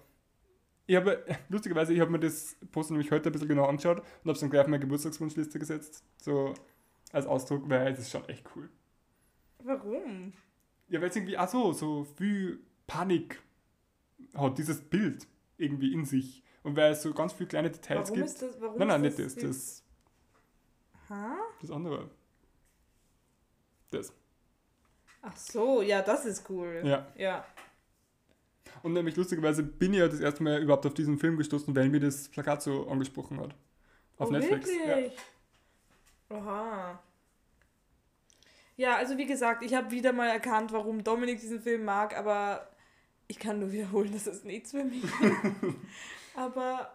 ich 0.88 0.96
habe, 0.96 1.26
lustigerweise, 1.50 1.94
ich 1.94 2.00
habe 2.00 2.12
mir 2.12 2.20
das 2.20 2.58
Poster 2.72 2.94
nämlich 2.94 3.12
heute 3.12 3.30
ein 3.30 3.32
bisschen 3.32 3.48
genau 3.48 3.66
angeschaut 3.66 4.00
und 4.00 4.06
habe 4.24 4.32
es 4.32 4.40
dann 4.40 4.50
gleich 4.50 4.62
auf 4.62 4.68
meine 4.68 4.82
Geburtstagswunschliste 4.82 5.60
gesetzt, 5.60 6.04
so 6.18 6.54
als 7.12 7.26
Ausdruck, 7.26 7.70
weil 7.70 7.92
es 7.94 8.00
ist 8.00 8.12
schon 8.12 8.28
echt 8.30 8.46
cool. 8.56 8.70
Warum? 9.64 10.34
Ja, 10.90 11.02
weil 11.02 11.10
es 11.10 11.16
irgendwie, 11.16 11.38
ach 11.38 11.50
so, 11.50 11.72
so 11.74 12.04
viel 12.04 12.60
Panik 12.88 13.42
hat 14.34 14.58
dieses 14.58 14.82
Bild 14.82 15.28
irgendwie 15.58 15.94
in 15.94 16.06
sich. 16.06 16.44
Und 16.63 16.76
weil 16.76 16.91
es 16.91 17.02
so 17.02 17.13
ganz 17.13 17.34
viele 17.34 17.50
kleine 17.50 17.71
Details 17.71 18.10
Warum 18.10 18.15
gibt. 18.15 18.28
ist 18.28 18.41
das? 18.41 18.62
Warum 18.62 18.78
nein, 18.78 18.88
nein, 18.88 19.04
ist 19.06 19.17
nicht 19.17 19.38
das, 19.38 19.43
das, 19.43 19.84
Ha? 21.10 21.38
das 21.60 21.71
andere. 21.71 22.10
Das. 23.89 24.13
Ach 25.21 25.36
so, 25.38 25.82
ja, 25.82 26.02
das 26.02 26.26
ist 26.26 26.50
cool. 26.50 26.82
Ja. 26.84 27.08
Ja. 27.15 27.45
Und 28.84 28.93
nämlich 28.93 29.15
lustigerweise 29.15 29.63
bin 29.63 29.93
ich 29.93 30.00
ja 30.00 30.08
das 30.08 30.19
erste 30.19 30.41
Mal 30.43 30.62
überhaupt 30.62 30.86
auf 30.86 30.93
diesen 30.93 31.19
Film 31.19 31.38
gestoßen, 31.38 31.76
weil 31.76 31.89
mir 31.89 32.00
das 32.00 32.30
Plakat 32.30 32.63
so 32.63 32.88
angesprochen 32.88 33.39
hat. 33.39 33.54
Auf 34.17 34.30
oh, 34.30 34.32
Netflix. 34.32 34.67
Wirklich? 34.67 35.17
Aha. 36.30 37.00
Ja, 38.78 38.95
also 38.95 39.17
wie 39.17 39.26
gesagt, 39.26 39.63
ich 39.63 39.76
habe 39.76 39.91
wieder 39.91 40.13
mal 40.13 40.30
erkannt, 40.30 40.71
warum 40.71 41.04
Dominik 41.04 41.39
diesen 41.39 41.62
Film 41.62 41.84
mag, 41.84 42.17
aber 42.17 42.69
ich 43.28 43.38
kann 43.38 43.60
nur 43.60 43.71
wiederholen, 43.74 44.12
das 44.13 44.28
ist 44.28 44.45
nichts 44.45 44.71
für 44.71 44.84
mich. 44.84 45.04
aber 46.36 46.91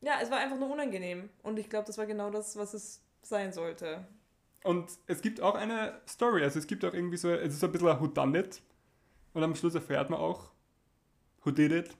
ja, 0.00 0.18
es 0.22 0.30
war 0.30 0.38
einfach 0.38 0.58
nur 0.58 0.70
unangenehm. 0.70 1.28
Und 1.42 1.58
ich 1.58 1.68
glaube, 1.70 1.86
das 1.86 1.98
war 1.98 2.06
genau 2.06 2.30
das, 2.30 2.56
was 2.56 2.74
es 2.74 3.00
sein 3.22 3.52
sollte. 3.52 4.06
Und 4.64 4.90
es 5.06 5.20
gibt 5.22 5.40
auch 5.40 5.54
eine 5.54 6.00
Story, 6.08 6.42
also 6.42 6.58
es 6.58 6.66
gibt 6.66 6.84
auch 6.84 6.92
irgendwie 6.92 7.16
so, 7.16 7.30
es 7.30 7.54
ist 7.54 7.60
so 7.60 7.66
ein 7.66 7.72
bisschen 7.72 7.88
ein 7.88 8.00
Whodunit. 8.00 8.62
Und 9.32 9.42
am 9.42 9.54
Schluss 9.54 9.74
erfährt 9.74 10.10
man 10.10 10.18
auch, 10.20 10.50
who 11.44 11.50
did 11.50 11.72
it. 11.72 11.96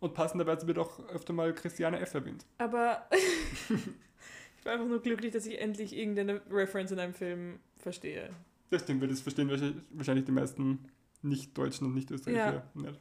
Und 0.00 0.14
passenderweise 0.14 0.66
wird 0.66 0.78
auch 0.78 1.00
öfter 1.08 1.32
mal 1.32 1.52
Christiane 1.54 1.98
F. 2.00 2.14
erwähnt. 2.14 2.46
Aber 2.58 3.08
ich 3.68 4.64
war 4.64 4.72
einfach 4.74 4.86
nur 4.86 5.00
glücklich, 5.02 5.32
dass 5.32 5.46
ich 5.46 5.60
endlich 5.60 5.96
irgendeine 5.96 6.40
Reference 6.50 6.92
in 6.92 6.98
einem 6.98 7.14
Film 7.14 7.58
verstehe. 7.78 8.30
Das 8.70 8.82
stimmt, 8.82 9.00
weil 9.00 9.08
das 9.08 9.20
verstehen 9.20 9.48
wahrscheinlich- 9.48 9.82
wahrscheinlich 9.90 10.24
die 10.26 10.32
meisten 10.32 10.84
Nicht-Deutschen 11.22 11.86
und 11.86 11.94
Nicht-Österreicher 11.94 12.64
nicht. 12.74 13.00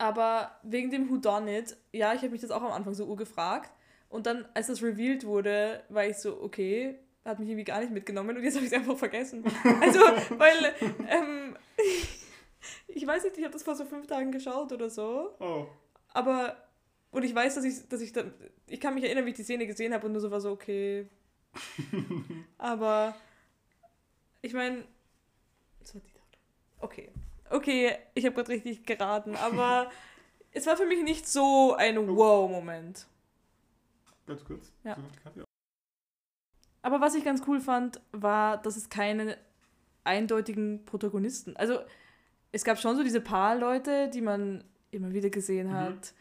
Aber 0.00 0.58
wegen 0.62 0.90
dem 0.90 1.10
Whodunit, 1.10 1.76
ja, 1.92 2.14
ich 2.14 2.22
habe 2.22 2.30
mich 2.30 2.40
das 2.40 2.50
auch 2.50 2.62
am 2.62 2.72
Anfang 2.72 2.94
so 2.94 3.04
urgefragt. 3.04 3.70
Und 4.08 4.24
dann, 4.24 4.48
als 4.54 4.68
das 4.68 4.82
revealed 4.82 5.26
wurde, 5.26 5.84
war 5.90 6.06
ich 6.06 6.16
so, 6.16 6.40
okay, 6.40 6.98
hat 7.22 7.38
mich 7.38 7.50
irgendwie 7.50 7.64
gar 7.64 7.80
nicht 7.80 7.92
mitgenommen 7.92 8.34
und 8.34 8.42
jetzt 8.42 8.54
habe 8.54 8.64
ich 8.64 8.72
es 8.72 8.78
einfach 8.78 8.96
vergessen. 8.96 9.44
Also, 9.82 10.00
weil, 10.38 10.74
ähm, 11.06 11.54
ich 12.88 13.06
weiß 13.06 13.24
nicht, 13.24 13.36
ich 13.36 13.44
habe 13.44 13.52
das 13.52 13.62
vor 13.62 13.74
so 13.74 13.84
fünf 13.84 14.06
Tagen 14.06 14.32
geschaut 14.32 14.72
oder 14.72 14.88
so. 14.88 15.36
Oh. 15.38 15.66
Aber, 16.14 16.56
und 17.10 17.22
ich 17.22 17.34
weiß, 17.34 17.56
dass 17.56 17.64
ich, 17.64 17.86
dass 17.86 18.00
ich 18.00 18.14
dann, 18.14 18.32
ich 18.68 18.80
kann 18.80 18.94
mich 18.94 19.04
erinnern, 19.04 19.26
wie 19.26 19.30
ich 19.30 19.36
die 19.36 19.44
Szene 19.44 19.66
gesehen 19.66 19.92
habe 19.92 20.06
und 20.06 20.12
nur 20.12 20.22
so 20.22 20.30
war 20.30 20.40
so, 20.40 20.50
okay. 20.50 21.10
Aber, 22.56 23.14
ich 24.40 24.54
meine, 24.54 24.82
was 25.78 25.94
war 25.94 26.00
die? 26.00 26.08
Okay. 26.78 27.12
Okay, 27.50 27.96
ich 28.14 28.24
habe 28.24 28.34
gerade 28.34 28.48
richtig 28.50 28.86
geraten, 28.86 29.34
aber 29.36 29.90
es 30.52 30.66
war 30.66 30.76
für 30.76 30.86
mich 30.86 31.02
nicht 31.02 31.28
so 31.28 31.74
ein 31.76 31.96
Wow-Moment. 32.08 33.06
Ganz 34.26 34.44
kurz. 34.44 34.72
Ja. 34.84 34.96
Ja. 35.34 35.44
Aber 36.82 37.00
was 37.00 37.14
ich 37.14 37.24
ganz 37.24 37.42
cool 37.46 37.60
fand, 37.60 38.00
war, 38.12 38.56
dass 38.62 38.76
es 38.76 38.88
keine 38.88 39.36
eindeutigen 40.04 40.84
Protagonisten. 40.86 41.56
Also 41.56 41.80
es 42.52 42.64
gab 42.64 42.78
schon 42.78 42.96
so 42.96 43.02
diese 43.02 43.20
paar 43.20 43.56
Leute, 43.56 44.08
die 44.08 44.22
man 44.22 44.64
immer 44.90 45.12
wieder 45.12 45.30
gesehen 45.30 45.68
Mhm. 45.68 45.72
hat, 45.74 46.14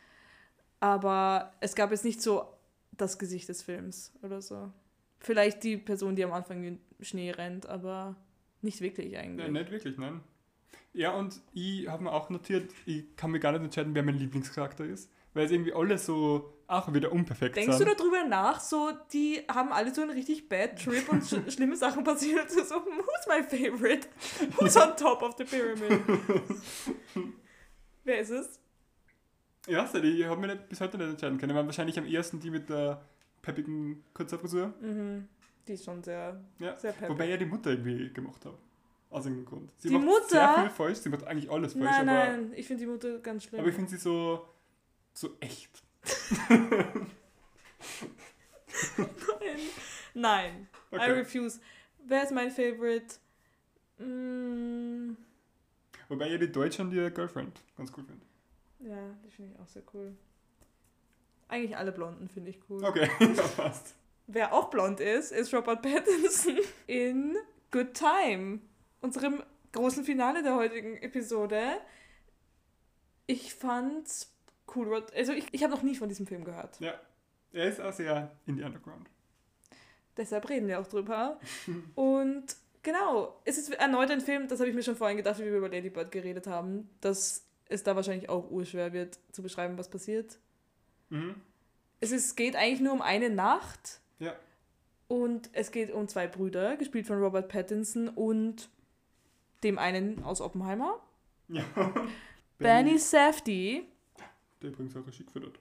aber 0.80 1.54
es 1.60 1.76
gab 1.76 1.92
jetzt 1.92 2.04
nicht 2.06 2.22
so 2.22 2.46
das 2.92 3.18
Gesicht 3.18 3.48
des 3.50 3.64
Films 3.64 4.14
oder 4.22 4.42
so. 4.42 4.72
Vielleicht 5.20 5.64
die 5.64 5.78
Person, 5.78 6.16
die 6.16 6.24
am 6.24 6.34
Anfang 6.34 6.64
in 6.64 6.80
den 6.98 7.06
Schnee 7.06 7.32
rennt, 7.32 7.66
aber 7.68 8.16
nicht 8.62 8.82
wirklich 8.82 9.18
eigentlich. 9.18 9.46
Nein, 9.46 9.54
nicht 9.54 9.72
wirklich, 9.72 9.98
nein. 9.98 10.22
Ja, 10.94 11.12
und 11.14 11.40
ich 11.54 11.88
habe 11.88 12.04
mir 12.04 12.12
auch 12.12 12.30
notiert, 12.30 12.72
ich 12.86 13.16
kann 13.16 13.32
mir 13.32 13.40
gar 13.40 13.52
nicht 13.52 13.64
entscheiden, 13.64 13.94
wer 13.96 14.04
mein 14.04 14.16
Lieblingscharakter 14.18 14.86
ist. 14.86 15.12
Weil 15.34 15.46
es 15.46 15.52
irgendwie 15.52 15.74
alle 15.74 15.98
so 16.00 16.54
auch 16.66 16.92
wieder 16.94 17.12
unperfekt 17.12 17.56
Denkst 17.56 17.78
du 17.78 17.86
sind. 17.86 18.00
darüber 18.00 18.24
nach, 18.26 18.60
so, 18.60 18.92
die 19.14 19.42
haben 19.48 19.72
alle 19.72 19.94
so 19.94 20.02
einen 20.02 20.12
richtig 20.12 20.50
bad 20.50 20.84
Trip 20.84 21.08
und 21.10 21.24
sch 21.24 21.36
schlimme 21.54 21.76
Sachen 21.76 22.04
passieren 22.04 22.42
und 22.48 22.50
du 22.58 22.64
so, 22.64 22.76
who's 22.76 23.28
my 23.28 23.44
favorite? 23.44 24.08
Who's 24.58 24.76
on 24.76 24.96
top 24.98 25.22
of 25.22 25.36
the 25.38 25.44
pyramid? 25.46 26.02
Wer 28.04 28.20
ist 28.20 28.30
es? 28.32 28.60
Ja, 29.68 29.86
so, 29.86 30.00
ich 30.00 30.26
habe 30.26 30.42
mir 30.42 30.48
nicht, 30.48 30.70
bis 30.70 30.82
heute 30.82 30.98
nicht 30.98 31.10
entscheiden 31.12 31.38
können. 31.38 31.56
Waren 31.56 31.66
wahrscheinlich 31.68 31.98
am 32.00 32.06
ersten 32.06 32.40
die 32.40 32.50
mit 32.50 32.70
der 32.70 33.04
peppigen 33.42 34.04
Kurzhaarfrisur. 34.14 34.74
Mhm. 34.82 35.28
Die 35.68 35.74
ist 35.74 35.86
schon 35.86 36.02
sehr, 36.04 36.40
Ja. 36.60 36.78
sehr 36.78 36.92
peppig. 36.94 37.10
Wobei 37.10 37.26
ich 37.26 37.32
ja 37.32 37.38
die 37.38 37.46
Mutter 37.46 37.70
irgendwie 37.72 38.12
gemacht 38.12 38.44
habe. 38.46 38.58
Aus 39.10 39.26
irgendeinem 39.26 39.46
Grund. 39.46 39.74
Sie 39.80 39.88
Die 39.90 39.94
macht 39.96 40.06
Mutter? 40.06 40.28
sehr 40.28 40.54
viel 40.62 40.70
falsch, 40.70 40.98
sie 41.00 41.10
macht 41.10 41.24
eigentlich 41.26 41.50
alles 41.50 41.74
falsch, 41.74 41.86
nein, 41.86 42.10
aber, 42.10 42.32
nein, 42.38 42.54
ich 42.56 42.68
finde 42.68 42.84
die 42.86 42.92
Mutter 42.92 43.18
ganz 43.20 43.44
schlimm. 43.46 43.60
aber 43.62 43.70
ich 43.70 43.76
finde 43.76 43.90
sie 43.90 43.98
so, 43.98 44.48
so 45.14 45.36
echt. 45.40 45.82
nein, 48.98 49.60
nein. 50.14 50.68
I 50.92 50.96
Okay. 50.96 51.12
refuse. 51.12 51.60
Wer 52.06 52.24
ist 52.24 52.32
mein 52.32 52.52
Favorite? 52.52 53.16
Mm, 54.00 55.16
Wobei 56.08 56.34
ich 56.34 56.40
die 56.40 56.52
Deutsche 56.52 56.82
und 56.82 56.92
die 56.92 57.10
Girlfriend 57.12 57.62
ganz 57.78 57.92
cool 57.96 58.04
finde. 58.06 58.26
ja, 58.80 59.14
die 59.26 59.30
finde 59.32 59.54
ich 59.54 59.60
auch 59.60 59.68
sehr 59.68 59.84
cool. 59.94 60.16
Eigentlich 61.48 61.76
alle 61.78 61.92
Blonden 61.92 62.30
finde 62.30 62.50
ich 62.52 62.60
cool. 62.70 62.84
Okay, 62.84 63.10
das 63.36 63.56
passt. 63.56 63.96
Wer 64.28 64.54
auch 64.54 64.70
blond 64.70 65.00
ist, 65.00 65.32
ist 65.32 65.54
Robert 65.54 65.82
Pattinson 65.82 66.58
in 66.88 67.36
Good 67.72 67.94
Time, 67.96 68.60
unserem 69.02 69.44
großen 69.72 70.04
Finale 70.04 70.44
der 70.44 70.56
heutigen 70.56 70.98
Episode. 70.98 71.62
Ich 73.28 73.54
fand's 73.54 74.34
cool. 74.76 75.04
Also 75.16 75.34
ich, 75.34 75.46
ich 75.52 75.64
habe 75.64 75.74
noch 75.74 75.84
nie 75.84 75.96
von 75.96 76.10
diesem 76.10 76.28
Film 76.28 76.44
gehört. 76.44 76.80
Ja, 76.80 76.94
er 77.54 77.66
ist 77.70 77.82
auch 77.82 77.94
sehr 77.94 78.32
in 78.46 78.58
die 78.58 78.64
Underground. 78.64 79.10
Deshalb 80.18 80.50
reden 80.50 80.68
wir 80.68 80.80
auch 80.80 80.88
drüber. 80.88 81.40
Und 81.96 82.56
genau, 82.84 83.40
es 83.46 83.58
ist 83.58 83.74
erneut 83.74 84.12
ein 84.12 84.22
Film, 84.22 84.48
das 84.48 84.60
habe 84.60 84.70
ich 84.70 84.76
mir 84.76 84.84
schon 84.84 84.96
vorhin 84.96 85.18
gedacht, 85.18 85.40
wie 85.40 85.46
wir 85.46 85.58
über 85.58 85.70
Lady 85.70 85.90
Bird 85.90 86.12
geredet 86.12 86.48
haben, 86.48 86.90
dass 87.02 87.46
es 87.70 87.84
da 87.84 87.96
wahrscheinlich 87.96 88.30
auch 88.30 88.50
urschwer 88.50 88.94
wird 88.94 89.20
zu 89.32 89.42
beschreiben, 89.42 89.78
was 89.78 89.90
passiert. 89.90 90.40
Mhm. 91.10 91.36
Es 92.00 92.12
ist, 92.12 92.36
geht 92.36 92.56
eigentlich 92.56 92.82
nur 92.82 92.94
um 92.94 93.02
eine 93.02 93.30
Nacht. 93.30 94.02
Ja. 94.20 94.36
Und 95.08 95.50
es 95.54 95.72
geht 95.72 95.92
um 95.92 96.08
zwei 96.08 96.28
Brüder, 96.28 96.78
gespielt 96.78 97.08
von 97.08 97.20
Robert 97.20 97.50
Pattinson 97.50 98.10
und 98.10 98.70
dem 99.64 99.78
einen 99.78 100.24
aus 100.24 100.42
Oppenheimer. 100.42 101.00
Ja. 101.48 101.64
Benny 102.58 102.98
Safdie. 102.98 103.88
Der 104.62 104.70
übrigens 104.70 104.96
auch 104.96 105.06
Regie 105.08 105.24
geführt 105.24 105.46
hat. 105.46 105.60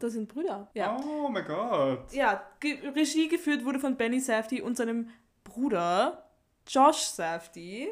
Das 0.00 0.12
sind 0.12 0.28
Brüder. 0.28 0.70
Ja. 0.74 0.96
Oh 1.04 1.28
mein 1.28 1.44
Gott. 1.44 2.12
Ja, 2.12 2.42
Regie 2.62 3.28
geführt 3.28 3.64
wurde 3.64 3.78
von 3.78 3.96
Benny 3.96 4.20
Safdie 4.20 4.62
und 4.62 4.76
seinem 4.76 5.10
Bruder 5.44 6.28
Josh 6.66 7.02
Safdie. 7.02 7.88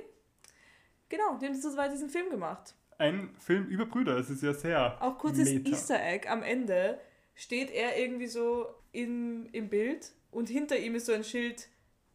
Genau, 1.08 1.36
die 1.38 1.46
haben 1.46 1.54
zu 1.54 1.72
zweit 1.72 1.92
diesen 1.92 2.08
Film 2.08 2.30
gemacht. 2.30 2.74
Ein 2.98 3.34
Film 3.38 3.66
über 3.66 3.86
Brüder, 3.86 4.16
es 4.16 4.30
ist 4.30 4.42
ja 4.42 4.54
sehr. 4.54 4.96
Auch 5.00 5.18
kurzes 5.18 5.52
Meta. 5.52 5.70
Easter 5.70 6.02
Egg 6.02 6.28
am 6.28 6.42
Ende 6.42 6.98
steht 7.34 7.70
er 7.70 7.98
irgendwie 7.98 8.26
so 8.26 8.66
im, 8.92 9.48
im 9.52 9.68
Bild 9.68 10.12
und 10.30 10.48
hinter 10.48 10.78
ihm 10.78 10.94
ist 10.94 11.06
so 11.06 11.12
ein 11.12 11.24
Schild 11.24 11.68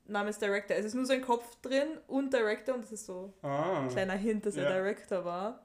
namens 0.07 0.39
Director. 0.39 0.75
Es 0.77 0.85
ist 0.85 0.93
nur 0.93 1.05
sein 1.05 1.21
Kopf 1.21 1.55
drin 1.61 1.87
und 2.07 2.33
Director 2.33 2.75
und 2.75 2.83
das 2.83 2.91
ist 2.91 3.05
so 3.05 3.33
Ah. 3.41 3.81
ein 3.81 3.89
kleiner 3.89 4.13
Hint, 4.13 4.45
dass 4.45 4.55
Ja. 4.55 4.63
er 4.63 4.73
Director 4.81 5.25
war. 5.25 5.63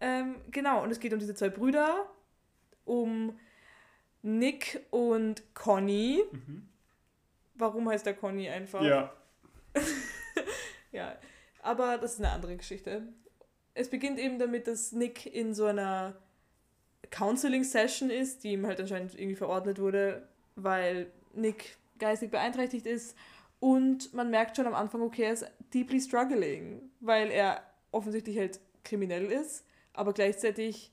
Ähm, 0.00 0.36
genau, 0.50 0.82
und 0.82 0.90
es 0.90 1.00
geht 1.00 1.12
um 1.12 1.18
diese 1.18 1.34
zwei 1.34 1.48
Brüder, 1.48 2.06
um 2.84 3.38
Nick 4.22 4.84
und 4.90 5.42
Conny. 5.54 6.22
Mhm. 6.30 6.68
Warum 7.54 7.88
heißt 7.88 8.06
der 8.06 8.14
Conny 8.14 8.48
einfach? 8.48 8.82
Ja. 8.82 9.12
Ja, 10.90 11.16
aber 11.62 11.98
das 11.98 12.14
ist 12.14 12.20
eine 12.20 12.30
andere 12.30 12.56
Geschichte. 12.56 13.02
Es 13.74 13.90
beginnt 13.90 14.18
eben 14.18 14.38
damit, 14.38 14.66
dass 14.66 14.92
Nick 14.92 15.26
in 15.26 15.54
so 15.54 15.66
einer 15.66 16.14
Counseling-Session 17.10 18.10
ist, 18.10 18.42
die 18.42 18.52
ihm 18.52 18.66
halt 18.66 18.80
anscheinend 18.80 19.14
irgendwie 19.14 19.36
verordnet 19.36 19.78
wurde, 19.78 20.26
weil 20.56 21.10
Nick 21.34 21.76
geistig 21.98 22.30
beeinträchtigt 22.30 22.86
ist. 22.86 23.16
Und 23.60 24.14
man 24.14 24.30
merkt 24.30 24.56
schon 24.56 24.66
am 24.66 24.74
Anfang, 24.74 25.02
okay, 25.02 25.22
er 25.24 25.32
ist 25.32 25.46
deeply 25.74 26.00
struggling, 26.00 26.90
weil 27.00 27.30
er 27.30 27.62
offensichtlich 27.90 28.38
halt 28.38 28.60
kriminell 28.84 29.26
ist, 29.32 29.64
aber 29.94 30.12
gleichzeitig, 30.12 30.92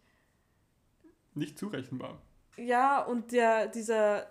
Nicht 1.33 1.59
zurechenbar. 1.59 2.21
ja, 2.57 3.01
und 3.03 3.31
der, 3.31 3.67
dieser 3.67 4.27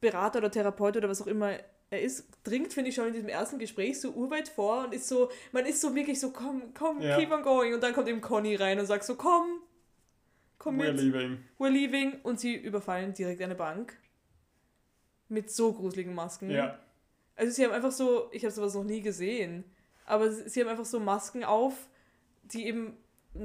Berater 0.00 0.38
oder 0.38 0.50
Therapeut 0.50 0.96
oder 0.96 1.08
was 1.08 1.20
auch 1.20 1.26
immer 1.26 1.52
er 1.92 2.00
ist, 2.02 2.28
dringt, 2.44 2.72
finde 2.72 2.90
ich, 2.90 2.94
schon 2.94 3.08
in 3.08 3.12
diesem 3.14 3.28
ersten 3.28 3.58
Gespräch 3.58 4.00
so 4.00 4.12
urweit 4.12 4.48
vor 4.48 4.84
und 4.84 4.94
ist 4.94 5.08
so, 5.08 5.28
man 5.50 5.66
ist 5.66 5.80
so 5.80 5.92
wirklich 5.94 6.20
so, 6.20 6.30
komm, 6.30 6.72
komm, 6.72 7.02
Ja. 7.02 7.18
keep 7.18 7.32
on 7.32 7.42
going. 7.42 7.74
Und 7.74 7.82
dann 7.82 7.92
kommt 7.92 8.06
eben 8.08 8.20
Conny 8.20 8.54
rein 8.54 8.78
und 8.78 8.86
sagt 8.86 9.02
so, 9.02 9.16
komm, 9.16 9.60
komm 10.56 10.76
We're 10.80 10.92
mit, 10.92 11.00
leaving. 11.00 11.44
we're 11.58 11.68
leaving. 11.68 12.20
Und 12.22 12.38
sie 12.38 12.54
überfallen 12.54 13.12
direkt 13.12 13.42
eine 13.42 13.56
Bank. 13.56 13.98
Mit 15.28 15.50
so 15.50 15.72
gruseligen 15.72 16.14
Masken. 16.14 16.50
Ja. 16.50 16.78
Also 17.40 17.52
sie 17.54 17.64
haben 17.64 17.72
einfach 17.72 17.90
so, 17.90 18.28
ich 18.32 18.44
habe 18.44 18.52
sowas 18.52 18.74
noch 18.74 18.84
nie 18.84 19.00
gesehen, 19.00 19.64
aber 20.04 20.30
sie 20.30 20.60
haben 20.60 20.68
einfach 20.68 20.84
so 20.84 21.00
Masken 21.00 21.42
auf, 21.42 21.88
die 22.42 22.66
eben 22.66 22.98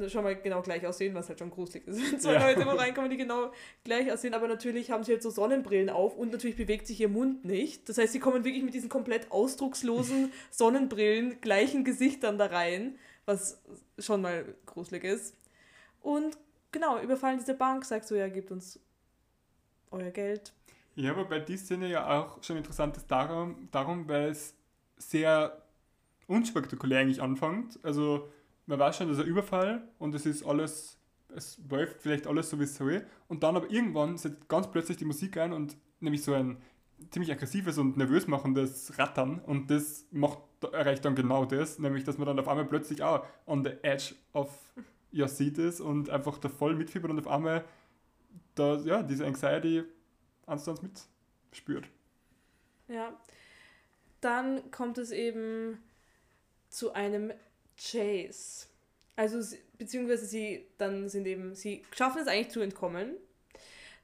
schon 0.07 0.23
mal 0.25 0.35
genau 0.35 0.61
gleich 0.61 0.85
aussehen, 0.85 1.13
was 1.13 1.29
halt 1.29 1.39
schon 1.39 1.49
gruselig 1.49 1.87
ist. 1.87 2.01
Wenn 2.11 2.19
zwei 2.19 2.33
Ja. 2.33 2.45
Leute 2.45 2.65
wo 2.65 2.71
reinkommen, 2.71 3.09
die 3.09 3.15
genau 3.15 3.53
gleich 3.85 4.11
aussehen, 4.11 4.33
aber 4.33 4.49
natürlich 4.49 4.91
haben 4.91 5.05
sie 5.05 5.13
halt 5.13 5.23
so 5.23 5.29
Sonnenbrillen 5.29 5.89
auf 5.89 6.17
und 6.17 6.33
natürlich 6.33 6.57
bewegt 6.57 6.87
sich 6.87 6.99
ihr 6.99 7.07
Mund 7.07 7.45
nicht. 7.45 7.87
Das 7.87 7.97
heißt, 7.97 8.11
sie 8.11 8.19
kommen 8.19 8.43
wirklich 8.43 8.63
mit 8.63 8.73
diesen 8.73 8.89
komplett 8.89 9.31
ausdruckslosen 9.31 10.33
Sonnenbrillen, 10.51 11.39
gleichen 11.39 11.85
Gesichtern 11.85 12.37
da 12.37 12.47
rein, 12.47 12.99
was 13.25 13.61
schon 13.97 14.21
mal 14.21 14.55
gruselig 14.65 15.05
ist. 15.05 15.37
Und 16.01 16.37
genau, 16.73 16.99
überfallen 17.01 17.39
diese 17.39 17.53
Bank, 17.53 17.85
sagt 17.85 18.07
so, 18.09 18.15
ja, 18.15 18.27
gebt 18.27 18.51
uns 18.51 18.77
euer 19.89 20.11
Geld. 20.11 20.51
Ja, 20.95 21.11
aber 21.11 21.25
bei 21.25 21.39
die 21.39 21.57
Szene 21.57 21.89
ja 21.89 22.07
auch 22.07 22.41
schon 22.41 22.57
interessant 22.57 22.95
ist 22.95 23.07
darum, 23.11 23.67
darum 23.71 24.07
weil 24.07 24.29
es 24.29 24.55
sehr 24.97 25.61
unspektakulär 26.27 26.99
eigentlich 26.99 27.21
anfängt. 27.21 27.79
Also 27.83 28.29
man 28.65 28.79
weiß 28.79 28.97
schon, 28.97 29.09
dass 29.09 29.19
ein 29.19 29.25
Überfall 29.25 29.87
und 29.99 30.15
es 30.15 30.25
ist 30.25 30.45
alles, 30.45 30.97
es 31.35 31.59
läuft 31.69 32.01
vielleicht 32.01 32.27
alles 32.27 32.49
so 32.49 32.59
wie 32.59 32.63
es 32.63 32.75
soll. 32.75 33.05
Und 33.27 33.43
dann 33.43 33.57
aber 33.57 33.69
irgendwann 33.69 34.17
setzt 34.17 34.47
ganz 34.47 34.71
plötzlich 34.71 34.97
die 34.97 35.05
Musik 35.05 35.37
ein 35.37 35.51
und 35.51 35.75
nämlich 35.99 36.23
so 36.23 36.33
ein 36.33 36.57
ziemlich 37.11 37.31
aggressives 37.31 37.77
und 37.77 37.97
nervös 37.97 38.27
machendes 38.27 38.97
Rattern 38.97 39.39
und 39.39 39.69
das 39.69 40.05
macht, 40.11 40.39
erreicht 40.71 41.03
dann 41.03 41.13
genau 41.15 41.43
das, 41.43 41.77
nämlich 41.77 42.05
dass 42.05 42.17
man 42.17 42.25
dann 42.25 42.39
auf 42.39 42.47
einmal 42.47 42.65
plötzlich 42.65 43.03
auch 43.03 43.25
on 43.45 43.65
the 43.65 43.71
edge 43.83 44.15
of 44.31 44.49
your 45.13 45.27
seat 45.27 45.57
ist 45.57 45.81
und 45.81 46.09
einfach 46.09 46.37
da 46.37 46.47
voll 46.47 46.73
mitfiebert 46.73 47.11
und 47.11 47.19
auf 47.19 47.27
einmal 47.27 47.65
da, 48.55 48.77
ja, 48.77 49.03
diese 49.03 49.25
Anxiety 49.25 49.83
eins 50.47 50.63
zu 50.63 50.71
eins 50.71 50.81
mit 50.81 51.01
spürt. 51.51 51.87
Ja. 52.87 53.17
Dann 54.21 54.71
kommt 54.71 54.97
es 54.97 55.11
eben 55.11 55.77
zu 56.69 56.93
einem 56.93 57.31
Chase. 57.77 58.67
Also, 59.15 59.55
beziehungsweise 59.77 60.25
sie, 60.25 60.65
dann 60.77 61.07
sind 61.09 61.25
eben, 61.27 61.55
sie 61.55 61.83
schaffen 61.91 62.21
es 62.21 62.27
eigentlich 62.27 62.49
zu 62.49 62.59
entkommen. 62.61 63.15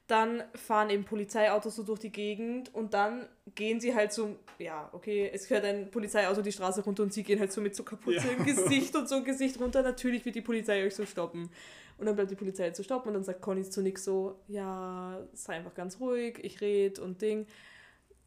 Dann 0.08 0.42
fahren 0.54 0.90
eben 0.90 1.04
Polizeiautos 1.04 1.76
so 1.76 1.84
durch 1.84 2.00
die 2.00 2.10
Gegend 2.10 2.74
und 2.74 2.92
dann 2.92 3.28
gehen 3.54 3.80
sie 3.80 3.94
halt 3.94 4.12
so, 4.12 4.36
ja, 4.58 4.90
okay, 4.92 5.30
es 5.32 5.46
fährt 5.46 5.64
ein 5.64 5.90
Polizeiauto 5.90 6.42
die 6.42 6.52
Straße 6.52 6.82
runter 6.82 7.04
und 7.04 7.12
sie 7.12 7.22
gehen 7.22 7.38
halt 7.38 7.52
so 7.52 7.60
mit 7.60 7.74
so 7.76 7.82
Kapuze 7.82 8.16
Ja. 8.26 8.32
im 8.32 8.44
Gesicht 8.44 8.94
und 8.96 9.08
so 9.08 9.16
ein 9.16 9.24
Gesicht 9.24 9.60
runter. 9.60 9.82
Natürlich 9.82 10.24
wird 10.24 10.34
die 10.34 10.42
Polizei 10.42 10.84
euch 10.84 10.94
so 10.94 11.06
stoppen. 11.06 11.50
Und 11.98 12.06
dann 12.06 12.14
bleibt 12.16 12.30
die 12.30 12.36
Polizei 12.36 12.70
zu 12.70 12.82
stoppen 12.82 13.08
und 13.08 13.14
dann 13.14 13.24
sagt 13.24 13.40
Conny 13.42 13.62
zu 13.62 13.80
Nick 13.82 13.98
so, 13.98 14.40
ja, 14.48 15.20
sei 15.32 15.54
einfach 15.54 15.74
ganz 15.74 16.00
ruhig, 16.00 16.38
ich 16.42 16.60
red 16.60 16.98
und 16.98 17.22
Ding. 17.22 17.46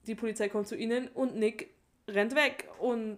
Die 0.08 0.16
Polizei 0.16 0.50
kommt 0.50 0.68
zu 0.68 0.76
ihnen 0.76 1.08
und 1.10 1.36
Nick 1.36 1.74
rennt 2.08 2.36
weg 2.36 2.70
und 2.80 3.18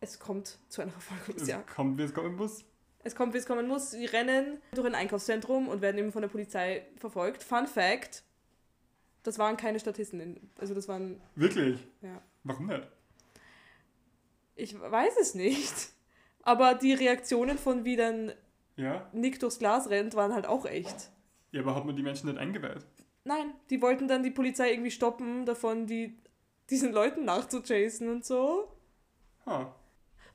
es 0.00 0.18
kommt 0.18 0.58
zu 0.68 0.80
einer 0.82 0.92
Es 0.96 1.04
Verfolgungsjagd. 1.04 1.68
kommt, 1.74 1.98
wie 1.98 2.02
es 2.02 2.14
kommen 2.14 2.34
muss. 2.36 2.64
Es 3.04 3.14
kommt, 3.14 3.32
wie 3.34 3.38
es 3.38 3.46
kommen 3.46 3.68
muss. 3.68 3.90
Sie 3.92 4.06
rennen 4.06 4.60
durch 4.72 4.86
ein 4.86 4.94
Einkaufszentrum 4.94 5.68
und 5.68 5.80
werden 5.82 5.98
eben 5.98 6.12
von 6.12 6.22
der 6.22 6.28
Polizei 6.28 6.86
verfolgt. 6.96 7.42
Fun 7.42 7.66
Fact: 7.66 8.22
Das 9.22 9.38
waren 9.38 9.56
keine 9.56 9.78
Statisten. 9.80 10.50
Also, 10.58 10.74
das 10.74 10.88
waren. 10.88 11.20
Wirklich? 11.34 11.78
Ja. 12.02 12.20
Warum 12.44 12.66
nicht? 12.66 12.86
Ich 14.54 14.78
weiß 14.78 15.14
es 15.20 15.34
nicht. 15.34 15.74
Aber 16.42 16.74
die 16.74 16.92
Reaktionen 16.94 17.58
von 17.58 17.84
wie 17.84 17.96
dann 17.96 18.32
Ja? 18.80 19.08
Nick 19.12 19.38
durchs 19.40 19.58
Glas 19.58 19.90
rennt, 19.90 20.14
waren 20.14 20.32
halt 20.32 20.46
auch 20.46 20.64
echt. 20.64 21.10
Ja, 21.52 21.60
aber 21.60 21.74
hat 21.74 21.84
man 21.84 21.96
die 21.96 22.02
Menschen 22.02 22.28
nicht 22.28 22.38
eingeweiht? 22.38 22.86
Nein, 23.24 23.52
die 23.68 23.82
wollten 23.82 24.08
dann 24.08 24.22
die 24.22 24.30
Polizei 24.30 24.70
irgendwie 24.72 24.90
stoppen, 24.90 25.44
davon 25.44 25.86
die, 25.86 26.18
diesen 26.70 26.92
Leuten 26.92 27.24
nachzuchasen 27.24 28.08
und 28.08 28.24
so. 28.24 28.72
Ha. 29.44 29.74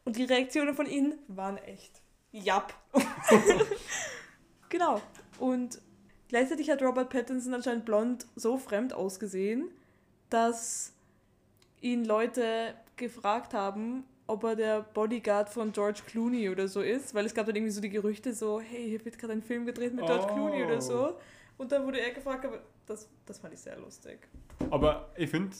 Und 0.03 0.17
die 0.17 0.25
Reaktionen 0.25 0.75
von 0.75 0.85
ihnen 0.85 1.17
waren 1.27 1.57
echt. 1.57 2.01
Jap. 2.31 2.73
genau. 4.69 5.01
Und 5.39 5.81
gleichzeitig 6.27 6.69
hat 6.69 6.83
Robert 6.83 7.09
Pattinson 7.09 7.55
anscheinend 7.55 7.85
blond 7.85 8.27
so 8.35 8.57
fremd 8.57 8.93
ausgesehen, 8.93 9.71
dass 10.29 10.93
ihn 11.81 12.05
Leute 12.05 12.75
gefragt 12.97 13.53
haben, 13.53 14.03
ob 14.28 14.43
er 14.43 14.55
der 14.55 14.82
Bodyguard 14.82 15.49
von 15.49 15.71
George 15.71 16.01
Clooney 16.07 16.49
oder 16.49 16.67
so 16.67 16.82
ist, 16.82 17.13
weil 17.13 17.26
es 17.26 17.34
gab 17.34 17.45
dann 17.45 17.55
irgendwie 17.55 17.71
so 17.71 17.82
die 17.82 17.89
Gerüchte 17.89 18.34
so, 18.34 18.59
hey, 18.59 18.89
hier 18.89 19.05
wird 19.05 19.17
gerade 19.17 19.34
ein 19.34 19.41
Film 19.43 19.65
gedreht 19.65 19.93
mit 19.93 20.05
George 20.05 20.26
Oh. 20.30 20.34
Clooney 20.34 20.63
oder 20.65 20.82
so. 20.82 21.17
Und 21.57 21.71
dann 21.71 21.86
wurde 21.86 21.99
er 22.01 22.11
gefragt, 22.11 22.45
aber 22.45 22.61
das, 22.86 23.07
das 23.26 23.38
fand 23.39 23.53
ich 23.53 23.59
sehr 23.61 23.78
lustig. 23.80 24.19
Aber 24.71 25.09
ich 25.15 25.30
finde, 25.30 25.55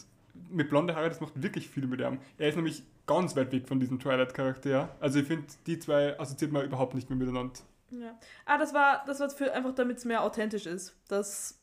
mit 0.50 0.70
blonde 0.70 0.96
Haare, 0.96 1.10
das 1.10 1.22
macht 1.22 1.42
wirklich 1.42 1.70
viel 1.70 1.88
mit 1.88 2.02
ihm. 2.02 2.20
Er 2.38 2.50
ist 2.50 2.56
nämlich 2.56 2.84
ganz 3.08 3.36
weit 3.36 3.52
weg 3.52 3.68
von 3.68 3.80
diesem 3.80 4.00
Twilight-Charakter. 4.00 4.96
Also 5.00 5.20
ich 5.20 5.28
finde, 5.28 5.46
die 5.68 5.80
zwei 5.80 6.20
assoziiert 6.20 6.52
man 6.52 6.66
überhaupt 6.66 6.96
nicht 6.96 7.10
mehr 7.10 7.18
miteinander. 7.18 7.54
Ja. 7.92 8.18
Ah, 8.46 8.58
das 8.58 8.74
war, 8.74 9.04
das 9.06 9.20
war 9.20 9.30
für 9.30 9.54
einfach, 9.54 9.74
damit 9.76 9.98
es 10.00 10.06
mehr 10.06 10.24
authentisch 10.24 10.66
ist. 10.66 10.96
Dass, 11.08 11.60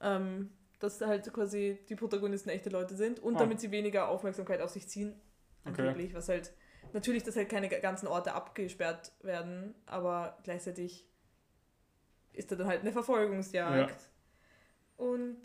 ähm, 0.00 0.50
dass 0.78 1.00
halt 1.00 1.32
quasi 1.32 1.78
die 1.88 1.96
Protagonisten 1.96 2.50
echte 2.50 2.70
Leute 2.70 2.94
sind 2.94 3.18
und 3.18 3.36
Ah. 3.36 3.38
damit 3.40 3.60
sie 3.60 3.70
weniger 3.70 4.08
Aufmerksamkeit 4.08 4.60
auf 4.60 4.70
sich 4.70 4.86
ziehen. 4.88 5.14
Okay. 5.66 5.82
Angeblich, 5.82 6.14
was 6.14 6.28
halt. 6.28 6.52
Natürlich, 6.92 7.24
dass 7.24 7.36
halt 7.36 7.48
keine 7.48 7.68
ganzen 7.68 8.06
Orte 8.06 8.32
abgesperrt 8.32 9.12
werden, 9.22 9.74
aber 9.86 10.38
gleichzeitig 10.44 11.06
ist 12.32 12.52
da 12.52 12.56
dann 12.56 12.68
halt 12.68 12.82
eine 12.82 12.92
Verfolgungsjagd. 12.92 14.08
Und. 14.96 15.38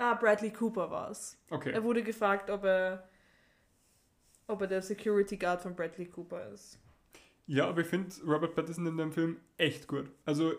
Ah, 0.00 0.14
Bradley 0.14 0.52
Cooper 0.52 0.90
war 0.90 1.10
es. 1.10 1.36
Okay. 1.50 1.72
Er 1.72 1.82
wurde 1.82 2.04
gefragt, 2.04 2.50
ob 2.50 2.62
er, 2.62 3.08
ob 4.46 4.60
er 4.60 4.68
der 4.68 4.82
Security 4.82 5.36
Guard 5.36 5.60
von 5.60 5.74
Bradley 5.74 6.06
Cooper 6.06 6.48
ist. 6.50 6.78
Ja, 7.48 7.66
aber 7.66 7.80
ich 7.80 7.86
finde 7.88 8.14
Robert 8.24 8.54
Pattinson 8.54 8.86
in 8.86 8.96
dem 8.96 9.10
Film 9.10 9.40
echt 9.56 9.88
gut. 9.88 10.12
Also, 10.24 10.52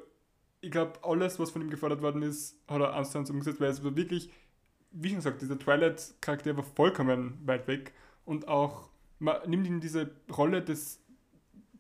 ich 0.60 0.72
glaube, 0.72 1.00
alles, 1.04 1.40
was 1.40 1.52
von 1.52 1.62
ihm 1.62 1.70
gefordert 1.70 2.02
worden 2.02 2.24
ist, 2.24 2.60
hat 2.68 2.82
er 2.82 2.94
eins 2.94 3.12
zu 3.12 3.20
eins 3.20 3.30
umgesetzt, 3.30 3.62
weil 3.62 3.70
es 3.70 3.84
war 3.84 3.96
wirklich, 3.96 4.30
wie 4.92 5.10
schon 5.10 5.18
gesagt, 5.18 5.42
dieser 5.42 5.60
Twilight-Charakter 5.60 6.56
war 6.58 6.64
vollkommen 6.64 7.40
weit 7.46 7.68
weg. 7.68 7.94
Und 8.26 8.48
auch, 8.48 8.90
man 9.20 9.38
nimmt 9.48 9.68
ihm 9.68 9.80
diese 9.80 10.12
Rolle 10.36 10.62
des 10.62 11.02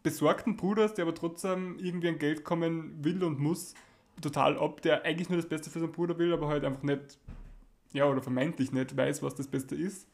besorgten 0.03 0.55
Bruders, 0.57 0.93
der 0.93 1.05
aber 1.05 1.16
trotzdem 1.16 1.78
irgendwie 1.80 2.10
an 2.10 2.20
Geld 2.20 2.43
kommen 2.43 3.03
will 3.03 3.24
und 3.24 3.39
muss, 3.39 3.74
total 4.22 4.57
ab, 4.57 4.82
der 4.82 5.03
eigentlich 5.05 5.30
nur 5.30 5.38
das 5.38 5.47
Beste 5.47 5.70
für 5.70 5.80
seinen 5.80 5.91
Bruder 5.91 6.18
will, 6.18 6.34
aber 6.34 6.47
halt 6.47 6.64
einfach 6.64 6.84
nicht, 6.84 7.18
ja, 7.93 8.05
oder 8.05 8.22
vermeintlich 8.22 8.72
nicht 8.72 8.95
weiß, 8.95 9.24
was 9.24 9.36
das 9.36 9.47
Beste 9.47 9.76
ist. 9.76 10.07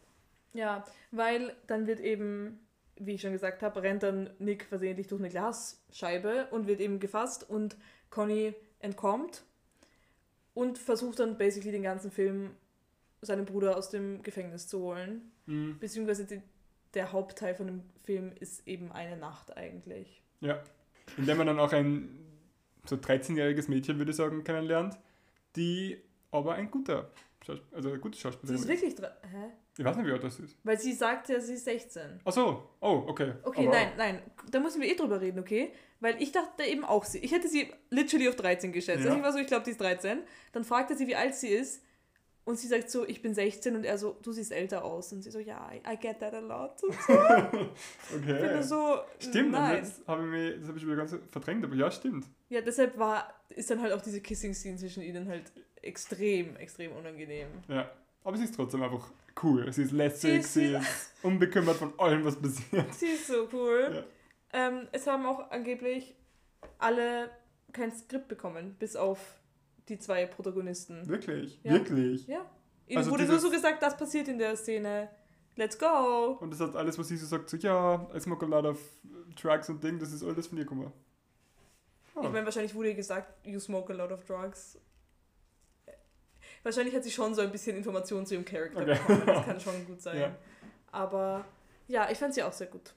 Ja, 0.54 0.86
weil 1.12 1.56
dann 1.68 1.88
wird 1.88 2.00
eben, 2.00 2.60
wie 2.98 3.14
ich 3.14 3.22
schon 3.22 3.34
gesagt 3.34 3.62
habe, 3.62 3.82
rennt 3.82 4.04
dann 4.04 4.30
Nick 4.40 4.66
versehentlich 4.66 5.08
durch 5.08 5.22
eine 5.22 5.30
Glasscheibe 5.30 6.48
und 6.52 6.68
wird 6.68 6.80
eben 6.80 7.00
gefasst 7.00 7.50
und 7.50 7.76
Conny 8.10 8.54
entkommt 8.80 9.44
und 10.54 10.78
versucht 10.78 11.20
dann 11.20 11.38
basically 11.38 11.72
den 11.72 11.84
ganzen 11.84 12.12
Film 12.12 12.52
seinen 13.26 13.46
Bruder 13.46 13.78
aus 13.78 13.90
dem 13.90 14.22
Gefängnis 14.24 14.68
zu 14.68 14.80
holen. 14.80 15.32
Mhm. 15.46 15.78
Beziehungsweise 15.80 16.26
die, 16.26 16.42
der 16.94 17.12
Hauptteil 17.12 17.56
von 17.56 17.68
dem 17.68 17.84
Film 18.04 18.32
ist 18.40 18.68
eben 18.68 18.92
eine 18.92 19.18
Nacht 19.18 19.56
eigentlich. 19.58 20.22
Ja. 20.42 20.62
Indem 21.18 21.38
man 21.38 21.48
dann 21.48 21.60
auch 21.60 21.72
ein 21.74 22.10
so 22.86 22.96
13-jähriges 22.96 23.70
Mädchen, 23.70 23.98
würde 23.98 24.12
ich 24.12 24.18
sagen, 24.18 24.44
kennenlernt, 24.44 24.98
die 25.56 26.02
aber 26.32 26.54
ein 26.56 26.70
guter 26.72 27.10
Schaus 27.46 27.60
also 27.72 27.90
eine 27.90 28.00
gute 28.00 28.18
Sie 28.18 28.22
Schauspielerin 28.24 28.56
ist 28.62 28.68
wirklich. 28.68 28.96
dra- 28.96 29.12
Hä? 29.22 29.52
Ich 29.78 29.84
weiß 29.86 29.98
nicht, 29.98 30.08
wie 30.08 30.12
alt 30.12 30.24
das 30.24 30.40
ist. 30.40 30.58
Weil 30.64 30.80
sie 30.80 30.94
sagt 30.94 31.30
ja, 31.30 31.40
sie 31.40 31.54
ist 31.54 31.66
16. 31.66 32.22
Ach 32.24 32.32
so, 32.32 32.70
oh, 32.80 33.04
okay. 33.08 33.34
Okay, 33.44 33.68
Aber- 33.68 33.76
nein, 33.76 33.90
nein. 33.98 34.20
Da 34.50 34.60
müssen 34.60 34.82
wir 34.82 34.90
eh 34.90 34.96
drüber 34.96 35.22
reden, 35.22 35.38
okay? 35.40 35.72
Weil 36.00 36.20
ich 36.22 36.32
dachte 36.32 36.64
eben 36.64 36.84
auch, 36.84 37.04
sie. 37.06 37.20
Ich 37.20 37.32
hätte 37.32 37.48
sie 37.48 37.72
literally 37.92 38.30
auf 38.30 38.36
13 38.36 38.72
geschätzt. 38.72 39.02
Ja. 39.04 39.06
Also 39.12 39.18
ich 39.18 39.24
war 39.24 39.34
so, 39.34 39.40
ich 39.40 39.48
glaube, 39.48 39.64
die 39.66 39.72
ist 39.72 39.82
13. 39.82 40.20
Dann 40.54 40.64
fragt 40.64 40.90
er 40.92 40.98
sie, 40.98 41.06
wie 41.08 41.16
alt 41.16 41.36
sie 41.36 41.50
ist. 41.50 41.84
Und 42.46 42.60
sie 42.60 42.68
sagt 42.68 42.92
so, 42.92 43.06
ich 43.08 43.22
bin 43.24 43.34
16 43.34 43.76
und 43.76 43.84
er 43.86 43.98
so, 43.98 44.16
du 44.22 44.32
siehst 44.32 44.52
älter 44.52 44.84
aus. 44.86 45.12
Und 45.12 45.24
sie 45.24 45.32
so, 45.32 45.40
ja, 45.40 45.68
I, 45.74 45.78
I 45.94 45.98
get 45.98 46.20
that 46.20 46.34
a 46.36 46.40
lot. 46.40 46.82
Und 46.84 46.94
so. 46.94 47.14
Ich 48.12 48.16
okay. 48.16 48.54
nur 48.54 48.64
so, 48.64 49.00
Stimmt, 49.20 49.52
nein. 49.52 49.78
jetzt 49.78 50.08
habe 50.08 50.24
ich 50.24 50.30
mich, 50.30 50.60
das 50.60 50.68
habe 50.70 50.78
ich 50.78 50.86
wieder 50.86 50.96
ganz 50.96 51.16
verdrängt, 51.32 51.64
aber 51.66 51.76
ja, 51.76 51.90
stimmt. 51.90 52.26
Ja, 52.50 52.62
deshalb 52.62 52.98
war, 53.00 53.34
ist 53.50 53.70
dann 53.72 53.82
halt 53.82 53.94
auch 53.94 54.02
diese 54.02 54.22
Kissing-Scene 54.22 54.78
zwischen 54.78 55.02
ihnen 55.02 55.28
halt 55.28 55.52
extrem, 55.82 56.56
extrem 56.58 56.92
unangenehm. 56.92 57.48
Ja. 57.68 57.90
Aber 58.24 58.38
sie 58.38 58.44
ist 58.44 58.56
trotzdem 58.56 58.84
einfach 58.84 59.10
cool. 59.44 59.72
Sie 59.74 59.82
ist 59.84 59.92
lässig, 59.92 60.46
Sie 60.46 60.60
sie 60.60 60.74
ist- 60.76 61.14
unbekümmert 61.24 61.78
von 61.78 61.94
allem, 62.00 62.24
was 62.26 62.36
passiert. 62.36 62.94
Sie 62.94 63.08
ist 63.08 63.28
so 63.28 63.48
cool. 63.54 64.04
Ähm, 64.54 64.88
es 64.92 65.08
haben 65.08 65.26
auch 65.26 65.50
angeblich 65.52 66.16
alle 66.78 67.30
kein 67.74 67.92
Skript 67.92 68.28
bekommen, 68.28 68.76
bis 68.80 68.96
auf 68.96 69.20
die 69.90 69.98
zwei 70.00 70.26
Protagonisten. 70.26 71.08
Wirklich, 71.08 71.60
Ja. 71.64 71.74
wirklich. 71.74 72.28
Ja. 72.28 72.46
Ihnen 72.88 72.98
Also 73.00 73.12
wurde 73.12 73.26
nur 73.26 73.40
so 73.40 73.50
gesagt, 73.50 73.82
das 73.82 73.98
passiert 73.98 74.28
in 74.28 74.38
der 74.38 74.56
Szene. 74.56 75.10
Let's 75.56 75.78
go. 75.80 76.38
Und 76.42 76.52
das 76.52 76.60
hat 76.60 76.76
alles, 76.76 76.98
was 77.00 77.08
sie 77.08 77.18
so 77.18 77.26
sagt, 77.26 77.50
so, 77.50 77.58
ja, 77.58 78.08
I 78.16 78.20
smoke 78.20 78.46
a 78.46 78.50
lot 78.50 78.66
of 78.66 78.80
Drugs 79.42 79.70
und 79.70 79.84
Ding, 79.84 79.98
das 80.00 80.12
ist 80.12 80.24
alles 80.24 80.48
von 80.48 80.58
ihr 80.58 80.66
gekommen. 80.66 80.92
Ah. 82.14 82.22
Ich 82.24 82.30
meine, 82.32 82.46
wahrscheinlich 82.46 82.76
wurde 82.76 82.90
ihr 82.90 82.96
gesagt, 82.96 83.46
you 83.46 83.60
smoke 83.60 83.92
a 83.94 83.96
lot 83.96 84.12
of 84.12 84.24
drugs. 84.26 84.78
Wahrscheinlich 86.64 86.96
hat 86.96 87.04
sie 87.04 87.12
schon 87.12 87.34
so 87.36 87.42
ein 87.42 87.52
bisschen 87.52 87.78
Informationen 87.78 88.26
zu 88.26 88.34
ihrem 88.36 88.46
Charakter 88.46 88.82
Okay. 88.82 88.98
bekommen. 89.08 89.24
Das 89.26 89.46
kann 89.46 89.60
schon 89.60 89.86
gut 89.86 90.02
sein. 90.02 90.20
Ja. 90.20 90.36
Aber 90.92 91.46
ja, 91.88 92.10
ich 92.10 92.18
fand 92.18 92.34
sie 92.34 92.44
auch 92.44 92.54
sehr 92.54 92.68
gut. 92.68 92.94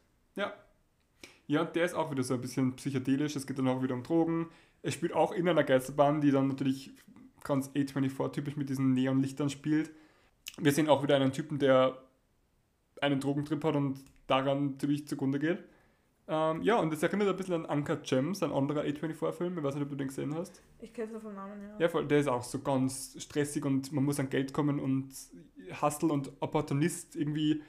Ja, 1.51 1.62
und 1.62 1.74
der 1.74 1.86
ist 1.86 1.95
auch 1.95 2.11
wieder 2.11 2.22
so 2.22 2.34
ein 2.34 2.41
bisschen 2.43 2.76
psychedelisch. 2.76 3.34
Es 3.34 3.47
geht 3.47 3.59
dann 3.59 3.68
auch 3.68 3.82
wieder 3.82 3.95
um 3.95 4.03
Drogen. 4.03 4.51
Es 4.82 4.94
spielt 4.94 5.12
auch 5.12 5.32
in 5.32 5.48
einer 5.48 5.64
Geisterbahn, 5.64 6.20
die 6.20 6.30
dann 6.30 6.48
natürlich 6.48 6.92
ganz 7.42 7.68
A24-typisch 7.70 8.56
mit 8.56 8.68
diesen 8.68 8.92
Neonlichtern 8.92 9.50
spielt. 9.50 9.90
Wir 10.58 10.72
sehen 10.72 10.88
auch 10.88 11.02
wieder 11.02 11.16
einen 11.16 11.32
Typen, 11.32 11.58
der 11.58 11.98
einen 13.00 13.20
Drogentrip 13.20 13.62
hat 13.64 13.76
und 13.76 14.00
daran 14.26 14.78
ziemlich 14.78 15.06
zugrunde 15.06 15.38
geht. 15.38 15.64
Ähm, 16.30 16.62
ja, 16.62 16.76
und 16.76 16.92
das 16.92 17.02
erinnert 17.02 17.28
ein 17.28 17.36
bisschen 17.36 17.64
an 17.64 17.78
Uncut 17.78 18.04
Gems, 18.04 18.42
ein 18.42 18.52
anderer 18.52 18.82
A24-Film. 18.82 19.56
Ich 19.56 19.64
weiß 19.64 19.74
nicht, 19.74 19.84
ob 19.84 19.88
du 19.88 19.96
den 19.96 20.08
gesehen 20.08 20.34
hast. 20.34 20.62
Ich 20.78 20.92
kenne 20.92 21.06
es 21.06 21.12
nur 21.12 21.22
vom 21.22 21.34
Namen 21.34 21.58
her. 21.58 21.76
Ja, 21.78 21.88
voll, 21.88 22.06
der 22.06 22.18
ist 22.18 22.28
auch 22.28 22.42
so 22.42 22.58
ganz 22.58 23.16
stressig 23.18 23.64
und 23.64 23.92
man 23.92 24.04
muss 24.04 24.20
an 24.20 24.28
Geld 24.28 24.52
kommen 24.52 24.78
und 24.78 25.10
Hustle 25.80 26.12
und 26.12 26.30
Opportunist 26.40 27.16
irgendwie 27.16 27.62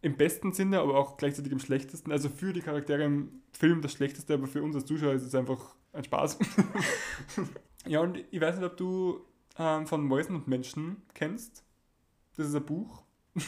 im 0.00 0.16
besten 0.16 0.52
Sinne, 0.52 0.78
aber 0.78 0.96
auch 0.96 1.16
gleichzeitig 1.16 1.50
im 1.50 1.58
schlechtesten. 1.58 2.12
Also 2.12 2.28
für 2.28 2.52
die 2.52 2.60
Charaktere 2.60 3.02
im 3.02 3.42
Film 3.50 3.82
das 3.82 3.92
Schlechteste, 3.92 4.34
aber 4.34 4.46
für 4.46 4.62
uns 4.62 4.76
als 4.76 4.84
Zuschauer 4.86 5.14
ist 5.14 5.24
es 5.24 5.34
einfach 5.34 5.74
ein 5.92 6.04
Spaß. 6.04 6.38
ja, 7.86 8.00
und 8.00 8.18
ich 8.30 8.40
weiß 8.40 8.56
nicht, 8.56 8.64
ob 8.64 8.76
du 8.76 9.20
ähm, 9.58 9.86
von 9.86 10.04
Mäusen 10.04 10.36
und 10.36 10.48
Menschen 10.48 11.02
kennst. 11.14 11.64
Das 12.36 12.48
ist 12.48 12.54
ein 12.54 12.64
Buch. 12.64 13.02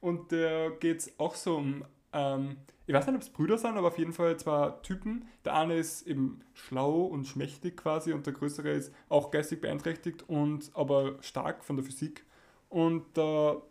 und 0.00 0.32
da 0.32 0.70
geht 0.70 0.98
es 0.98 1.18
auch 1.18 1.34
so 1.34 1.56
um, 1.56 1.84
ähm, 2.12 2.56
ich 2.86 2.94
weiß 2.94 3.06
nicht, 3.06 3.16
ob 3.16 3.22
es 3.22 3.30
Brüder 3.30 3.58
sind, 3.58 3.76
aber 3.76 3.88
auf 3.88 3.98
jeden 3.98 4.12
Fall 4.12 4.36
zwei 4.38 4.70
Typen. 4.82 5.28
Der 5.44 5.54
eine 5.54 5.74
ist 5.74 6.06
eben 6.06 6.40
schlau 6.54 7.02
und 7.02 7.26
schmächtig 7.26 7.76
quasi 7.76 8.12
und 8.12 8.26
der 8.26 8.32
größere 8.32 8.70
ist 8.70 8.92
auch 9.08 9.30
geistig 9.30 9.60
beeinträchtigt 9.60 10.28
und 10.28 10.70
aber 10.74 11.16
stark 11.22 11.64
von 11.64 11.76
der 11.76 11.84
Physik. 11.84 12.24
Und 12.68 13.04
da 13.14 13.62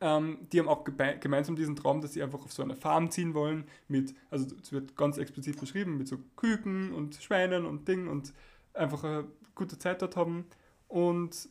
ähm, 0.00 0.38
die 0.52 0.60
haben 0.60 0.68
auch 0.68 0.84
gemeinsam 0.84 1.56
diesen 1.56 1.76
Traum, 1.76 2.00
dass 2.00 2.12
sie 2.12 2.22
einfach 2.22 2.44
auf 2.44 2.52
so 2.52 2.62
eine 2.62 2.76
Farm 2.76 3.10
ziehen 3.10 3.34
wollen, 3.34 3.64
mit, 3.88 4.14
also 4.30 4.46
es 4.62 4.72
wird 4.72 4.96
ganz 4.96 5.18
explizit 5.18 5.58
beschrieben, 5.58 5.98
mit 5.98 6.08
so 6.08 6.18
Küken 6.36 6.92
und 6.92 7.16
Schweinen 7.16 7.66
und 7.66 7.88
Ding 7.88 8.08
und 8.08 8.32
einfach 8.74 9.02
eine 9.02 9.24
gute 9.54 9.78
Zeit 9.78 10.02
dort 10.02 10.16
haben. 10.16 10.46
Und 10.86 11.48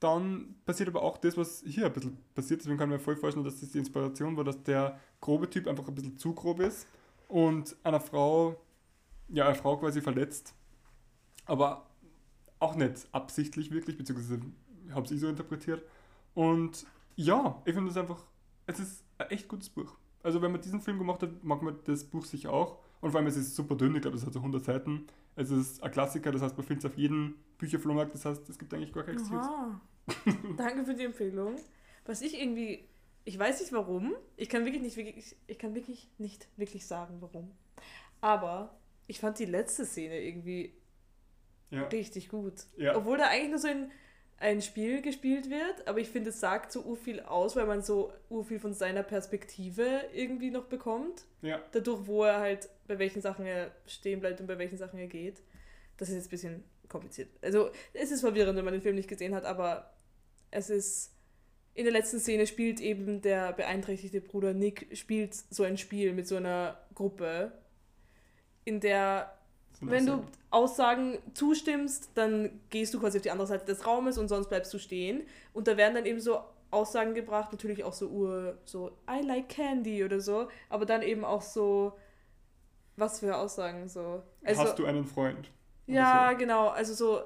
dann 0.00 0.56
passiert 0.64 0.88
aber 0.88 1.02
auch 1.02 1.18
das, 1.18 1.36
was 1.36 1.62
hier 1.66 1.86
ein 1.86 1.92
bisschen 1.92 2.18
passiert, 2.34 2.60
deswegen 2.60 2.78
kann 2.78 2.90
ich 2.90 2.98
mir 2.98 3.02
voll 3.02 3.16
vorstellen, 3.16 3.44
dass 3.44 3.60
das 3.60 3.70
die 3.70 3.78
Inspiration 3.78 4.36
war, 4.36 4.44
dass 4.44 4.62
der 4.62 4.98
grobe 5.20 5.48
Typ 5.48 5.68
einfach 5.68 5.86
ein 5.86 5.94
bisschen 5.94 6.18
zu 6.18 6.34
grob 6.34 6.60
ist 6.60 6.88
und 7.28 7.76
einer 7.84 8.00
Frau, 8.00 8.56
ja, 9.28 9.46
eine 9.46 9.54
Frau 9.54 9.76
quasi 9.76 10.00
verletzt, 10.00 10.54
aber 11.44 11.86
auch 12.58 12.74
nicht 12.74 13.06
absichtlich 13.12 13.70
wirklich, 13.70 13.96
beziehungsweise 13.96 14.40
habe 14.92 15.12
ich 15.12 15.20
so 15.20 15.28
interpretiert. 15.28 15.82
Und 16.34 16.86
ja, 17.16 17.62
ich 17.64 17.74
finde 17.74 17.88
das 17.88 17.96
einfach, 17.96 18.26
es 18.66 18.78
ist 18.80 19.04
ein 19.18 19.28
echt 19.30 19.48
gutes 19.48 19.68
Buch. 19.68 19.96
Also 20.22 20.40
wenn 20.40 20.52
man 20.52 20.60
diesen 20.60 20.80
Film 20.80 20.98
gemacht 20.98 21.22
hat, 21.22 21.42
mag 21.42 21.62
man 21.62 21.78
das 21.84 22.04
Buch 22.04 22.24
sicher 22.24 22.52
auch. 22.52 22.78
Und 23.00 23.10
vor 23.10 23.18
allem 23.18 23.26
es 23.26 23.36
ist 23.36 23.56
super 23.56 23.74
dünn, 23.74 23.94
ich 23.96 24.02
glaube, 24.02 24.16
es 24.16 24.24
hat 24.24 24.32
so 24.32 24.38
100 24.38 24.64
Seiten. 24.64 25.06
Es 25.34 25.50
ist 25.50 25.82
ein 25.82 25.90
Klassiker, 25.90 26.30
das 26.30 26.42
heißt, 26.42 26.56
man 26.56 26.66
findet 26.66 26.84
es 26.84 26.90
auf 26.92 26.96
jedem 26.96 27.34
Bücherflohmarkt, 27.58 28.14
das 28.14 28.24
heißt, 28.24 28.48
es 28.48 28.58
gibt 28.58 28.72
eigentlich 28.74 28.92
gar 28.92 29.02
keine 29.02 29.18
Excuse. 29.18 29.48
Danke 30.56 30.84
für 30.84 30.94
die 30.94 31.04
Empfehlung. 31.04 31.56
Was 32.04 32.22
ich 32.22 32.40
irgendwie, 32.40 32.88
ich 33.24 33.38
weiß 33.38 33.60
nicht 33.60 33.72
warum, 33.72 34.14
ich 34.36 34.48
kann 34.48 34.64
wirklich 34.64 34.82
nicht 34.82 34.96
wirklich, 34.96 35.36
ich 35.46 35.58
kann 35.58 35.74
wirklich 35.74 36.10
nicht 36.18 36.48
wirklich 36.56 36.86
sagen 36.86 37.16
warum. 37.20 37.50
Aber 38.20 38.78
ich 39.06 39.18
fand 39.20 39.38
die 39.38 39.44
letzte 39.46 39.84
Szene 39.84 40.20
irgendwie 40.20 40.74
Ja. 41.70 41.84
richtig 41.84 42.28
gut. 42.28 42.66
Ja. 42.76 42.96
Obwohl 42.96 43.18
da 43.18 43.26
eigentlich 43.28 43.50
nur 43.50 43.58
so 43.58 43.68
ein, 43.68 43.90
ein 44.42 44.60
Spiel 44.60 45.02
gespielt 45.02 45.50
wird, 45.50 45.86
aber 45.86 46.00
ich 46.00 46.08
finde, 46.08 46.30
es 46.30 46.40
sagt 46.40 46.72
so 46.72 46.82
urviel 46.82 47.20
aus, 47.20 47.54
weil 47.54 47.64
man 47.64 47.80
so 47.80 48.12
urviel 48.28 48.58
von 48.58 48.74
seiner 48.74 49.04
Perspektive 49.04 50.02
irgendwie 50.12 50.50
noch 50.50 50.64
bekommt. 50.64 51.24
ja. 51.42 51.62
Dadurch, 51.70 52.06
wo 52.08 52.24
er 52.24 52.40
halt, 52.40 52.68
bei 52.88 52.98
welchen 52.98 53.22
Sachen 53.22 53.46
er 53.46 53.70
stehen 53.86 54.18
bleibt 54.18 54.40
und 54.40 54.48
bei 54.48 54.58
welchen 54.58 54.76
Sachen 54.76 54.98
er 54.98 55.06
geht. 55.06 55.42
Das 55.96 56.08
ist 56.08 56.16
jetzt 56.16 56.26
ein 56.26 56.30
bisschen 56.30 56.64
kompliziert. 56.88 57.28
Also, 57.40 57.70
es 57.92 58.10
ist 58.10 58.20
verwirrend, 58.20 58.56
wenn 58.56 58.64
man 58.64 58.74
den 58.74 58.82
Film 58.82 58.96
nicht 58.96 59.08
gesehen 59.08 59.34
hat, 59.34 59.44
aber 59.44 59.94
es 60.50 60.68
ist. 60.70 61.10
In 61.74 61.84
der 61.84 61.92
letzten 61.92 62.18
Szene 62.18 62.46
spielt 62.46 62.80
eben 62.80 63.22
der 63.22 63.54
beeinträchtigte 63.54 64.20
Bruder 64.20 64.52
Nick 64.52 64.94
spielt 64.94 65.34
so 65.34 65.62
ein 65.62 65.78
Spiel 65.78 66.12
mit 66.12 66.28
so 66.28 66.36
einer 66.36 66.78
Gruppe, 66.94 67.52
in 68.64 68.80
der 68.80 69.38
wenn 69.80 70.06
du 70.06 70.24
Aussagen 70.50 71.18
zustimmst, 71.34 72.10
dann 72.14 72.60
gehst 72.70 72.92
du 72.94 73.00
quasi 73.00 73.18
auf 73.18 73.22
die 73.22 73.30
andere 73.30 73.46
Seite 73.46 73.64
des 73.64 73.86
Raumes 73.86 74.18
und 74.18 74.28
sonst 74.28 74.48
bleibst 74.48 74.72
du 74.74 74.78
stehen. 74.78 75.22
Und 75.52 75.66
da 75.68 75.76
werden 75.76 75.94
dann 75.94 76.06
eben 76.06 76.20
so 76.20 76.38
Aussagen 76.70 77.14
gebracht, 77.14 77.52
natürlich 77.52 77.84
auch 77.84 77.92
so 77.92 78.08
Ur, 78.08 78.58
so 78.64 78.92
I 79.10 79.24
like 79.26 79.48
candy 79.48 80.04
oder 80.04 80.20
so, 80.20 80.48
aber 80.68 80.86
dann 80.86 81.02
eben 81.02 81.24
auch 81.24 81.42
so, 81.42 81.92
was 82.96 83.20
für 83.20 83.36
Aussagen 83.36 83.88
so. 83.88 84.22
sehr- 84.42 84.56
Hast 84.58 84.78
du 84.78 84.84
einen 84.86 85.04
Freund? 85.04 85.50
Ja, 85.86 86.30
so. 86.32 86.38
genau, 86.38 86.68
also 86.68 86.94
so 86.94 87.22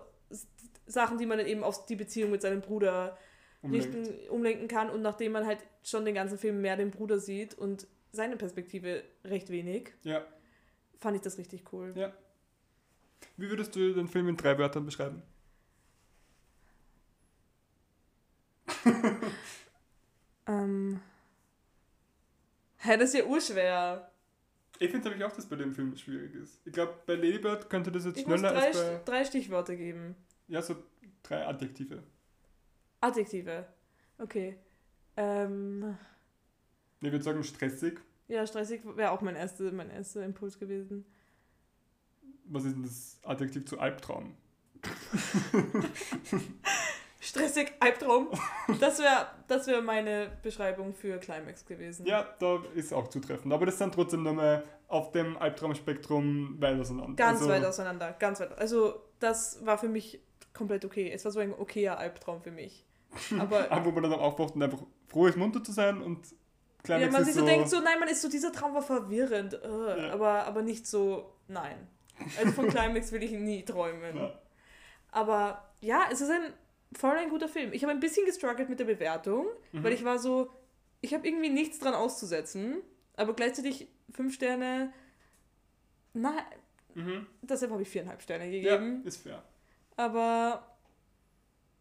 Sachen, 0.87 1.19
die 1.19 1.27
man 1.27 1.39
dann 1.39 1.47
eben 1.47 1.63
auf 1.65 1.87
die 1.87 1.97
Beziehung 1.97 2.31
mit 2.31 2.43
seinem 2.43 2.61
Bruder 2.61 3.17
Umlenkt. 3.63 3.87
richten, 3.95 4.29
umlenken 4.31 4.69
kann 4.69 4.89
und 4.91 5.03
nachdem 5.03 5.33
man 5.33 5.47
halt 5.47 5.59
schon 5.83 6.05
den 6.05 6.15
ganzen 6.15 6.39
Film 6.39 6.61
mehr 6.61 6.77
den 6.77 6.91
Bruder 6.91 7.19
sieht 7.19 7.55
und 7.59 7.87
seine 8.13 8.37
Perspektive 8.37 9.03
recht 9.25 9.51
wenig, 9.51 9.93
Ja. 10.05 10.25
fand 10.99 11.17
ich 11.17 11.23
das 11.23 11.39
richtig 11.39 11.73
cool. 11.73 11.93
Ja. 11.97 12.13
Wie 13.37 13.49
würdest 13.49 13.75
du 13.77 13.93
den 13.93 14.09
Film 14.09 14.29
in 14.29 14.37
drei 14.37 14.59
Wörtern 14.59 14.85
beschreiben? 14.87 15.23
Ähm. 20.47 21.01
Hä, 22.79 22.97
das 22.97 23.11
ist 23.11 23.19
ja 23.19 23.25
urschwer. 23.25 24.11
Ich 24.79 24.91
finde 24.91 25.09
nämlich 25.09 25.25
auch, 25.25 25.35
dass 25.35 25.47
bei 25.47 25.57
dem 25.57 25.75
Film 25.75 25.97
schwierig 25.97 26.35
ist. 26.35 26.61
Ich 26.65 26.73
glaube, 26.73 26.95
bei 27.07 27.15
Ladybird 27.15 27.69
könnte 27.71 27.91
das 27.91 28.05
jetzt 28.05 28.19
Ich 28.19 28.25
schneller 28.25 28.53
drei, 28.53 28.67
als 28.67 28.79
bei. 28.79 29.01
Drei 29.05 29.25
Stichworte 29.25 29.77
geben. 29.77 30.15
Ja, 30.49 30.63
so 30.63 30.77
drei 31.23 31.47
Adjektive. 31.47 32.03
Adjektive. 33.01 33.67
Okay. 34.19 34.59
Ähm. 35.17 35.97
Ich 37.01 37.11
würde 37.11 37.25
sagen 37.25 37.43
stressig. 37.43 38.01
Ja, 38.29 38.47
stressig 38.47 38.83
wäre 38.97 39.11
auch 39.11 39.21
mein 39.21 39.37
erster, 39.37 39.73
mein 39.73 39.91
erster 39.91 40.25
Impuls 40.25 40.59
gewesen. 40.59 41.07
Was 42.49 42.65
ist 42.65 42.75
denn 42.77 42.83
das 42.83 43.19
Adjektiv 43.25 43.67
zu 43.67 43.79
Albtraum? 43.79 44.35
Stressig, 47.21 47.73
Albtraum. 47.81 48.29
Das 48.79 48.99
wäre 49.01 49.27
das 49.49 49.67
wär 49.67 49.83
meine 49.83 50.31
Beschreibung 50.43 50.95
für 50.95 51.19
Climax 51.19 51.67
gewesen. 51.67 52.07
Ja, 52.07 52.25
da 52.39 52.63
ist 52.75 52.93
auch 52.93 53.09
zutreffend. 53.09 53.53
Aber 53.53 53.67
das 53.67 53.79
sind 53.79 53.93
trotzdem 53.95 54.23
nochmal 54.23 54.63
auf 54.87 55.11
dem 55.11 55.37
Albtraumspektrum 55.37 56.61
weit 56.61 56.79
auseinander. 56.79 57.17
Ganz 57.17 57.41
Also, 57.41 57.51
weit 57.53 57.65
auseinander, 57.65 58.15
ganz 58.19 58.39
weit. 58.39 58.57
Also, 58.59 59.03
das 59.19 59.65
war 59.67 59.77
für 59.79 59.89
mich 59.89 60.21
komplett 60.53 60.85
okay. 60.85 61.11
Es 61.11 61.25
war 61.25 61.33
so 61.33 61.41
ein 61.41 61.53
okayer 61.53 61.99
Albtraum 61.99 62.43
für 62.43 62.53
mich. 62.53 62.85
Aber 63.39 63.85
wo 63.85 63.91
man 63.91 64.05
dann 64.05 64.13
auch 64.13 64.21
aufwacht 64.23 64.55
und 64.55 64.63
einfach 64.63 64.83
froh 65.09 65.27
ist, 65.27 65.37
munter 65.37 65.65
zu 65.65 65.73
sein 65.73 66.01
und 66.03 66.31
ja, 66.31 66.37
Climax 66.85 67.13
man 67.13 67.23
ist 67.23 67.27
sich 67.29 67.37
so 67.37 67.45
denkt, 67.45 67.69
so, 67.69 67.81
nein, 67.81 67.99
man 67.99 68.09
ist 68.09 68.23
so, 68.23 68.29
dieser 68.29 68.53
Traum 68.53 68.73
war 68.75 68.83
verwirrend. 68.83 69.55
Äh, 69.55 70.07
Ja. 70.07 70.13
aber, 70.13 70.47
aber 70.47 70.63
nicht 70.63 70.87
so, 70.87 71.33
nein. 71.49 71.89
Also 72.39 72.53
von 72.53 72.69
Climax 72.69 73.13
will 73.13 73.23
ich 73.23 73.33
nie 73.33 73.65
träumen. 73.65 74.17
Ja. 74.17 74.39
Aber 75.11 75.73
ja, 75.81 76.09
es 76.11 76.21
ist 76.21 76.31
ein 76.31 76.53
voll 76.97 77.17
ein 77.17 77.29
guter 77.31 77.49
Film. 77.49 77.73
Ich 77.73 77.83
habe 77.83 77.93
ein 77.93 78.01
bisschen 78.01 78.25
gestruggelt 78.27 78.69
mit 78.69 78.79
der 78.81 78.85
Bewertung, 78.85 79.47
Mhm. 79.73 79.83
weil 79.85 79.93
ich 79.93 80.05
war 80.05 80.19
so, 80.19 80.51
ich 81.01 81.13
habe 81.15 81.27
irgendwie 81.27 81.49
nichts 81.51 81.79
dran 81.79 81.95
auszusetzen, 81.95 82.77
aber 83.17 83.35
gleichzeitig 83.35 83.89
fünf 84.13 84.35
Sterne. 84.35 84.93
Na, 86.15 86.33
Mhm. 86.95 87.27
deshalb 87.43 87.71
habe 87.73 87.83
ich 87.83 87.89
viereinhalb 87.89 88.23
Sterne 88.23 88.47
Ja, 88.47 88.77
gegeben. 88.77 89.05
ist 89.05 89.19
fair. 89.23 89.43
Aber 89.97 90.77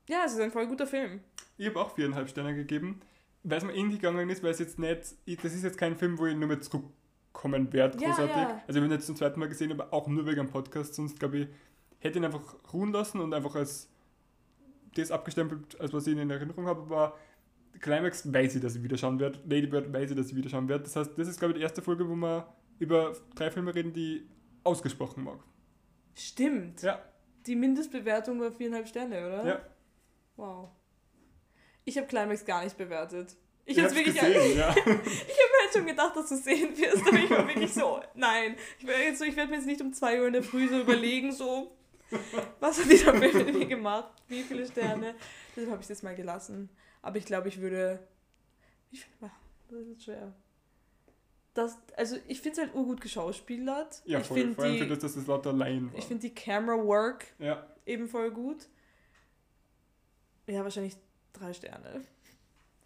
ja, 0.10 0.24
es 0.26 0.34
ist 0.34 0.40
ein 0.40 0.52
voll 0.52 0.68
guter 0.68 0.88
Film. 0.88 1.22
Ich 1.58 1.68
habe 1.68 1.80
auch 1.80 1.96
viereinhalb 1.96 2.30
Sterne 2.30 2.54
gegeben, 2.56 3.02
weil 3.44 3.60
es 3.60 3.64
mir 3.64 3.74
irgendwie 3.76 3.98
gegangen 3.98 4.30
ist, 4.30 4.44
weil 4.44 4.52
es 4.52 4.60
jetzt 4.60 4.78
nicht, 4.80 5.16
ich- 5.26 5.38
das 5.38 5.54
ist 5.54 5.64
jetzt 5.64 5.78
kein 5.78 5.96
Film, 5.96 6.18
wo 6.20 6.26
ich 6.26 6.36
nur 6.36 6.48
mehr 6.48 6.60
zurückkommen 6.62 6.94
werde, 7.44 7.98
Ja, 8.00 8.10
großartig. 8.10 8.36
ja. 8.36 8.50
Also 8.68 8.70
ich 8.70 8.76
habe 8.78 8.86
ihn 8.86 8.92
jetzt 8.92 9.06
zum 9.08 9.16
zweiten 9.16 9.40
Mal 9.40 9.50
gesehen, 9.50 9.72
aber 9.72 9.94
auch 9.94 10.08
nur 10.08 10.26
wegen 10.26 10.38
dem 10.38 10.50
Podcast, 10.50 10.96
sonst 10.96 11.20
glaube 11.20 11.38
ich, 11.40 11.48
hätte 12.00 12.20
ihn 12.20 12.26
einfach 12.26 12.56
ruhen 12.74 12.92
lassen 12.92 13.20
und 13.20 13.34
einfach 13.34 13.56
als 13.56 13.90
das 14.96 15.12
abgestempelt, 15.12 15.80
als 15.80 15.92
was 15.94 16.08
ich 16.08 16.14
ihn 16.14 16.20
in 16.20 16.30
Erinnerung 16.30 16.66
habe, 16.68 16.82
aber 16.82 17.18
Climax 17.82 18.32
weiß 18.34 18.56
ich, 18.56 18.62
dass 18.62 18.76
ich 18.76 18.84
wieder 18.84 18.98
schauen 18.98 19.20
werde, 19.20 19.40
Lady 19.46 19.68
Bird 19.68 19.92
weiß 19.92 20.12
ich, 20.12 20.16
dass 20.18 20.28
ich 20.30 20.36
wieder 20.36 20.50
schauen 20.50 20.70
werde. 20.70 20.84
Das 20.86 20.96
heißt, 20.96 21.12
das 21.18 21.28
ist 21.28 21.38
glaube 21.40 21.52
ich 21.54 21.58
die 21.58 21.64
erste 21.64 21.82
Folge, 21.82 22.08
wo 22.10 22.16
wir 22.16 22.48
über 22.80 23.14
drei 23.36 23.52
Filme 23.52 23.76
reden, 23.76 23.92
die 23.92 24.18
ich 24.18 24.24
ausgesprochen 24.64 25.24
mag. 25.24 25.40
Stimmt. 26.16 26.82
Ja, 26.82 27.02
Die 27.46 27.56
Mindestbewertung 27.56 28.40
war 28.40 28.52
viereinhalb 28.52 28.88
Sterne, 28.88 29.18
oder? 29.28 29.46
ja. 29.46 29.60
Wow. 30.38 30.70
Ich 31.84 31.98
habe 31.98 32.08
Climax 32.08 32.46
gar 32.46 32.64
nicht 32.64 32.78
bewertet. 32.78 33.36
Ich 33.66 33.78
Ich 33.78 33.84
habe 33.84 33.94
wirklich 33.96 34.16
gesehen, 34.16 34.58
ja. 34.58 34.70
Ich 34.76 34.86
habe 34.86 34.96
halt 35.66 35.74
schon 35.74 35.86
gedacht, 35.86 36.16
dass 36.16 36.30
du 36.30 36.36
es 36.36 36.44
sehen 36.44 36.78
wirst, 36.78 37.08
aber 37.08 37.18
ich 37.18 37.30
war 37.30 37.48
wirklich 37.48 37.74
so, 37.74 38.02
nein. 38.14 38.56
Ich 38.80 38.88
jetzt 38.88 39.20
so, 39.20 39.26
ich 39.26 39.36
werde 39.36 39.52
mir 39.52 39.58
jetzt 39.58 39.68
nicht 39.68 39.82
um 39.82 39.94
2 39.94 40.22
Uhr 40.22 40.28
in 40.28 40.34
der 40.34 40.44
Früh 40.44 40.68
so 40.68 40.80
überlegen, 40.80 41.32
so, 41.32 41.76
was 42.60 42.80
hat 42.80 42.90
dieser 42.90 43.14
Film 43.14 43.46
mit 43.46 43.56
mir 43.56 43.66
gemacht, 43.66 44.14
wie 44.28 44.44
viele 44.44 44.66
Sterne. 44.66 45.16
Deshalb 45.56 45.72
habe 45.72 45.82
ich 45.82 45.86
es 45.86 45.90
jetzt 45.90 46.04
mal 46.04 46.16
gelassen. 46.16 46.70
Aber 47.02 47.18
ich 47.18 47.26
glaube, 47.26 47.48
ich 47.48 47.60
würde. 47.60 48.00
Wie 48.92 48.98
viel 48.98 49.12
war? 49.20 49.32
Das 49.70 49.80
ist 49.80 50.04
schwer. 50.04 50.34
Das, 51.54 51.78
also 51.96 52.18
ich 52.28 52.42
finde 52.42 52.60
es 52.60 52.68
halt 52.68 52.76
urgut 52.76 53.00
geschauspielert. 53.00 54.02
Ja, 54.06 54.20
ich 54.20 54.28
voll. 54.28 54.38
finde 54.38 54.56
Vor 54.56 54.64
allem 54.66 54.74
die, 54.74 54.80
für 54.80 54.88
das, 54.88 55.00
dass 55.00 55.16
es 55.16 55.26
lauter 55.26 55.54
Laien 55.54 55.92
war. 55.92 55.98
ich 55.98 56.06
find 56.06 56.22
die 56.22 56.34
Camera 56.34 56.84
Work 56.84 57.28
ja. 57.40 57.66
eben 57.86 58.08
voll 58.08 58.32
gut. 58.32 58.68
Ja, 60.48 60.64
wahrscheinlich 60.64 60.98
drei 61.32 61.54
Sterne. 61.54 62.04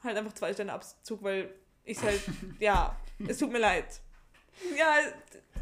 Halt 0.04 0.18
einfach 0.18 0.34
zwei 0.34 0.54
Sterne 0.54 0.74
Abzug, 0.74 1.24
weil 1.24 1.54
ich 1.92 2.02
halt, 2.02 2.22
ja, 2.60 2.96
es 3.28 3.38
tut 3.38 3.52
mir 3.52 3.60
leid. 3.60 4.02
Ja, 4.78 4.96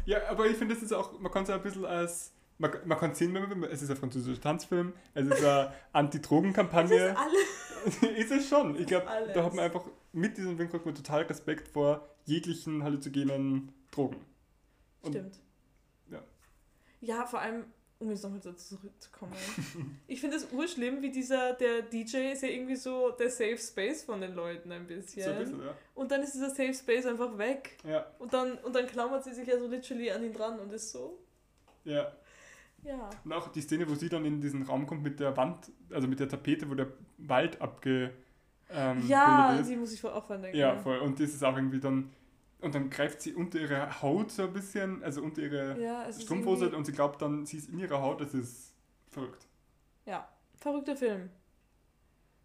Ja, 0.06 0.28
aber 0.28 0.46
ich 0.46 0.56
finde, 0.56 0.74
es 0.74 0.82
ist 0.82 0.92
auch, 0.92 1.18
man 1.20 1.30
kann 1.32 1.44
es 1.44 1.50
ein 1.50 1.62
bisschen 1.62 1.84
als, 1.84 2.32
man, 2.58 2.72
man 2.84 2.98
kann 2.98 3.14
sehen, 3.14 3.32
es 3.70 3.82
ist 3.82 3.90
ein 3.90 3.96
französischer 3.96 4.40
Tanzfilm, 4.40 4.92
es 5.14 5.26
ist 5.26 5.44
eine 5.44 5.72
das 5.72 5.72
Anti-Drogen-Kampagne. 5.92 7.14
ist 7.84 8.02
ist 8.02 8.30
es 8.32 8.48
schon. 8.48 8.78
Ich 8.78 8.86
glaube, 8.86 9.06
da 9.34 9.44
hat 9.44 9.54
man 9.54 9.64
einfach 9.64 9.84
mit 10.12 10.36
diesem 10.36 10.56
man 10.84 10.94
total 10.94 11.22
Respekt 11.22 11.68
vor 11.68 12.08
jeglichen 12.24 12.82
halluzogenen 12.82 13.72
Drogen. 13.90 14.16
Und- 15.02 15.12
Stimmt. 15.12 15.38
ja. 16.10 16.22
Ja, 17.00 17.26
vor 17.26 17.40
allem, 17.40 17.64
um 18.00 18.10
jetzt 18.10 18.22
nochmal 18.22 18.40
so 18.40 18.52
zurückzukommen. 18.52 19.32
ich 20.06 20.20
finde 20.20 20.36
es 20.36 20.52
urschlimm, 20.52 21.02
wie 21.02 21.10
dieser, 21.10 21.54
der 21.54 21.82
DJ 21.82 22.32
ist 22.32 22.42
ja 22.42 22.48
irgendwie 22.48 22.76
so 22.76 23.10
der 23.10 23.30
Safe 23.30 23.58
Space 23.58 24.04
von 24.04 24.20
den 24.20 24.34
Leuten 24.34 24.70
ein 24.70 24.86
bisschen. 24.86 25.24
So 25.24 25.30
ein 25.30 25.38
bisschen, 25.38 25.60
ja. 25.60 25.74
Und 25.94 26.10
dann 26.10 26.22
ist 26.22 26.34
dieser 26.34 26.50
Safe 26.50 26.74
Space 26.74 27.06
einfach 27.06 27.36
weg. 27.38 27.76
Ja, 27.84 28.06
Und 28.18 28.32
dann, 28.32 28.58
und 28.58 28.74
dann 28.74 28.86
klammert 28.86 29.24
sie 29.24 29.34
sich 29.34 29.48
ja 29.48 29.58
so 29.58 29.66
literally 29.66 30.10
an 30.10 30.22
ihn 30.22 30.32
dran 30.32 30.60
und 30.60 30.72
ist 30.72 30.92
so, 30.92 31.18
ja. 31.84 32.12
ja. 32.84 33.10
Und 33.24 33.32
auch 33.32 33.48
die 33.48 33.62
Szene, 33.62 33.88
wo 33.88 33.94
sie 33.94 34.08
dann 34.08 34.24
in 34.24 34.40
diesen 34.40 34.62
Raum 34.62 34.86
kommt 34.86 35.02
mit 35.02 35.18
der 35.18 35.36
Wand, 35.36 35.72
also 35.90 36.06
mit 36.06 36.20
der 36.20 36.28
Tapete, 36.28 36.70
wo 36.70 36.74
der 36.74 36.88
Wald 37.18 37.60
abge 37.60 38.12
ähm, 38.70 39.08
Ja, 39.08 39.60
die 39.60 39.76
muss 39.76 39.92
ich 39.92 40.04
auch 40.04 40.26
dran 40.26 40.42
denken. 40.42 40.56
Ja, 40.56 40.76
voll. 40.76 40.98
Und 40.98 41.18
das 41.18 41.30
ist 41.30 41.42
auch 41.42 41.56
irgendwie 41.56 41.80
dann. 41.80 42.10
Und 42.60 42.74
dann 42.74 42.90
greift 42.90 43.22
sie 43.22 43.34
unter 43.34 43.60
ihre 43.60 44.02
Haut 44.02 44.32
so 44.32 44.42
ein 44.42 44.52
bisschen, 44.52 45.02
also 45.04 45.22
unter 45.22 45.42
ihre 45.42 45.80
Ja, 45.80 46.12
Strumpfhose 46.12 46.74
und 46.74 46.84
sie 46.84 46.92
glaubt 46.92 47.22
dann, 47.22 47.46
sie 47.46 47.58
ist 47.58 47.68
in 47.68 47.78
ihrer 47.78 48.00
Haut, 48.02 48.20
das 48.20 48.34
ist 48.34 48.74
verrückt. 49.10 49.46
Ja, 50.06 50.28
verrückter 50.56 50.96
Film. 50.96 51.30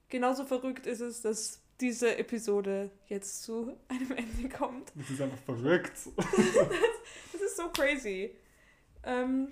Genauso 0.09 0.45
verrückt 0.45 0.85
ist 0.85 0.99
es, 1.01 1.21
dass 1.21 1.61
diese 1.81 2.15
Episode 2.17 2.91
jetzt 3.07 3.41
zu 3.41 3.75
einem 3.87 4.11
Ende 4.11 4.49
kommt. 4.49 4.91
Das 4.95 5.09
ist 5.09 5.21
einfach 5.21 5.39
verrückt. 5.39 5.93
Das 7.33 7.41
ist 7.41 7.57
so 7.57 7.69
crazy. 7.69 8.31
Ähm, 9.03 9.49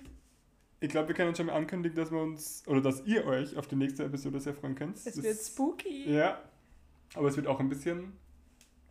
Ich 0.80 0.88
glaube, 0.88 1.08
wir 1.08 1.14
können 1.14 1.34
schon 1.34 1.46
mal 1.46 1.54
ankündigen, 1.54 1.96
dass 1.96 2.10
wir 2.10 2.20
uns, 2.20 2.62
oder 2.66 2.80
dass 2.80 3.04
ihr 3.04 3.24
euch 3.26 3.56
auf 3.56 3.66
die 3.66 3.76
nächste 3.76 4.04
Episode 4.04 4.40
sehr 4.40 4.54
freuen 4.54 4.74
könnt. 4.76 4.96
es 4.96 5.04
Das- 5.04 5.22
wird 5.22 5.38
spooky. 5.38 6.10
Ja. 6.12 6.40
Aber 7.14 7.28
es 7.28 7.36
wird 7.36 7.46
auch 7.48 7.60
ein 7.60 7.68
bisschen. 7.68 8.12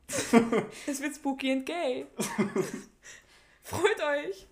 Es 0.88 1.02
wird 1.02 1.16
spooky 1.16 1.52
and 1.52 1.66
gay. 1.66 2.06
Freut 3.64 4.02
euch. 4.02 4.48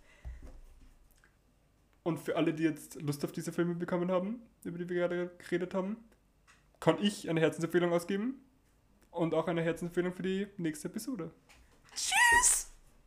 Und 2.03 2.19
für 2.19 2.35
alle, 2.35 2.53
die 2.53 2.63
jetzt 2.63 3.01
Lust 3.01 3.23
auf 3.25 3.31
diese 3.31 3.51
Filme 3.51 3.75
bekommen 3.75 4.09
haben, 4.09 4.41
über 4.63 4.77
die 4.77 4.87
wir 4.89 4.95
gerade 4.95 5.31
geredet 5.37 5.73
haben, 5.73 5.97
kann 6.79 6.97
ich 7.01 7.29
eine 7.29 7.39
Herzensempfehlung 7.39 7.91
ausgeben. 7.91 8.41
Und 9.11 9.33
auch 9.33 9.47
eine 9.47 9.61
Herzensempfehlung 9.61 10.13
für 10.13 10.23
die 10.23 10.47
nächste 10.57 10.87
Episode. 10.87 11.31
Tschüss. 11.95 12.58